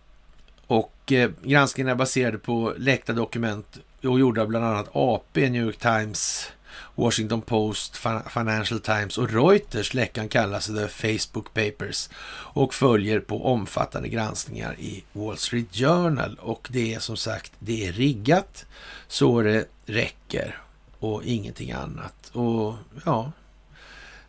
[0.67, 5.79] och eh, granskningarna är baserade på läckta dokument och gjorda bland annat AP, New York
[5.79, 6.53] Times,
[6.95, 7.97] Washington Post,
[8.31, 9.95] Financial Times och Reuters.
[9.95, 16.39] Läckan kallas The Facebook Papers och följer på omfattande granskningar i Wall Street Journal.
[16.41, 18.67] Och det är som sagt, det är riggat
[19.09, 20.59] så det räcker
[20.99, 22.31] och ingenting annat.
[22.33, 22.75] Och
[23.05, 23.33] ja,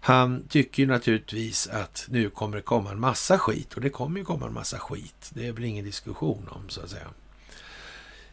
[0.03, 4.19] han tycker ju naturligtvis att nu kommer det komma en massa skit och det kommer
[4.19, 5.29] ju komma en massa skit.
[5.29, 7.07] Det är väl ingen diskussion om så att säga.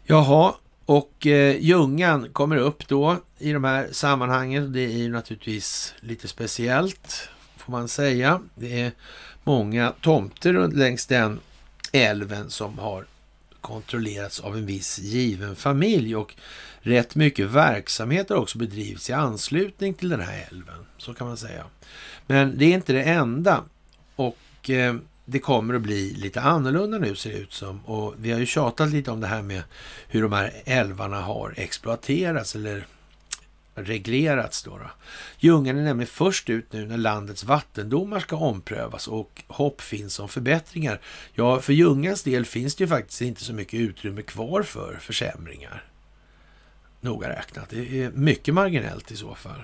[0.04, 0.54] Jaha,
[0.88, 4.72] och eh, Ljungan kommer upp då i de här sammanhangen.
[4.72, 8.40] Det är ju naturligtvis lite speciellt får man säga.
[8.54, 8.92] Det är
[9.44, 11.40] många tomter längs den
[11.92, 13.04] älven som har
[13.60, 16.34] kontrollerats av en viss given familj och
[16.80, 20.86] rätt mycket verksamhet har också bedrivits i anslutning till den här älven.
[20.98, 21.64] Så kan man säga.
[22.26, 23.64] Men det är inte det enda.
[24.16, 24.94] Och eh,
[25.30, 27.80] det kommer att bli lite annorlunda nu ser det ut som.
[27.84, 29.62] Och vi har ju tjatat lite om det här med
[30.08, 32.86] hur de här älvarna har exploaterats eller
[33.74, 34.62] reglerats.
[34.62, 34.90] Då, då.
[35.38, 40.28] Ljungan är nämligen först ut nu när landets vattendomar ska omprövas och hopp finns om
[40.28, 41.00] förbättringar.
[41.34, 45.84] Ja, för Ljungans del finns det ju faktiskt inte så mycket utrymme kvar för försämringar.
[47.00, 47.70] Noga räknat.
[47.70, 49.62] Det är mycket marginellt i så fall.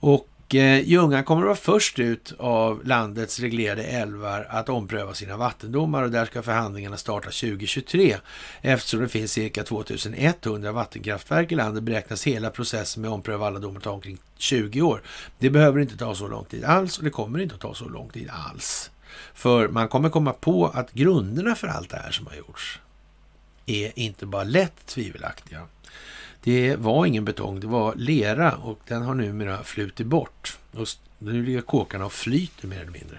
[0.00, 5.36] Och Eh, Ljungan kommer att vara först ut av landets reglerade älvar att ompröva sina
[5.36, 8.16] vattendomar och där ska förhandlingarna starta 2023.
[8.60, 13.58] Eftersom det finns cirka 2100 vattenkraftverk i landet beräknas hela processen med att ompröva alla
[13.58, 15.02] domar ta omkring 20 år.
[15.38, 17.88] Det behöver inte ta så lång tid alls och det kommer inte att ta så
[17.88, 18.90] lång tid alls.
[19.34, 22.80] För man kommer komma på att grunderna för allt det här som har gjorts
[23.66, 25.66] är inte bara lätt tvivelaktiga
[26.44, 30.58] det var ingen betong, det var lera och den har numera flutit bort.
[30.72, 30.86] Och
[31.18, 33.18] nu ligger kåkarna och flyter mer eller mindre.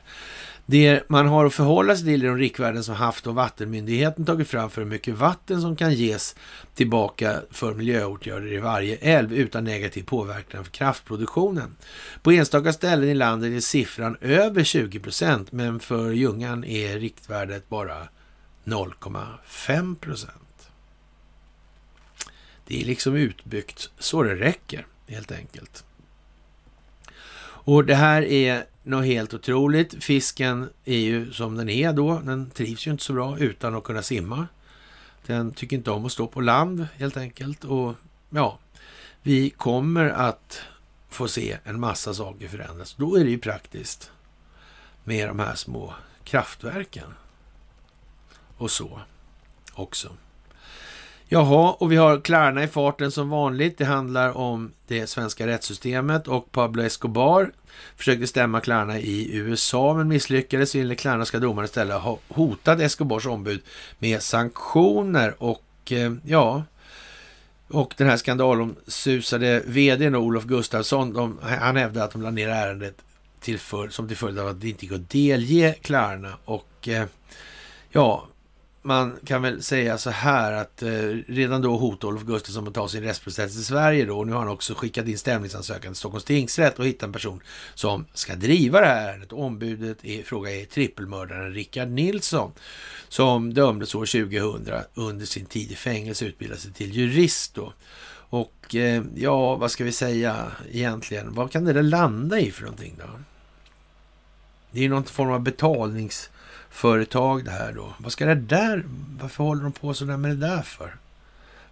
[0.71, 4.47] Det man har att förhålla sig till är de riktvärden som Havs och vattenmyndigheten tagit
[4.47, 6.35] fram för hur mycket vatten som kan ges
[6.73, 11.75] tillbaka för miljöåtgärder i varje älv utan negativ påverkan för kraftproduktionen.
[12.21, 17.69] På enstaka ställen i landet är siffran över 20 procent, men för Ljungan är riktvärdet
[17.69, 18.07] bara
[18.63, 20.38] 0,5 procent.
[22.69, 25.83] Det är liksom utbyggt så det räcker, helt enkelt.
[27.41, 30.03] Och det här är något helt otroligt.
[30.03, 32.19] Fisken är ju som den är då.
[32.19, 34.47] Den trivs ju inte så bra utan att kunna simma.
[35.25, 37.63] Den tycker inte om att stå på land helt enkelt.
[37.63, 37.95] Och
[38.29, 38.59] ja,
[39.21, 40.61] vi kommer att
[41.09, 42.95] få se en massa saker förändras.
[42.97, 44.11] Då är det ju praktiskt
[45.03, 45.93] med de här små
[46.23, 47.13] kraftverken
[48.57, 49.01] och så
[49.73, 50.11] också.
[51.31, 53.77] Jaha, och vi har Klarna i farten som vanligt.
[53.77, 57.51] Det handlar om det svenska rättssystemet och Pablo Escobar
[57.95, 60.75] försökte stämma Klarna i USA men misslyckades.
[60.75, 63.61] Enligt Klarna ska domaren istället ha hotat Escobars ombud
[63.99, 66.63] med sanktioner och eh, ja,
[67.67, 72.95] och den här skandalomsusade vdn Olof Gustafsson, de, han hävdade att de lade ner ärendet
[73.39, 77.05] till för, som till följd av att det inte gick att delge Klarna och eh,
[77.89, 78.27] ja,
[78.81, 80.89] man kan väl säga så här att eh,
[81.27, 84.17] redan då hotade Olof Gustafsson att ta sin rättsprocess i Sverige då.
[84.17, 87.41] Och nu har han också skickat in stämningsansökan till Stockholms tingsrätt och hittat en person
[87.75, 89.33] som ska driva det här ärendet.
[89.33, 92.51] Ombudet i fråga är trippelmördaren Rickard Nilsson
[93.09, 97.73] som dömdes år 2000 under sin tid i fängelse utbildade sig till jurist då.
[98.29, 101.33] Och eh, ja, vad ska vi säga egentligen?
[101.33, 103.19] Vad kan det där landa i för någonting då?
[104.71, 106.29] Det är ju någon form av betalnings
[106.69, 107.93] företag det här då.
[107.97, 108.83] Vad ska det där,
[109.19, 110.95] varför håller de på sådär med det där för?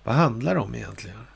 [0.03, 1.28] Vad handlar det om egentligen?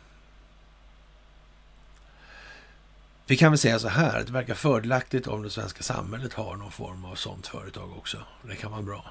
[3.26, 6.72] Vi kan väl säga så här, det verkar fördelaktigt om det svenska samhället har någon
[6.72, 8.18] form av sådant företag också.
[8.48, 9.06] Det kan vara bra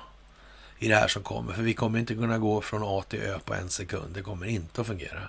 [0.79, 3.39] i det här som kommer, för vi kommer inte kunna gå från A till Ö
[3.45, 4.15] på en sekund.
[4.15, 5.29] Det kommer inte att fungera.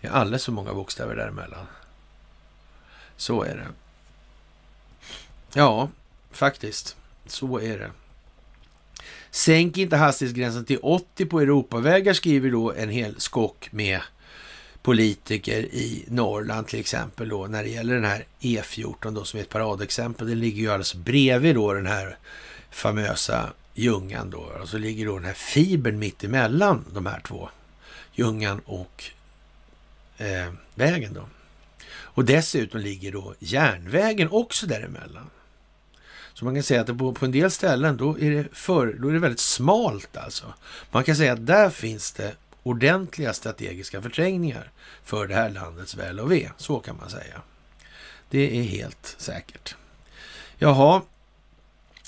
[0.00, 1.66] Det är alldeles för många bokstäver däremellan.
[3.16, 3.66] Så är det.
[5.52, 5.88] Ja,
[6.30, 6.96] faktiskt.
[7.26, 7.90] Så är det.
[9.30, 14.00] Sänk inte hastighetsgränsen till 80 på Europavägar, skriver då en hel skock med
[14.82, 19.42] politiker i Norrland till exempel då när det gäller den här E14 då som är
[19.42, 20.28] ett paradexempel.
[20.28, 22.16] Den ligger ju alldeles bredvid då den här
[22.70, 24.38] famösa Ljungan då.
[24.38, 27.48] Och så ligger då den här fibern mitt emellan de här två.
[28.12, 29.04] Ljungan och
[30.18, 31.28] eh, vägen då.
[31.90, 35.30] Och dessutom ligger då järnvägen också däremellan.
[36.40, 39.08] Så man kan säga att på, på en del ställen då är, det för, då
[39.08, 40.54] är det väldigt smalt alltså.
[40.90, 44.70] Man kan säga att där finns det ordentliga strategiska förträngningar
[45.04, 46.50] för det här landets väl och ve.
[46.56, 47.42] Så kan man säga.
[48.30, 49.74] Det är helt säkert.
[50.58, 51.02] Jaha,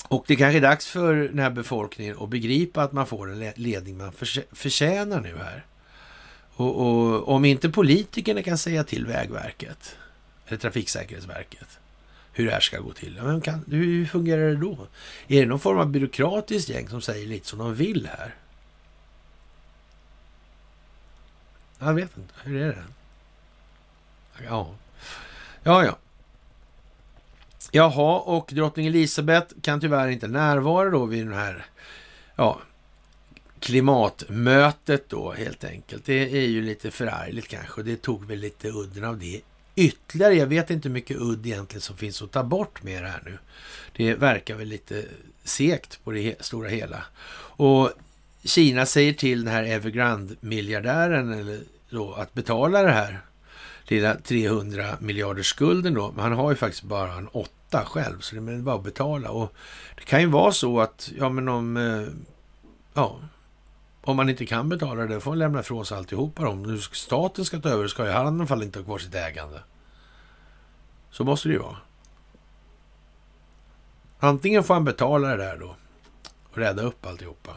[0.08, 3.52] och det kanske är dags för den här befolkningen att begripa att man får en
[3.56, 4.12] ledning man
[4.52, 5.66] förtjänar nu här.
[6.54, 9.96] Och, och om inte politikerna kan säga till Vägverket,
[10.46, 11.78] eller Trafiksäkerhetsverket,
[12.32, 13.20] hur det här ska gå till.
[13.22, 14.86] Men kan, hur fungerar det då?
[15.28, 18.34] Är det någon form av byråkratiskt gäng som säger lite som de vill här?
[21.78, 22.34] Jag vet inte.
[22.42, 22.84] Hur är det?
[24.44, 24.74] Ja,
[25.62, 25.84] ja.
[25.84, 25.98] ja.
[27.70, 31.66] Jaha, och drottning Elisabeth kan tyvärr inte närvara då vid den här
[32.36, 32.60] ja,
[33.58, 36.04] klimatmötet då helt enkelt.
[36.04, 37.82] Det är ju lite förargligt kanske.
[37.82, 39.40] Det tog väl lite udden av det
[39.74, 40.34] ytterligare.
[40.34, 43.22] Jag vet inte hur mycket udd egentligen som finns att ta bort med det här
[43.24, 43.38] nu.
[43.96, 45.04] Det verkar väl lite
[45.44, 47.04] segt på det stora hela.
[47.56, 47.90] Och
[48.44, 53.20] Kina säger till den här Evergrande-miljardären eller då, att betala det här
[53.84, 56.12] lilla 300 miljarders skulden då.
[56.12, 59.30] Men han har ju faktiskt bara en åtta själv, så det är bara att betala.
[59.30, 59.54] Och
[59.96, 62.08] det kan ju vara så att, ja men om, eh,
[62.94, 63.20] ja,
[64.04, 66.48] om man inte kan betala det får man lämna ifrån sig alltihopa.
[66.48, 68.98] Om nu staten ska ta över ska ju han i alla fall inte ha kvar
[68.98, 69.62] sitt ägande.
[71.10, 71.76] Så måste det ju vara.
[74.18, 75.76] Antingen får han betala det där då
[76.50, 77.54] och rädda upp alltihopa.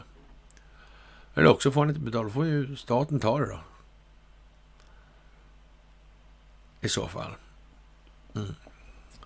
[1.34, 3.60] Eller också får han inte betala, då får ju staten ta det då.
[6.80, 7.34] I så fall.
[8.34, 8.54] Mm.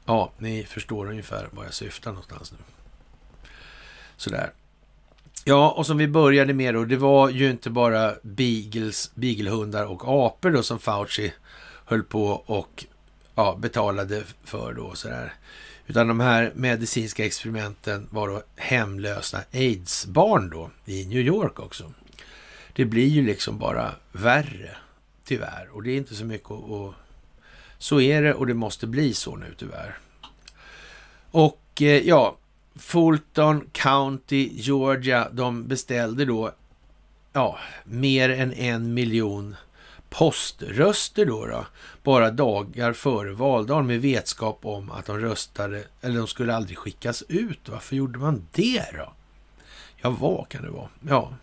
[0.04, 2.58] Ja, ni förstår ungefär vad jag syftar någonstans nu.
[4.16, 4.52] Sådär.
[5.44, 10.02] Ja, och som vi började med då, det var ju inte bara beagles, beaglehundar och
[10.26, 11.32] apor då som Fauci
[11.84, 12.84] höll på och
[13.34, 15.34] ja, betalade för då sådär.
[15.86, 21.92] Utan de här medicinska experimenten var då hemlösa aids-barn då i New York också.
[22.72, 24.76] Det blir ju liksom bara värre,
[25.24, 25.68] tyvärr.
[25.72, 26.94] Och det är inte så mycket att...
[27.78, 29.98] Så är det och det måste bli så nu tyvärr.
[31.30, 32.36] Och eh, ja,
[32.80, 36.52] Fulton County, Georgia, de beställde då
[37.32, 39.56] ja, mer än en miljon
[40.08, 41.66] poströster då, då,
[42.02, 47.22] bara dagar före valdagen med vetskap om att de röstade, eller de skulle aldrig skickas
[47.28, 47.68] ut.
[47.68, 49.12] Varför gjorde man det då?
[49.96, 50.88] Ja, vad kan det vara?
[51.08, 51.34] Ja,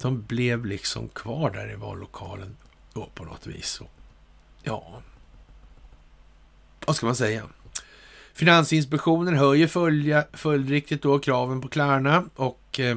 [0.00, 2.56] de blev liksom kvar där i vallokalen
[2.92, 3.80] då på något vis.
[4.62, 5.02] Ja,
[6.86, 7.48] vad ska man säga?
[8.34, 12.96] Finansinspektionen höjer följa, följdriktigt då kraven på Klarna och eh,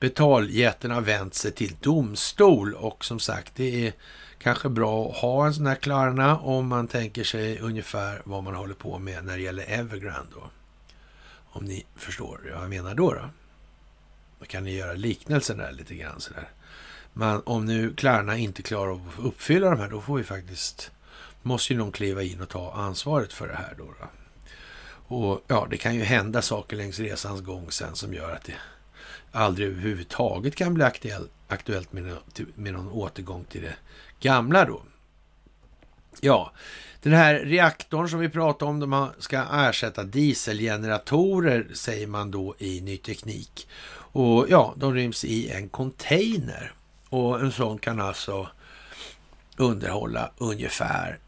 [0.00, 3.92] betaljätten har vänt sig till domstol och som sagt, det är
[4.38, 8.54] kanske bra att ha en sån här Klarna om man tänker sig ungefär vad man
[8.54, 10.50] håller på med när det gäller Evergrande då.
[11.50, 13.12] Om ni förstår vad jag menar då.
[13.14, 13.30] Då,
[14.38, 16.48] då kan ni göra liknelsen där lite grann sådär.
[17.12, 20.90] Men om nu Klarna inte klarar av att uppfylla de här, då får vi faktiskt,
[21.42, 23.84] måste ju någon kliva in och ta ansvaret för det här då.
[23.84, 24.06] då.
[25.08, 28.54] Och ja, det kan ju hända saker längs resans gång sen som gör att det
[29.32, 32.16] aldrig överhuvudtaget kan bli aktuell, aktuellt med,
[32.54, 33.74] med någon återgång till det
[34.20, 34.82] gamla då.
[36.20, 36.52] Ja,
[37.02, 42.80] den här reaktorn som vi pratade om, de ska ersätta dieselgeneratorer, säger man då i
[42.80, 43.68] Ny Teknik.
[44.12, 46.72] Och ja, de ryms i en container.
[47.08, 48.48] Och en sån kan alltså
[49.56, 51.18] underhålla ungefär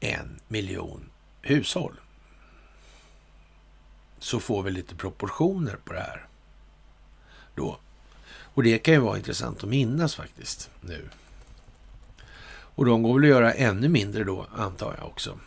[0.00, 1.10] en miljon
[1.42, 1.94] hushåll
[4.20, 6.26] så får vi lite proportioner på det här.
[7.54, 7.78] Då.
[8.54, 11.08] Och det kan ju vara intressant att minnas faktiskt nu.
[12.78, 15.38] Och de går väl att göra ännu mindre då, antar jag också.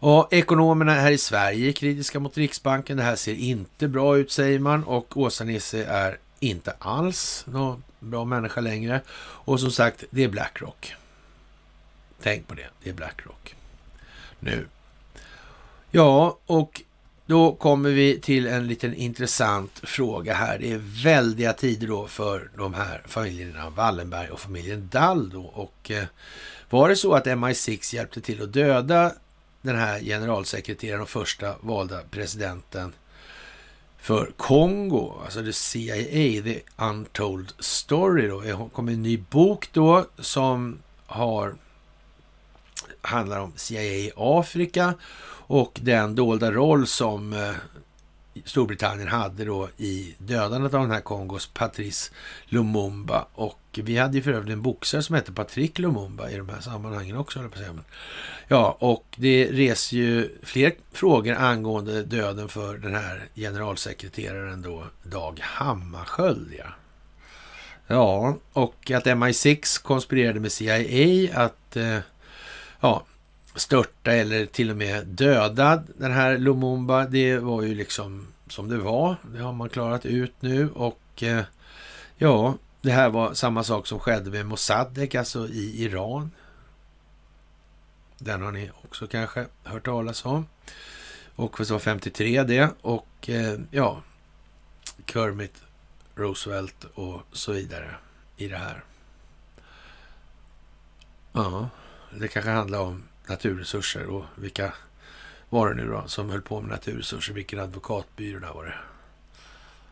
[0.00, 2.96] Ja, ekonomerna här i Sverige är kritiska mot Riksbanken.
[2.96, 4.84] Det här ser inte bra ut, säger man.
[4.84, 9.00] Och Åsa-Nisse är inte alls någon bra människa längre.
[9.18, 10.94] Och som sagt, det är Blackrock.
[12.22, 13.56] Tänk på det, det är Blackrock.
[14.40, 14.66] Nu.
[15.96, 16.82] Ja, och
[17.26, 20.58] då kommer vi till en liten intressant fråga här.
[20.58, 25.42] Det är väldiga tider då för de här familjerna Wallenberg och familjen Dall då.
[25.42, 26.04] Och eh,
[26.70, 29.12] var det så att MI6 hjälpte till att döda
[29.62, 32.92] den här generalsekreteraren och första valda presidenten
[33.98, 38.40] för Kongo, alltså the CIA, the untold story då.
[38.40, 41.54] Det kommer en ny bok då som har
[43.04, 44.94] handlar om CIA i Afrika
[45.46, 47.54] och den dolda roll som eh,
[48.44, 52.10] Storbritannien hade då i dödandet av den här Kongos Patrice
[52.44, 53.26] Lumumba.
[53.34, 56.60] Och vi hade ju för övrigt en boxare som hette Patrick Lumumba i de här
[56.60, 57.50] sammanhangen också.
[58.48, 65.40] Ja, och det reser ju fler frågor angående döden för den här generalsekreteraren då, Dag
[65.42, 66.54] Hammarskjöld.
[66.58, 66.66] Ja.
[67.86, 71.98] ja, och att MI6 konspirerade med CIA att eh,
[72.84, 73.04] ja,
[73.54, 77.06] störta eller till och med döda den här Lumumba.
[77.06, 79.16] Det var ju liksom som det var.
[79.34, 81.44] Det har man klarat ut nu och eh,
[82.16, 86.30] ja, det här var samma sak som skedde med Mossadegh, alltså i Iran.
[88.18, 90.46] Den har ni också kanske hört talas om.
[91.36, 94.02] Och så var 53 det och eh, ja,
[95.06, 95.62] Kermit
[96.14, 97.94] Roosevelt och så vidare
[98.36, 98.84] i det här.
[101.32, 101.68] Ja,
[102.18, 104.72] det kanske handlar om naturresurser och vilka
[105.48, 107.34] var det nu då som höll på med naturresurser?
[107.34, 108.74] Vilken advokatbyrå där var det?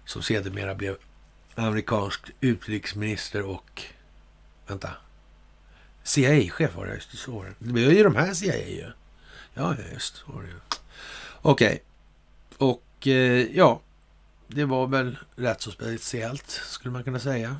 [0.04, 0.96] Som sedermera blev
[1.54, 3.82] amerikansk utrikesminister och
[4.66, 4.90] vänta.
[6.02, 7.54] CIA-chef var det, just så var det.
[7.58, 8.92] Det var ju de här CIA ju.
[9.54, 10.54] Ja, just så var det ju.
[11.42, 11.66] Okej.
[11.66, 12.68] Okay.
[12.68, 13.80] Och eh, ja,
[14.46, 17.56] det var väl rätt så speciellt skulle man kunna säga.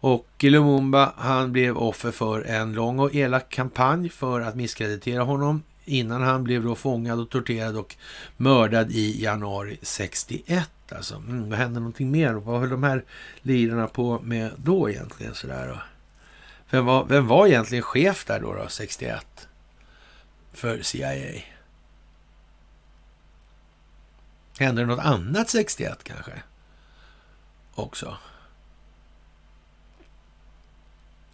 [0.00, 5.62] Och Lumumba, han blev offer för en lång och elak kampanj för att misskreditera honom
[5.84, 7.96] innan han blev då fångad och torterad och
[8.36, 10.70] mördad i januari 61.
[10.92, 12.32] Alltså, mm, vad hände någonting mer?
[12.32, 13.04] Vad höll de här
[13.42, 15.34] lirarna på med då egentligen?
[15.34, 15.78] Sådär, då?
[16.70, 19.48] Vem, var, vem var egentligen chef där då, då 61?
[20.52, 21.42] För CIA?
[24.58, 26.32] Hände det något annat 61 kanske?
[27.74, 28.16] Också?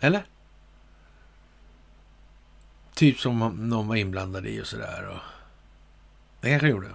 [0.05, 0.25] Eller?
[2.95, 5.09] Typ som någon var inblandad i och sådär.
[5.09, 5.21] Och...
[6.41, 6.89] Det kanske gjorde.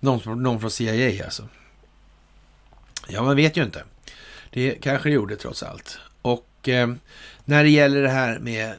[0.00, 1.48] Någon, någon från CIA alltså.
[3.08, 3.84] Ja, man vet ju inte.
[4.50, 5.98] Det kanske det gjorde trots allt.
[6.22, 6.94] Och eh,
[7.44, 8.74] när det gäller det här med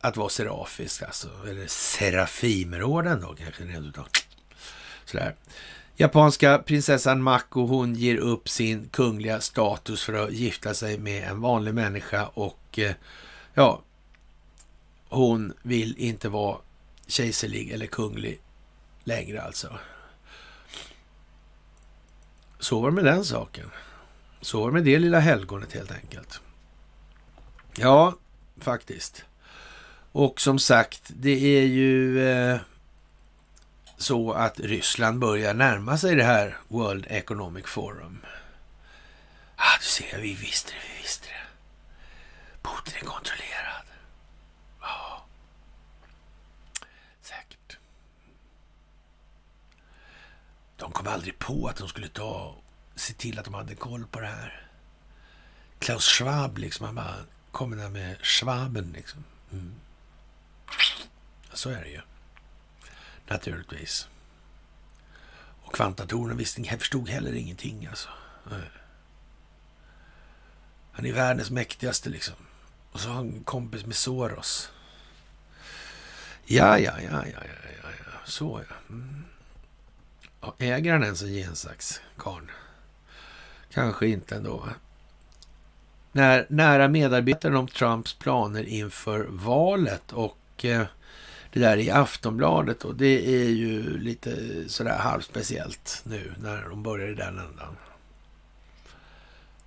[0.00, 4.08] att vara serafisk, alltså, eller Serafimerorden då kanske rent utav.
[5.04, 5.34] Sådär.
[5.96, 11.40] Japanska prinsessan Mako, hon ger upp sin kungliga status för att gifta sig med en
[11.40, 12.94] vanlig människa och eh,
[13.54, 13.82] ja,
[15.08, 16.58] hon vill inte vara
[17.06, 18.40] kejserlig eller kunglig
[19.04, 19.78] längre alltså.
[22.58, 23.70] Så var det med den saken.
[24.40, 26.40] Så var det med det lilla helgonet helt enkelt.
[27.76, 28.14] Ja,
[28.60, 29.24] faktiskt.
[30.12, 32.58] Och som sagt, det är ju eh,
[34.04, 38.24] så att Ryssland börjar närma sig det här World Economic Forum.
[39.56, 41.42] Ah, du ser, vi visste det, vi visste det.
[42.62, 43.86] Putin är kontrollerad.
[44.80, 45.26] Ja,
[47.22, 47.78] säkert.
[50.76, 52.56] De kom aldrig på att de skulle ta
[52.94, 54.66] se till att de hade koll på det här.
[55.78, 57.16] Klaus Schwab, liksom, han bara
[57.50, 59.24] kommer där med Schwaben, liksom.
[59.52, 59.74] Mm.
[61.52, 62.00] Så är det ju
[63.26, 64.08] naturligtvis.
[65.62, 68.08] Och kvantdatorerna visste, förstod heller ingenting alltså.
[70.92, 72.34] Han är världens mäktigaste liksom.
[72.92, 74.70] Och så har han en kompis med Soros.
[76.44, 77.42] Ja, ja, ja, ja, ja,
[77.82, 78.18] ja, ja.
[78.24, 78.76] så ja.
[78.88, 79.24] Mm.
[80.58, 82.50] Äger han ens en gensax, karln?
[83.72, 84.68] Kanske inte ändå.
[86.12, 90.86] När nära medarbetare om Trumps planer inför valet och eh,
[91.54, 97.08] det där i Aftonbladet och det är ju lite sådär halvspeciellt nu när de börjar
[97.08, 97.76] i den ändan.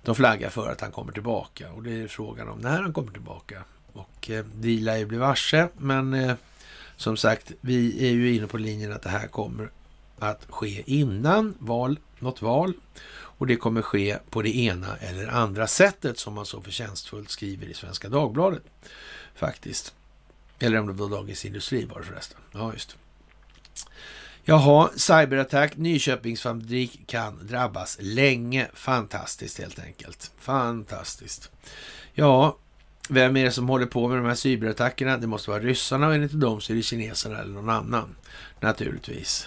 [0.02, 3.12] De flaggar för att han kommer tillbaka och det är frågan om när han kommer
[3.12, 3.64] tillbaka.
[3.92, 6.34] Och eh, vi lär ju bli varse, men eh,
[6.96, 9.70] som sagt, vi är ju inne på linjen att det här kommer
[10.18, 12.72] att ske innan val, något val.
[13.10, 17.66] Och det kommer ske på det ena eller andra sättet som man så förtjänstfullt skriver
[17.66, 18.62] i Svenska Dagbladet.
[19.34, 19.94] Faktiskt.
[20.58, 22.38] Eller om det var Dagens Industri var det förresten.
[22.52, 22.96] Ja, just
[24.44, 28.68] Jaha, cyberattack, Nyköpingsfabrik kan drabbas länge.
[28.74, 30.30] Fantastiskt helt enkelt.
[30.38, 31.50] Fantastiskt.
[32.12, 32.56] Ja,
[33.08, 35.16] vem är det som håller på med de här cyberattackerna?
[35.16, 38.16] Det måste vara ryssarna och enligt dem så är det kineserna eller någon annan.
[38.60, 39.46] Naturligtvis.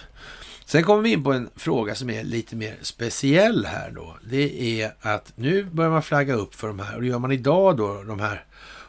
[0.64, 4.16] Sen kommer vi in på en fråga som är lite mer speciell här då.
[4.30, 7.32] Det är att nu börjar man flagga upp för de här, och det gör man
[7.32, 8.44] idag då, de här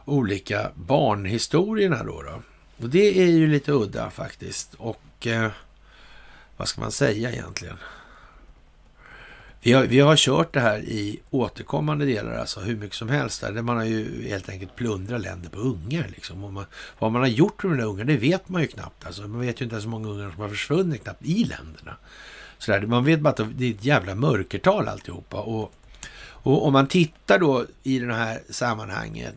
[0.06, 2.22] olika barnhistorierna då.
[2.22, 2.42] då.
[2.84, 4.74] Och det är ju lite udda faktiskt.
[4.78, 5.52] Och eh,
[6.58, 7.78] vad ska man säga egentligen?
[9.66, 13.42] Vi har, vi har kört det här i återkommande delar, alltså hur mycket som helst.
[13.42, 16.08] Där man har ju helt enkelt plundrat länder på ungar.
[16.10, 16.44] Liksom.
[16.44, 16.66] Och man,
[17.00, 19.06] vad man har gjort med de där ungarna, det vet man ju knappt.
[19.06, 21.98] Alltså, man vet ju inte ens hur många ungar som har försvunnit knappt i länderna.
[22.58, 25.42] Så där, man vet bara att det är ett jävla mörkertal alltihopa.
[25.42, 25.74] Och,
[26.26, 29.36] och om man tittar då i det här sammanhanget,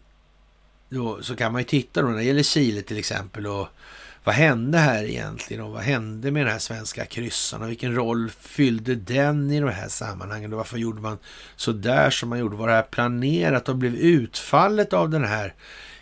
[0.96, 3.68] då, så kan man ju titta då när det gäller Chile till exempel och
[4.24, 8.30] vad hände här egentligen och vad hände med den här svenska kryssaren och vilken roll
[8.30, 11.18] fyllde den i de här sammanhangen och varför gjorde man
[11.56, 12.56] så där som man gjorde?
[12.56, 15.54] Var det här planerat och blev utfallet av den här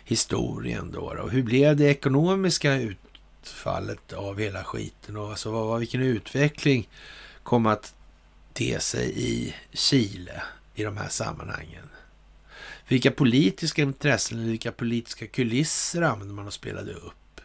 [0.03, 0.99] historien då?
[0.99, 6.89] Och hur blev det ekonomiska utfallet av hela skiten och alltså vad, vilken utveckling
[7.43, 7.93] kom att
[8.53, 10.43] te sig i Chile
[10.75, 11.89] i de här sammanhangen?
[12.87, 17.41] Vilka politiska intressen eller vilka politiska kulisser använde man och spelade upp?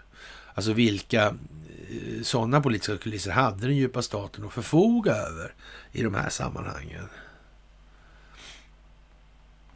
[0.55, 5.55] Alltså vilka eh, sådana politiska kulisser hade den djupa staten att förfoga över
[5.93, 7.09] i de här sammanhangen?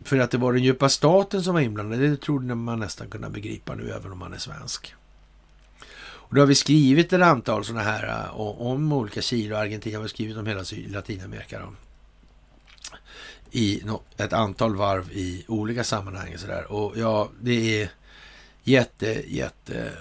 [0.05, 3.31] För att det var den djupa staten som var inblandad, det trodde man nästan kunna
[3.31, 4.95] begripa nu, även om man är svensk.
[6.35, 9.99] Och då har vi skrivit ett antal sådana här eh, om olika Chile och Argentina,
[9.99, 11.59] vi har skrivit om hela Latinamerika.
[11.59, 11.73] Då.
[13.57, 13.83] I
[14.17, 16.39] ett antal varv i olika sammanhang.
[16.39, 16.73] Så där.
[16.73, 17.91] Och ja, det är
[18.63, 19.93] jätte, jätte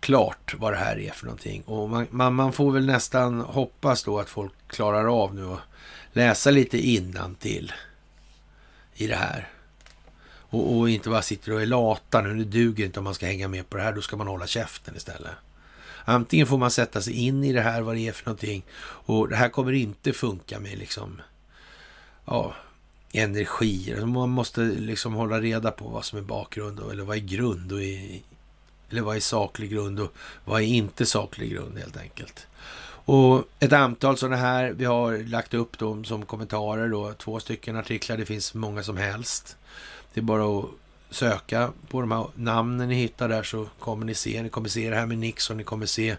[0.00, 1.62] klart vad det här är för någonting.
[1.62, 5.60] Och man, man, man får väl nästan hoppas då att folk klarar av nu att
[6.12, 7.72] läsa lite innan till
[8.94, 9.48] i det här.
[10.48, 12.34] Och, och, inte bara sitter och är lata nu.
[12.34, 13.92] Det duger inte om man ska hänga med på det här.
[13.92, 15.32] Då ska man hålla käften istället.
[16.04, 18.64] Antingen får man sätta sig in i det här, vad det är för någonting.
[18.82, 21.20] Och det här kommer inte funka med liksom,
[22.26, 22.54] ja,
[23.12, 23.94] energier.
[23.94, 27.72] Alltså, man måste liksom hålla reda på vad som är bakgrund eller vad är grund
[27.72, 28.22] och i,
[28.90, 30.12] eller vad är saklig grund och
[30.44, 32.46] vad är inte saklig grund helt enkelt.
[33.08, 37.76] Och ett antal sådana här, vi har lagt upp dem som kommentarer då, två stycken
[37.76, 39.56] artiklar, det finns många som helst.
[40.14, 40.70] Det är bara att
[41.10, 44.90] söka på de här namnen ni hittar där så kommer ni se, ni kommer se
[44.90, 46.16] det här med Nixon, ni kommer se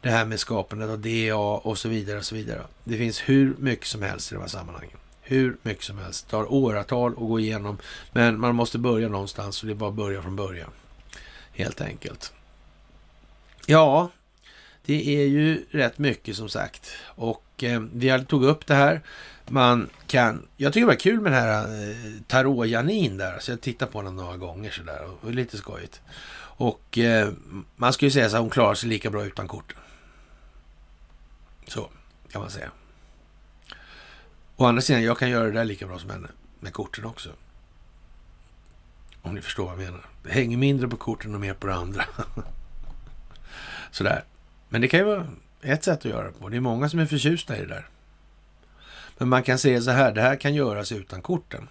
[0.00, 2.62] det här med skapandet av DA och så vidare och så vidare.
[2.84, 4.96] Det finns hur mycket som helst i de här sammanhangen.
[5.30, 6.26] Hur mycket som helst.
[6.26, 7.78] Det tar åratal att gå igenom,
[8.12, 10.70] men man måste börja någonstans och det är bara att börja från början
[11.52, 12.32] helt enkelt.
[13.66, 14.10] Ja,
[14.84, 16.90] det är ju rätt mycket som sagt.
[17.04, 19.00] Och eh, vi tog upp det här.
[19.48, 23.38] Man kan, jag tycker det var kul med den här eh, tarot-Janin där.
[23.38, 25.04] Så jag tittade på den några gånger sådär.
[25.04, 26.00] Och, och lite skojigt.
[26.60, 27.28] Och eh,
[27.76, 29.78] man skulle säga så att hon klarar sig lika bra utan korten.
[31.66, 31.90] Så
[32.32, 32.70] kan man säga.
[34.60, 36.28] Å andra sidan, jag kan göra det där lika bra som henne
[36.60, 37.30] med korten också.
[39.22, 40.04] Om ni förstår vad jag menar.
[40.22, 42.04] Det hänger mindre på korten och mer på det andra.
[43.90, 44.24] Sådär.
[44.68, 45.26] Men det kan ju vara
[45.60, 46.48] ett sätt att göra det på.
[46.48, 47.88] Det är många som är förtjusta i det där.
[49.18, 51.68] Men man kan säga så här, det här kan göras utan korten.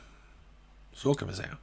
[0.94, 1.58] Så kan vi säga.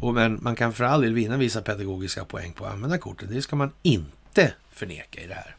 [0.00, 3.28] Och men man kan för all del vinna vissa pedagogiska poäng på att använda korten.
[3.30, 5.56] Det ska man inte förneka i det här.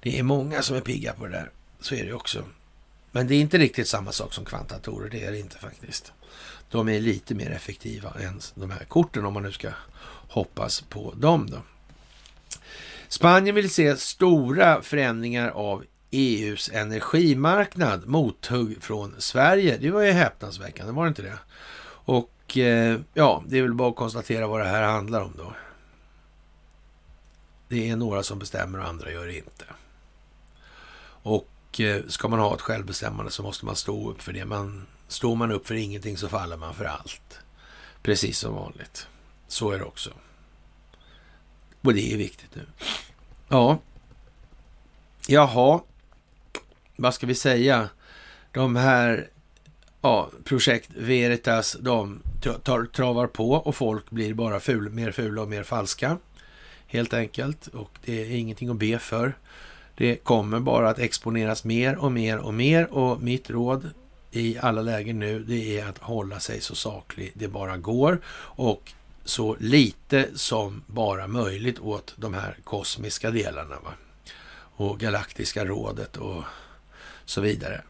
[0.00, 1.50] Det är många som är pigga på det där.
[1.80, 2.44] Så är det också.
[3.12, 5.10] Men det är inte riktigt samma sak som kvantatorer.
[5.10, 6.12] Det är det inte faktiskt.
[6.70, 9.68] De är lite mer effektiva än de här korten om man nu ska
[10.28, 11.50] hoppas på dem.
[11.50, 11.58] Då.
[13.08, 18.06] Spanien vill se stora förändringar av EUs energimarknad.
[18.06, 19.76] Mothugg från Sverige.
[19.80, 21.38] Det var ju häpnadsväckande, var det inte det?
[22.04, 25.54] Och eh, ja, det är väl bara att konstatera vad det här handlar om då.
[27.68, 29.64] Det är några som bestämmer och andra gör det inte.
[31.70, 34.86] Och eh, ska man ha ett självbestämmande så måste man stå upp för det man
[35.10, 37.38] Står man upp för ingenting så faller man för allt.
[38.02, 39.06] Precis som vanligt.
[39.48, 40.10] Så är det också.
[41.80, 42.66] Och det är viktigt nu.
[43.48, 43.78] Ja.
[45.26, 45.80] Jaha.
[46.96, 47.88] Vad ska vi säga?
[48.52, 49.28] De här
[50.00, 52.22] ja, projekt Veritas, de
[52.62, 56.18] tar, travar på och folk blir bara ful, mer fula och mer falska.
[56.86, 57.66] Helt enkelt.
[57.66, 59.34] Och det är ingenting att be för.
[60.00, 63.90] Det kommer bara att exponeras mer och mer och mer och mitt råd
[64.30, 68.92] i alla lägen nu, det är att hålla sig så saklig det bara går och
[69.24, 73.80] så lite som bara möjligt åt de här kosmiska delarna.
[73.80, 73.92] Va?
[74.52, 76.44] Och galaktiska rådet och
[77.24, 77.82] så vidare.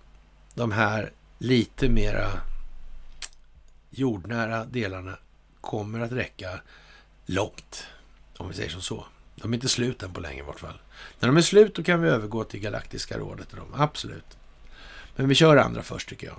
[0.55, 2.31] De här lite mera
[3.91, 5.19] jordnära delarna
[5.61, 6.61] kommer att räcka
[7.27, 7.87] långt,
[8.37, 9.07] om vi säger som så.
[9.43, 10.81] De är inte slut än på länge i vart fall.
[11.21, 13.49] När de är slut då kan vi övergå till galaktiska rådet.
[13.75, 14.39] Absolut.
[15.17, 16.37] Men vi kör andra först tycker jag.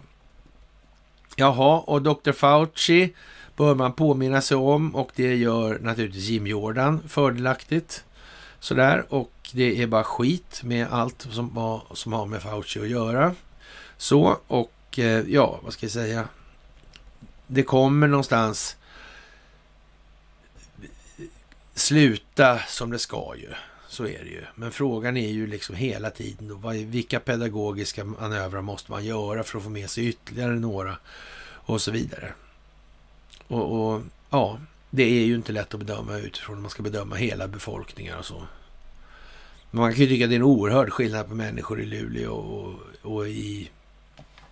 [1.35, 2.31] Jaha, och Dr.
[2.31, 3.13] Fauci
[3.55, 8.03] bör man påminna sig om och det gör naturligtvis Jim Jordan fördelaktigt.
[8.59, 13.35] Sådär, och det är bara skit med allt som, som har med Fauci att göra.
[13.97, 16.27] Så, och eh, ja, vad ska jag säga?
[17.47, 18.77] Det kommer någonstans
[21.81, 23.49] sluta som det ska ju.
[23.87, 24.43] Så är det ju.
[24.55, 29.57] Men frågan är ju liksom hela tiden då, vilka pedagogiska manövrar måste man göra för
[29.57, 30.97] att få med sig ytterligare några
[31.43, 32.33] och så vidare.
[33.47, 34.59] Och, och ja,
[34.89, 38.25] det är ju inte lätt att bedöma utifrån om man ska bedöma hela befolkningar och
[38.25, 38.43] så.
[39.71, 42.79] Man kan ju tycka att det är en oerhörd skillnad på människor i Luleå och,
[43.01, 43.69] och i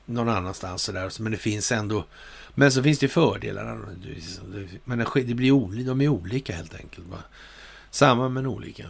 [0.06, 1.12] någon annanstans sådär.
[1.22, 2.06] Men det finns ändå,
[2.60, 3.80] men så finns det fördelar.
[4.04, 7.08] Liksom- men det blir olika, de är olika helt enkelt.
[7.92, 8.86] Samma men olika.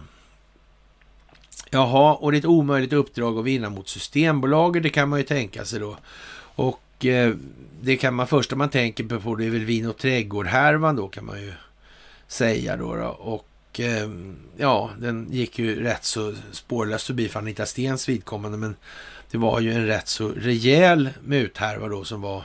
[1.69, 5.25] Jaha, och det är ett omöjligt uppdrag att vinna mot Systembolaget, det kan man ju
[5.25, 5.97] tänka sig då.
[6.55, 7.35] Och eh,
[7.81, 11.25] det kan man första man tänker på, det är väl Vin och trädgård-härvan då kan
[11.25, 11.53] man ju
[12.27, 12.95] säga då.
[12.95, 13.07] då.
[13.07, 14.09] Och eh,
[14.57, 18.75] ja, den gick ju rätt så spårlöst förbi för Anita Stens vidkommande, men
[19.31, 22.43] det var ju en rätt så rejäl muthärva då som var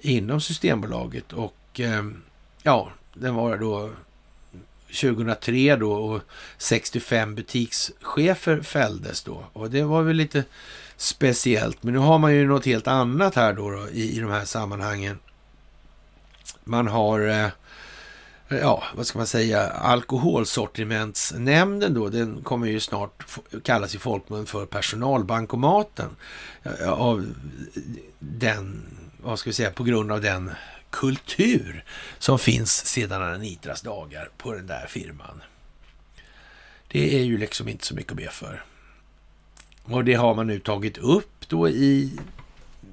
[0.00, 2.04] inom Systembolaget och eh,
[2.62, 3.90] ja, den var då
[4.90, 6.22] 2003 då och
[6.58, 9.44] 65 butikschefer fälldes då.
[9.52, 10.44] Och det var väl lite
[10.96, 11.82] speciellt.
[11.82, 14.44] Men nu har man ju något helt annat här då, då i, i de här
[14.44, 15.18] sammanhangen.
[16.64, 17.48] Man har, eh,
[18.48, 23.24] ja, vad ska man säga, alkoholsortimentsnämnden då, den kommer ju snart
[23.62, 26.08] kallas i folkmun för personalbankomaten.
[26.62, 27.26] Eh, av
[28.18, 28.82] den,
[29.22, 30.50] vad ska vi säga, på grund av den
[30.90, 31.84] kultur
[32.18, 35.42] som finns sedan Anitras dagar på den där firman.
[36.88, 38.64] Det är ju liksom inte så mycket att be för.
[39.82, 42.18] Och det har man nu tagit upp då i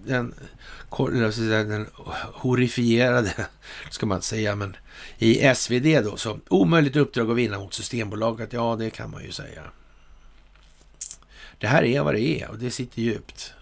[0.05, 0.33] den,
[1.47, 1.87] den
[2.33, 3.47] horrifierade,
[3.91, 4.75] ska man säga, men
[5.17, 9.31] i SvD då, så omöjligt uppdrag att vinna mot Systembolaget, ja det kan man ju
[9.31, 9.63] säga.
[11.57, 13.53] Det här är vad det är och det sitter djupt.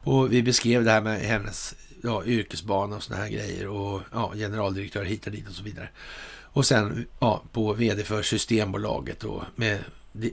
[0.00, 4.32] Och vi beskrev det här med hennes ja, yrkesbana och såna här grejer och ja,
[4.34, 5.88] generaldirektör hit och dit och så vidare.
[6.42, 9.84] Och sen ja, på vd för Systembolaget då med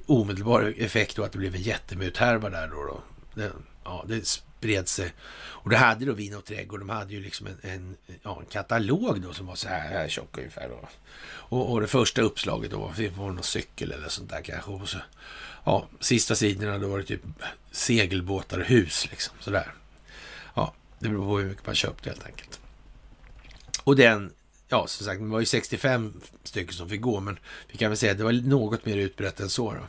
[0.06, 2.84] omedelbar effekt då att det blev en jättemuthärva där då.
[2.84, 3.02] då.
[3.34, 3.52] Det,
[3.84, 4.28] ja, det
[4.66, 5.14] spred sig.
[5.38, 8.46] Och det hade då Vin och Trädgård, de hade ju liksom en, en, ja, en
[8.46, 10.70] katalog då som var så här, här tjock ungefär.
[10.70, 10.90] Då.
[11.28, 12.78] Och, och det första uppslaget då
[13.16, 14.72] var någon cykel eller sånt där kanske.
[14.72, 14.98] Och så,
[15.64, 17.22] ja, sista sidorna då var det typ
[17.72, 19.74] segelbåtar och hus liksom sådär.
[21.00, 22.60] Det beror på hur mycket man köpte helt enkelt.
[23.84, 24.32] Och den,
[24.70, 26.14] ja som sagt, det var ju 65
[26.44, 27.40] stycken som fick gå, men
[27.72, 29.72] vi kan väl säga att det var något mer utbrett än så.
[29.74, 29.80] Då.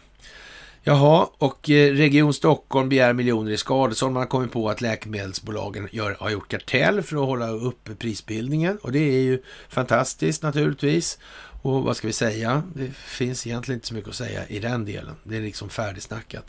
[0.89, 4.15] Jaha, och eh, Region Stockholm begär miljoner i skadestånd.
[4.15, 8.79] Man har kommit på att läkemedelsbolagen gör, har gjort kartell för att hålla uppe prisbildningen.
[8.79, 11.19] Och det är ju fantastiskt naturligtvis.
[11.63, 12.63] Och vad ska vi säga?
[12.75, 15.15] Det finns egentligen inte så mycket att säga i den delen.
[15.25, 16.45] Det är liksom färdigsnackat.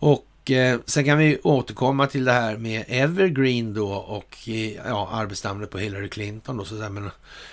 [0.00, 5.08] Och eh, sen kan vi återkomma till det här med Evergreen då och eh, ja,
[5.12, 7.10] arbetsnamnet på Hillary Clinton då, så men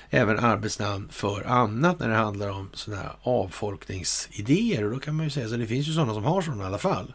[0.10, 4.84] även arbetsnamn för annat när det handlar om sådana här avfolkningsidéer.
[4.84, 6.68] Och då kan man ju säga så det finns ju sådana som har sådana i
[6.68, 7.14] alla fall.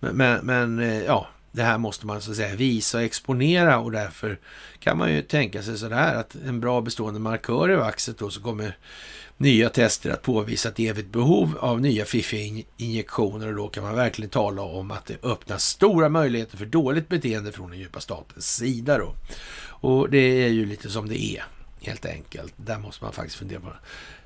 [0.00, 3.78] Men, men, men eh, ja, det här måste man så att säga visa och exponera
[3.78, 4.38] och därför
[4.78, 8.42] kan man ju tänka sig sådär att en bra bestående markör i vaxet då så
[8.42, 8.76] kommer
[9.40, 13.94] nya tester att påvisa ett evigt behov av nya fiffiga injektioner och då kan man
[13.94, 18.56] verkligen tala om att det öppnas stora möjligheter för dåligt beteende från den djupa statens
[18.56, 19.14] sida då.
[19.62, 21.44] Och det är ju lite som det är
[21.80, 22.52] helt enkelt.
[22.56, 23.72] Där måste man faktiskt fundera på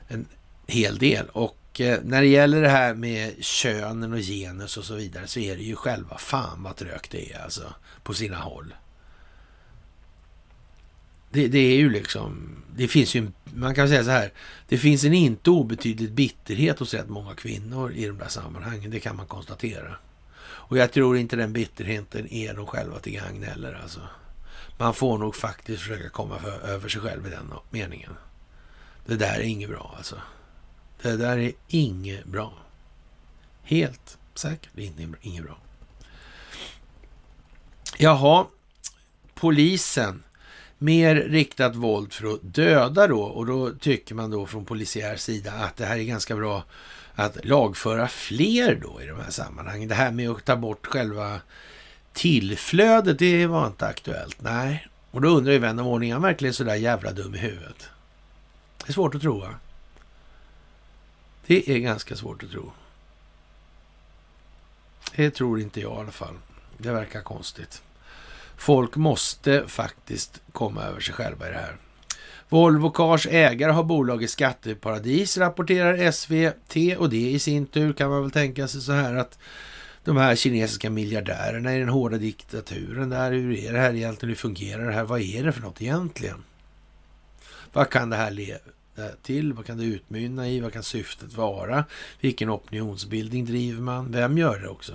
[0.08, 0.26] en
[0.66, 1.26] hel del.
[1.32, 5.40] Och eh, när det gäller det här med könen och genus och så vidare så
[5.40, 8.74] är det ju själva fan vad trögt det är alltså på sina håll.
[11.34, 14.32] Det, det, är ju liksom, det finns ju, man kan säga så här,
[14.68, 19.00] det finns en inte obetydlig bitterhet hos rätt många kvinnor i de där sammanhangen, det
[19.00, 19.96] kan man konstatera.
[20.42, 24.00] Och jag tror inte den bitterheten är de själva till gagn heller alltså.
[24.78, 28.16] Man får nog faktiskt försöka komma för, över sig själv i den meningen.
[29.06, 30.16] Det där är inget bra alltså.
[31.02, 32.52] Det där är inget bra.
[33.62, 34.70] Helt säkert
[35.22, 35.58] inget bra.
[37.98, 38.46] Jaha,
[39.34, 40.22] polisen
[40.84, 45.52] mer riktat våld för att döda då och då tycker man då från polisiär sida
[45.52, 46.64] att det här är ganska bra
[47.14, 49.88] att lagföra fler då i de här sammanhangen.
[49.88, 51.40] Det här med att ta bort själva
[52.12, 54.42] tillflödet, det var inte aktuellt.
[54.42, 57.38] Nej, och då undrar ju vän av ordning, är han verkligen sådär jävla dum i
[57.38, 57.88] huvudet?
[58.78, 59.54] Det är svårt att tro va?
[61.46, 62.72] Det är ganska svårt att tro.
[65.16, 66.34] Det tror inte jag i alla fall.
[66.78, 67.82] Det verkar konstigt.
[68.64, 71.76] Folk måste faktiskt komma över sig själva i det här.
[72.48, 76.98] Volvo Cars ägare har bolag i skatteparadis, rapporterar SVT.
[76.98, 79.38] Och det i sin tur kan man väl tänka sig så här att
[80.04, 84.28] de här kinesiska miljardärerna i den hårda diktaturen där, hur är det här egentligen?
[84.28, 85.04] Hur fungerar det här?
[85.04, 86.44] Vad är det för något egentligen?
[87.72, 88.58] Vad kan det här leda
[89.22, 89.52] till?
[89.52, 90.60] Vad kan det utmynna i?
[90.60, 91.84] Vad kan syftet vara?
[92.20, 94.12] Vilken opinionsbildning driver man?
[94.12, 94.92] Vem gör det också?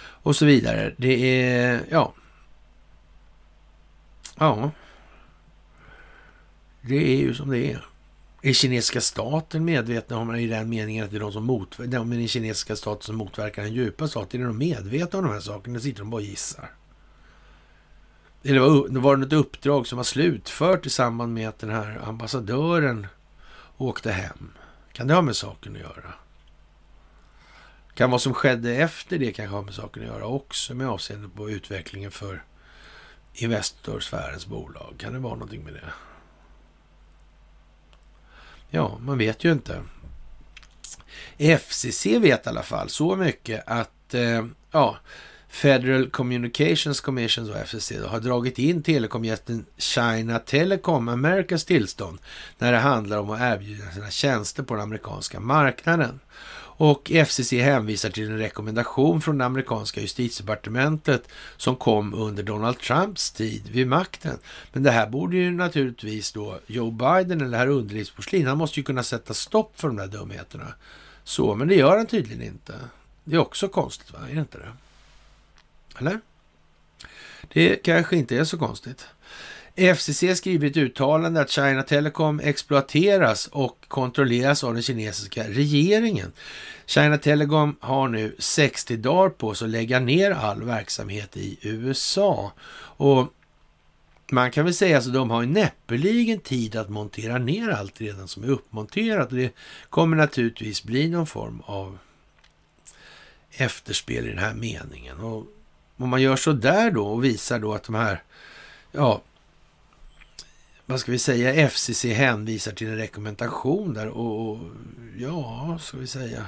[0.00, 0.94] Och så vidare.
[0.96, 2.14] Det är, ja.
[4.38, 4.70] Ja.
[6.80, 7.84] Det är ju som det är.
[8.42, 12.10] Är kinesiska staten medvetna om i den meningen att det är de som motverkar, de
[12.10, 14.42] den kinesiska staten som motverkar den djupa staten?
[14.42, 15.72] Är de medvetna om de här sakerna?
[15.72, 16.70] Eller sitter de bara och gissar?
[18.42, 22.00] Eller var, var det något uppdrag som var slutfört i samband med att den här
[22.04, 23.06] ambassadören
[23.76, 24.50] åkte hem?
[24.92, 26.14] Kan det ha med saken att göra?
[27.94, 31.28] Kan vad som skedde efter det kanske ha med saken att göra också med avseende
[31.28, 32.42] på utvecklingen för
[33.42, 34.94] Investorsfärens bolag?
[34.98, 35.92] Kan det vara någonting med det?
[38.70, 39.82] Ja, man vet ju inte.
[41.38, 44.96] FCC vet i alla fall så mycket att eh, ja,
[45.48, 52.18] Federal Communications Commission, och FCC, då, har dragit in telekomjätten China Telecom Americas tillstånd
[52.58, 56.20] när det handlar om att erbjuda sina tjänster på den amerikanska marknaden.
[56.80, 63.30] Och FCC hänvisar till en rekommendation från det amerikanska justitiedepartementet som kom under Donald Trumps
[63.30, 64.38] tid vid makten.
[64.72, 68.84] Men det här borde ju naturligtvis då Joe Biden, eller herr underlivsporslin, han måste ju
[68.84, 70.74] kunna sätta stopp för de där dumheterna.
[71.24, 72.74] Så, men det gör han tydligen inte.
[73.24, 74.18] Det är också konstigt, va?
[74.30, 74.72] Är det inte det?
[75.98, 76.20] Eller?
[77.48, 79.06] Det kanske inte är så konstigt.
[79.78, 86.32] FCC skriver i ett uttalande att China Telecom exploateras och kontrolleras av den kinesiska regeringen.
[86.86, 92.52] China Telecom har nu 60 dagar på sig att lägga ner all verksamhet i USA.
[92.80, 93.34] Och
[94.30, 98.44] man kan väl säga att de har näppeligen tid att montera ner allt redan som
[98.44, 99.28] är uppmonterat.
[99.28, 99.52] Och det
[99.90, 101.98] kommer naturligtvis bli någon form av
[103.50, 105.20] efterspel i den här meningen.
[105.20, 105.46] Och
[105.96, 108.22] om man gör så där då och visar då att de här
[108.92, 109.22] ja,
[110.88, 114.58] vad ska vi säga, FCC hänvisar till en rekommendation där och, och
[115.16, 116.46] ja, ska vi säga,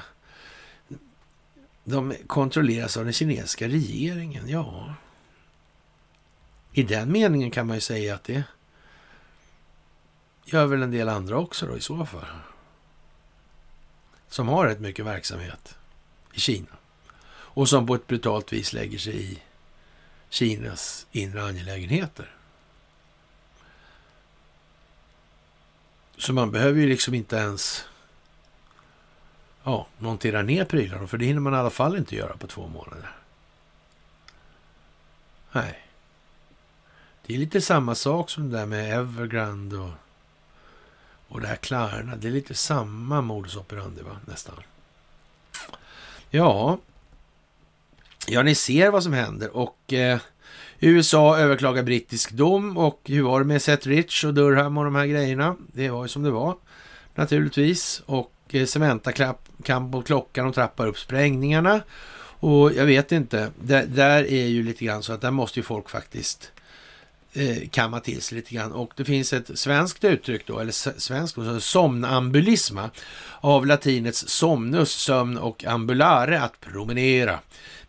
[1.84, 4.94] de kontrolleras av den kinesiska regeringen, ja.
[6.72, 8.42] I den meningen kan man ju säga att det
[10.44, 12.26] gör väl en del andra också då i så fall.
[14.28, 15.74] Som har rätt mycket verksamhet
[16.32, 16.76] i Kina.
[17.30, 19.42] Och som på ett brutalt vis lägger sig i
[20.28, 22.39] Kinas inre angelägenheter.
[26.20, 27.84] Så man behöver ju liksom inte ens
[29.62, 32.66] ja, montera ner prylarna, för det hinner man i alla fall inte göra på två
[32.66, 33.16] månader.
[35.52, 35.86] Nej.
[37.26, 39.90] Det är lite samma sak som det där med Evergrande och,
[41.28, 42.16] och det här Klarna.
[42.16, 44.20] Det är lite samma modus operandi, va?
[44.24, 44.54] Nästan.
[46.30, 46.78] Ja,
[48.26, 50.20] ja, ni ser vad som händer och eh,
[50.80, 54.94] USA överklagar brittisk dom och hur var det med Seth Rich och Durham och de
[54.94, 55.56] här grejerna?
[55.72, 56.56] Det var ju som det var
[57.14, 58.02] naturligtvis.
[58.06, 59.12] Och eh, Cementa
[59.62, 61.80] kan på klockan och trappar upp sprängningarna.
[62.42, 65.62] Och jag vet inte, där, där är ju lite grann så att där måste ju
[65.62, 66.52] folk faktiskt
[67.32, 68.72] eh, kamma till sig lite grann.
[68.72, 72.90] Och det finns ett svenskt uttryck då, eller svenskt, då, somnambulisma,
[73.40, 77.38] av latinets somnus, sömn och ambulare, att promenera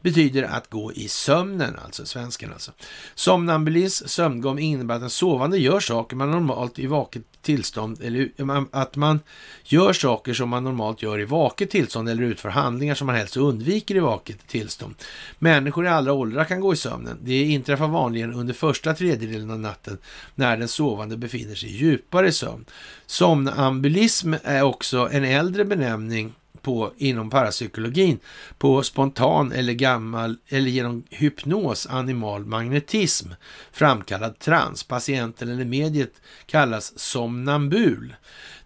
[0.01, 2.71] betyder att gå i sömnen, alltså svensken alltså.
[3.15, 8.29] Somnambulis, sömngång, innebär att den sovande gör saker man normalt i vaket tillstånd, eller
[8.71, 9.19] att man
[9.63, 13.37] gör saker som man normalt gör i vaket tillstånd eller utför handlingar som man helst
[13.37, 14.95] undviker i vaket tillstånd.
[15.39, 17.17] Människor i alla åldrar kan gå i sömnen.
[17.21, 19.97] Det inträffar vanligen under första tredjedelen av natten
[20.35, 22.65] när den sovande befinner sig djupare i djupare sömn.
[23.05, 28.19] Somnambulism är också en äldre benämning på inom parapsykologin
[28.57, 33.27] på spontan eller gammal eller genom hypnos animal magnetism
[33.71, 34.83] framkallad trans.
[34.83, 36.13] Patienten eller mediet
[36.45, 38.15] kallas somnambul.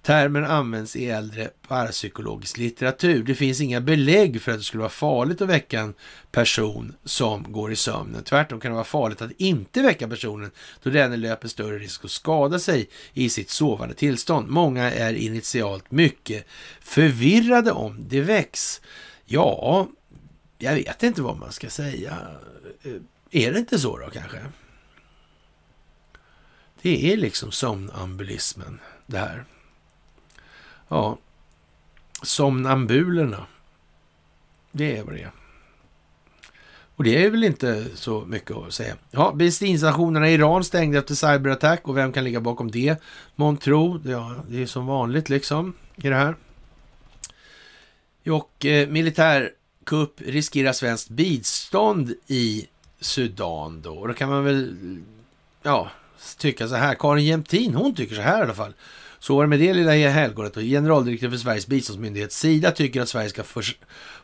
[0.05, 3.23] Termen används i äldre parapsykologisk litteratur.
[3.23, 5.93] Det finns inga belägg för att det skulle vara farligt att väcka en
[6.31, 8.23] person som går i sömnen.
[8.23, 10.51] Tvärtom kan det vara farligt att inte väcka personen
[10.83, 14.49] då denne löper större risk att skada sig i sitt sovande tillstånd.
[14.49, 16.45] Många är initialt mycket
[16.81, 18.81] förvirrade om det väcks.
[19.25, 19.87] Ja,
[20.57, 22.17] jag vet inte vad man ska säga.
[22.83, 22.91] Eh,
[23.31, 24.39] är det inte så då kanske?
[26.81, 29.45] Det är liksom somnambulismen det här.
[30.87, 31.17] Ja,
[32.21, 33.45] somnambulerna.
[34.71, 35.31] Det är vad det är.
[36.95, 38.95] Och det är väl inte så mycket att säga.
[39.11, 42.95] Ja, bensinstationerna i Iran stängde efter cyberattack och vem kan ligga bakom det?
[43.35, 46.35] Montro, ja, det är som vanligt liksom i det här.
[48.29, 52.67] Och eh, militärkupp riskerar svenskt bistånd i
[52.99, 53.93] Sudan då.
[53.93, 54.75] Och då kan man väl,
[55.63, 55.89] ja,
[56.37, 56.95] tycka så här.
[56.95, 58.73] Karin Jämtin, hon tycker så här i alla fall.
[59.25, 63.09] Så var det med det lilla helgonet och generaldirektör för Sveriges biståndsmyndighet Sida tycker att
[63.09, 63.43] Sverige ska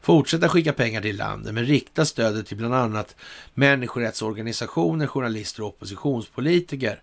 [0.01, 3.15] fortsätta skicka pengar till landet men rikta stödet till bland annat
[3.53, 7.01] människorättsorganisationer, journalister och oppositionspolitiker.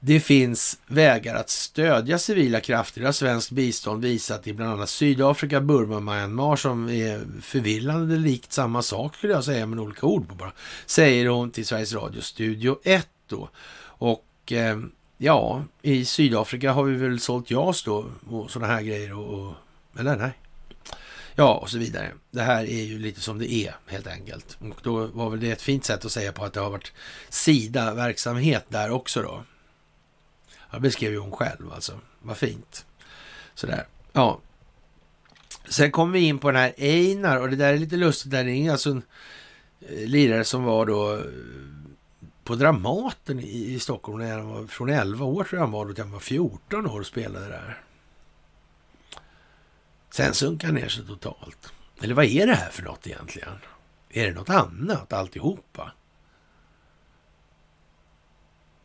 [0.00, 3.00] Det finns vägar att stödja civila krafter.
[3.00, 8.16] Det har svenskt bistånd visat i bland annat Sydafrika, Burma och Myanmar som är förvillande
[8.16, 10.52] likt samma sak skulle jag säga, med olika ord på bara.
[10.86, 13.48] Säger hon till Sveriges Radio Studio 1 då.
[13.84, 14.76] Och eh,
[15.24, 19.54] ja, i Sydafrika har vi väl sålt JAS då och sådana här grejer och, och
[19.98, 20.32] eller nej.
[21.34, 22.12] Ja, och så vidare.
[22.30, 24.56] Det här är ju lite som det är helt enkelt.
[24.60, 26.92] Och då var väl det ett fint sätt att säga på att det har varit
[27.28, 29.42] Sida-verksamhet där också då.
[30.70, 32.00] Det beskrev ju hon själv alltså.
[32.22, 32.86] Vad fint.
[33.54, 33.86] Sådär.
[34.12, 34.40] Ja.
[35.68, 38.30] Sen kom vi in på den här Einar och det där är lite lustigt.
[38.30, 39.02] Det är alltså en
[39.80, 41.20] eh, lirare som var då eh,
[42.44, 45.86] på Dramaten i, i Stockholm när han var från 11 år tror jag han var,
[45.86, 47.82] då han var 14 år och spelade där.
[50.10, 51.72] Sen sunkade han ner sig totalt.
[52.00, 53.58] Eller vad är det här för något egentligen?
[54.08, 55.92] Är det något annat alltihopa?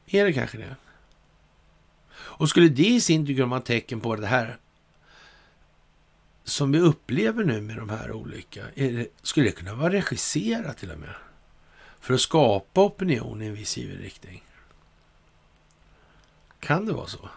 [0.05, 0.75] Är det kanske det?
[2.11, 4.57] Och skulle det i sin tur kunna vara tecken på det här
[6.43, 10.91] som vi upplever nu med de här olika, det, skulle det kunna vara regisserat till
[10.91, 11.15] och med?
[11.99, 14.43] För att skapa opinion i en viss given riktning.
[16.59, 17.29] Kan det vara så?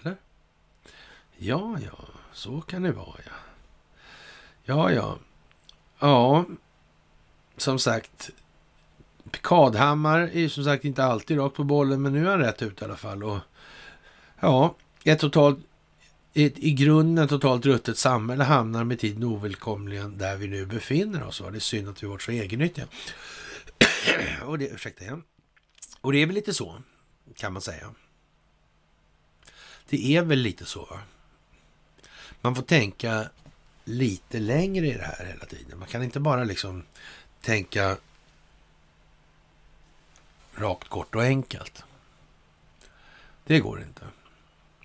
[0.00, 0.16] Eller?
[1.36, 1.98] Ja, ja,
[2.32, 3.32] så kan det vara, ja.
[4.64, 5.18] Ja, ja.
[5.98, 6.44] Ja,
[7.56, 8.30] som sagt.
[9.30, 12.62] Kadhammar är ju som sagt inte alltid rakt på bollen, men nu är han rätt
[12.62, 13.24] ut i alla fall.
[13.24, 13.38] Och
[14.40, 14.74] ja,
[15.04, 15.58] ett totalt
[16.34, 21.40] ett i grunden totalt ruttet samhälle hamnar med tiden ovillkomligen där vi nu befinner oss.
[21.40, 21.50] Va?
[21.50, 22.86] Det är synd att vi varit så egennyttiga.
[24.44, 25.22] och det, ursäkta igen.
[26.00, 26.82] Och det är väl lite så,
[27.34, 27.94] kan man säga.
[29.88, 30.84] Det är väl lite så.
[30.84, 31.00] Va?
[32.40, 33.30] Man får tänka
[33.84, 35.78] lite längre i det här hela tiden.
[35.78, 36.82] Man kan inte bara liksom
[37.40, 37.96] tänka
[40.54, 41.84] rakt, kort och enkelt.
[43.44, 44.06] Det går inte.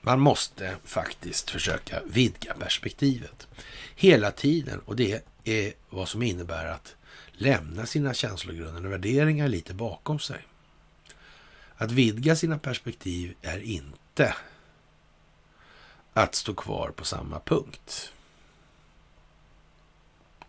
[0.05, 3.47] Man måste faktiskt försöka vidga perspektivet
[3.95, 6.95] hela tiden och det är vad som innebär att
[7.31, 10.47] lämna sina känslogrunder och värderingar lite bakom sig.
[11.75, 14.35] Att vidga sina perspektiv är inte
[16.13, 18.11] att stå kvar på samma punkt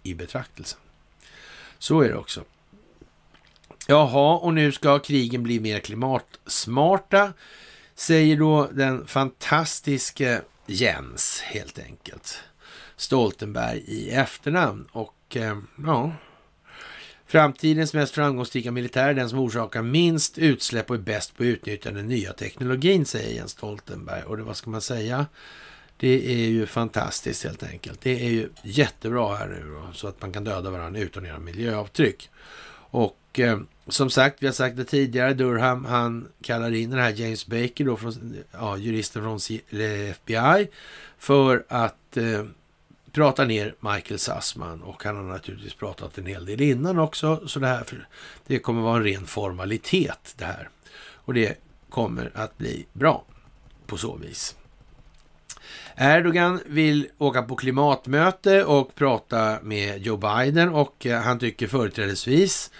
[0.02, 0.80] i betraktelsen.
[1.78, 2.44] Så är det också.
[3.86, 7.32] Jaha, och nu ska krigen bli mer klimatsmarta
[7.96, 12.38] säger då den fantastiske Jens helt enkelt.
[12.96, 14.86] Stoltenberg i efternamn.
[14.92, 16.12] Och eh, ja,
[17.26, 21.46] framtidens mest framgångsrika militär är den som orsakar minst utsläpp och är bäst på att
[21.46, 24.22] utnyttja den nya teknologin, säger Jens Stoltenberg.
[24.22, 25.26] Och det, vad ska man säga?
[25.96, 28.00] Det är ju fantastiskt helt enkelt.
[28.00, 31.28] Det är ju jättebra här nu då, så att man kan döda varandra utan att
[31.28, 32.30] göra miljöavtryck.
[32.90, 33.58] Och eh,
[33.88, 37.84] som sagt, vi har sagt det tidigare, Durham, han kallar in den här James Baker,
[37.84, 39.38] då från, ja, juristen från
[40.10, 40.68] FBI,
[41.18, 42.44] för att eh,
[43.12, 47.58] prata ner Michael Sassman Och han har naturligtvis pratat en hel del innan också, så
[47.58, 48.08] det här
[48.46, 50.68] det kommer vara en ren formalitet det här.
[51.14, 53.24] Och det kommer att bli bra
[53.86, 54.56] på så vis.
[55.96, 62.70] Erdogan vill åka på klimatmöte och prata med Joe Biden och eh, han tycker företrädesvis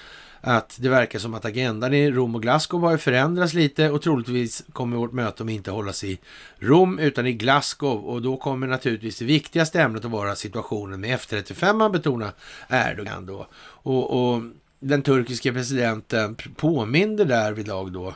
[0.47, 4.65] att det verkar som att agendan i Rom och Glasgow har förändrats lite och troligtvis
[4.73, 6.19] kommer vårt möte om inte hållas i
[6.59, 11.19] Rom utan i Glasgow och då kommer naturligtvis det viktigaste ämnet att vara situationen med
[11.19, 12.33] F35 man betonar
[12.69, 13.47] Erdogan då.
[13.57, 14.43] Och, och
[14.81, 18.15] den turkiska presidenten påminner därvidlag då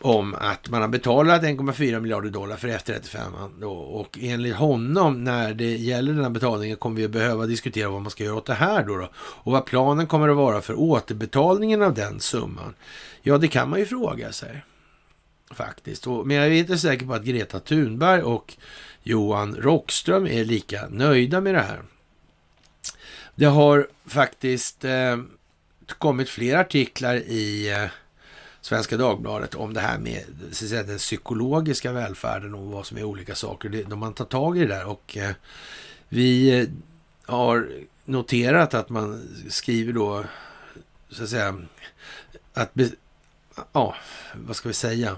[0.00, 5.76] om att man har betalat 1,4 miljarder dollar för F35 och enligt honom när det
[5.76, 8.54] gäller den här betalningen kommer vi att behöva diskutera vad man ska göra åt det
[8.54, 12.74] här då, då och vad planen kommer att vara för återbetalningen av den summan.
[13.22, 14.62] Ja, det kan man ju fråga sig
[15.50, 16.06] faktiskt.
[16.06, 18.56] Och, men jag är inte säker på att Greta Thunberg och
[19.02, 21.82] Johan Rockström är lika nöjda med det här.
[23.34, 25.16] Det har faktiskt eh,
[25.98, 27.90] kommit fler artiklar i eh,
[28.60, 33.04] Svenska Dagbladet om det här med så säga, den psykologiska välfärden och vad som är
[33.04, 33.68] olika saker.
[33.68, 35.32] Det, de man tar tag i det där och eh,
[36.08, 36.68] vi eh,
[37.26, 37.68] har
[38.04, 40.24] noterat att man skriver då,
[41.10, 41.58] så att säga,
[42.54, 42.72] att,
[43.72, 43.94] ja,
[44.34, 45.16] vad ska vi säga?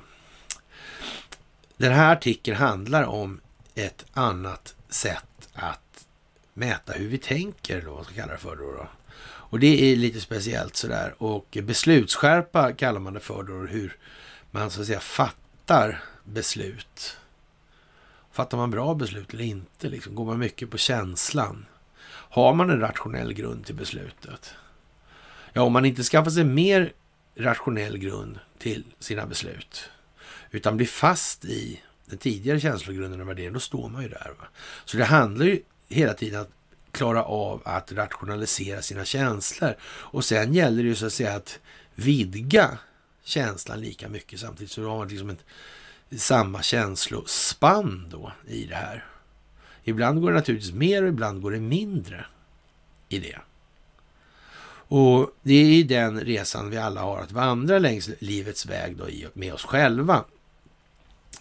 [1.77, 3.41] Den här artikeln handlar om
[3.75, 6.07] ett annat sätt att
[6.55, 8.73] mäta hur vi tänker, eller vad man ska kalla det för då.
[8.73, 8.89] då.
[9.53, 11.15] Och det är lite speciellt sådär.
[11.19, 13.97] Och beslutsskärpa kallar man det för då, hur
[14.51, 17.17] man så att säga fattar beslut.
[18.33, 19.89] Fattar man bra beslut eller inte?
[19.89, 20.15] Liksom?
[20.15, 21.67] Går man mycket på känslan?
[22.09, 24.55] Har man en rationell grund till beslutet?
[25.53, 26.93] Ja, om man inte skaffar sig mer
[27.37, 29.91] rationell grund till sina beslut,
[30.51, 34.35] utan blir fast i den tidigare känslogrunden och värderingen, då står man ju där.
[34.39, 34.47] Va?
[34.85, 36.51] Så det handlar ju hela tiden att
[36.93, 39.75] klara av att rationalisera sina känslor.
[39.85, 41.59] Och sen gäller det ju så att säga att
[41.95, 42.79] vidga
[43.25, 44.71] känslan lika mycket samtidigt.
[44.71, 45.45] Så du har liksom ett,
[46.17, 49.05] samma känslospann då i det här.
[49.85, 52.27] Ibland går det naturligtvis mer och ibland går det mindre
[53.09, 53.39] i det.
[54.95, 59.07] Och det är ju den resan vi alla har att vandra längs livets väg då
[59.33, 60.25] med oss själva.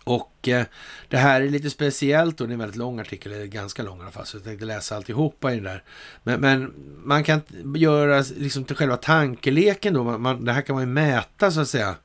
[0.03, 0.65] Och eh,
[1.07, 3.99] det här är lite speciellt och det är en väldigt lång artikel, eller ganska lång
[3.99, 5.83] i alla fall, så jag tänkte läsa alltihopa i den där.
[6.23, 6.73] Men, men
[7.03, 7.41] man kan
[7.75, 11.61] göra liksom till själva tankeleken då, man, man, det här kan man ju mäta så
[11.61, 11.95] att säga,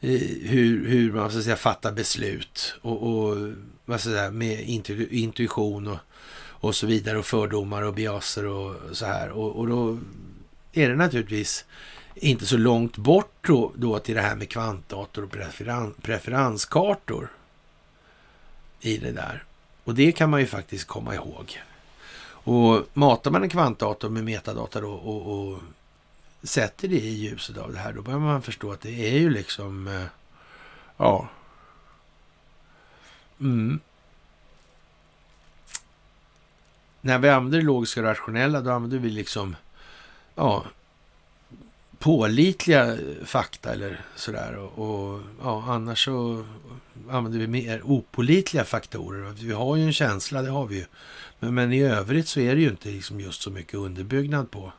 [0.00, 3.36] hur, hur man så att säga fattar beslut och, och
[3.84, 5.98] vad ska jag säga, med intu, intuition och,
[6.60, 9.30] och så vidare och fördomar och biaser och så här.
[9.30, 9.98] Och, och då
[10.72, 11.64] är det naturligtvis
[12.14, 17.30] inte så långt bort då, då till det här med kvantdator och preferens, preferenskartor
[18.80, 19.44] i det där.
[19.84, 21.60] Och det kan man ju faktiskt komma ihåg.
[22.42, 25.58] Och matar man en kvantdator med metadata då och, och
[26.42, 29.30] sätter det i ljuset av det här, då börjar man förstå att det är ju
[29.30, 30.04] liksom, eh,
[30.96, 31.28] ja.
[33.40, 33.80] Mm.
[37.00, 39.56] När vi använder det logiska och rationella, då använder vi liksom,
[40.34, 40.64] ja,
[42.00, 44.56] pålitliga fakta eller sådär.
[44.56, 46.44] Och, och ja, annars så
[47.10, 49.32] använder vi mer opolitliga faktorer.
[49.40, 50.84] Vi har ju en känsla, det har vi ju.
[51.38, 54.72] Men, men i övrigt så är det ju inte liksom just så mycket underbyggnad på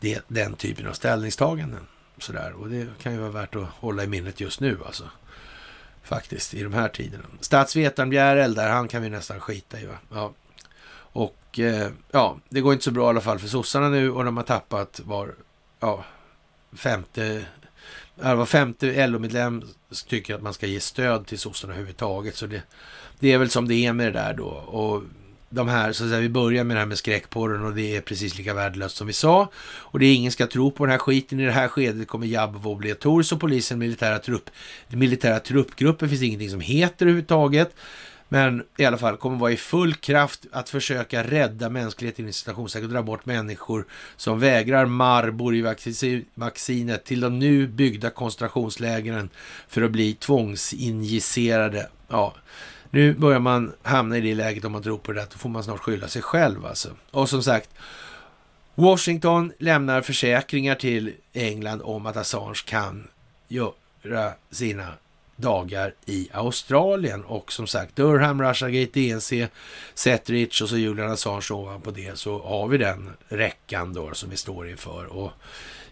[0.00, 1.86] det, den typen av ställningstaganden.
[2.18, 2.52] Sådär.
[2.52, 5.04] Och det kan ju vara värt att hålla i minnet just nu alltså.
[6.02, 7.24] Faktiskt, i de här tiderna.
[7.40, 9.94] Statsvetaren Bjärel där, han kan vi nästan skita i va.
[10.12, 10.32] Ja.
[11.14, 14.24] Och eh, ja, det går inte så bra i alla fall för sossarna nu och
[14.24, 15.34] de har tappat var
[15.82, 16.04] ja,
[16.72, 17.44] femte,
[18.14, 19.62] var femte LO-medlem
[20.06, 22.36] tycker att man ska ge stöd till sossarna överhuvudtaget.
[22.36, 22.62] Så det,
[23.18, 24.46] det är väl som det är med det där då.
[24.48, 25.02] Och
[25.50, 28.00] de här, så att säga, vi börjar med det här med skräckporren och det är
[28.00, 29.50] precis lika värdelöst som vi sa.
[29.64, 31.40] Och det är ingen ska tro på den här skiten.
[31.40, 34.50] I det här skedet kommer jabb vara obligatoriskt och polisen militära trupp,
[34.88, 37.74] militära truppgrupper finns ingenting som heter överhuvudtaget.
[38.32, 42.86] Men i alla fall kommer vara i full kraft att försöka rädda mänskligheten i citationstecken
[42.86, 43.86] och dra bort människor
[44.16, 45.58] som vägrar Marburg
[46.02, 49.30] i vaccinet till de nu byggda koncentrationslägren
[49.68, 51.88] för att bli tvångsinjicerade.
[52.08, 52.34] Ja,
[52.90, 55.48] nu börjar man hamna i det läget om man tror på det, att då får
[55.48, 56.88] man snart skylla sig själv alltså.
[57.10, 57.70] Och som sagt,
[58.74, 63.08] Washington lämnar försäkringar till England om att Assange kan
[63.48, 64.88] göra sina
[65.42, 67.24] dagar i Australien.
[67.24, 69.48] Och som sagt, Durham, Russiagate, DNC,
[69.94, 74.36] Setrich och så Julian Assange ovanpå det så har vi den räckan då som vi
[74.36, 75.06] står inför.
[75.06, 75.32] Och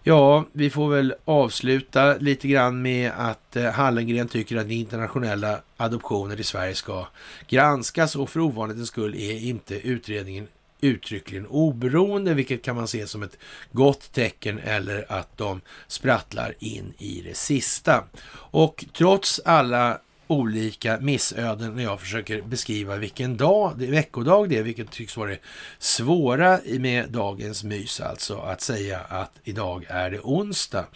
[0.03, 6.41] ja, vi får väl avsluta lite grann med att eh, Hallengren tycker att internationella adoptioner
[6.41, 7.07] i Sverige ska
[7.49, 10.49] granskas och för ovanlighetens skull är inte utredningen
[10.81, 13.39] uttryckligen oberoende, vilket kan man se som ett
[13.73, 18.05] gott tecken eller att de sprattlar in i det sista.
[18.33, 20.01] Och trots alla
[20.31, 25.31] olika missöden när jag försöker beskriva vilken dag, det, veckodag det är, vilket tycks vara
[25.31, 25.39] det
[25.79, 30.87] svåra med dagens mys, alltså att säga att idag är det onsdag.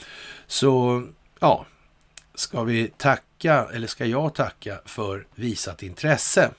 [0.47, 1.03] Så
[1.41, 1.67] ja,
[2.35, 6.51] ska vi tacka, eller ska jag tacka för visat intresse.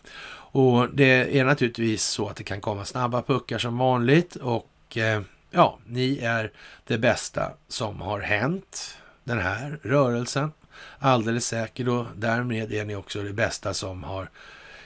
[0.55, 5.21] Och det är naturligtvis så att det kan komma snabba puckar som vanligt och eh,
[5.51, 6.51] ja, ni är
[6.87, 10.51] det bästa som har hänt den här rörelsen.
[10.99, 14.29] Alldeles säkert och därmed är ni också det bästa som har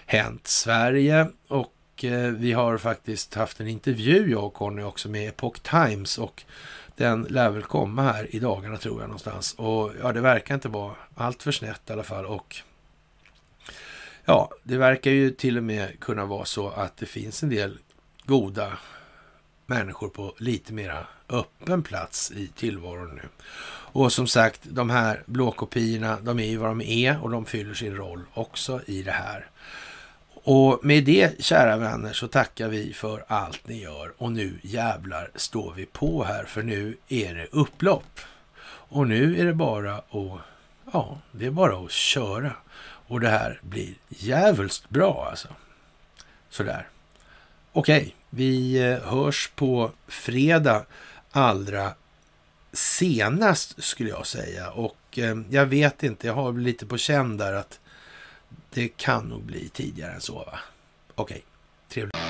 [0.06, 1.28] hänt Sverige.
[1.48, 6.18] Och eh, vi har faktiskt haft en intervju, jag och Conny också, med Epoch Times
[6.18, 6.44] och
[6.96, 9.54] den lär väl komma här i dagarna tror jag någonstans.
[9.54, 12.26] Och ja, det verkar inte vara allt för snett i alla fall.
[12.26, 12.64] Och
[14.26, 17.78] Ja, det verkar ju till och med kunna vara så att det finns en del
[18.26, 18.78] goda
[19.66, 23.30] människor på lite mera öppen plats i tillvaron nu.
[23.92, 27.74] Och som sagt, de här blåkopiorna, de är ju vad de är och de fyller
[27.74, 29.50] sin roll också i det här.
[30.44, 34.14] Och med det, kära vänner, så tackar vi för allt ni gör.
[34.18, 38.20] Och nu jävlar står vi på här, för nu är det upplopp.
[38.66, 40.40] Och nu är det bara att,
[40.94, 42.54] ja, det är bara att köra.
[43.10, 45.48] Och det här blir jävligt bra alltså.
[46.50, 46.88] Sådär.
[47.72, 50.86] Okej, vi eh, hörs på fredag
[51.32, 51.94] allra
[52.74, 54.72] senast skulle jag säga.
[54.72, 57.80] Och eh, jag vet inte, jag har lite på känn där att
[58.70, 60.60] det kan nog bli tidigare än så va?
[61.16, 61.44] Okej,
[61.90, 62.29] trevligt.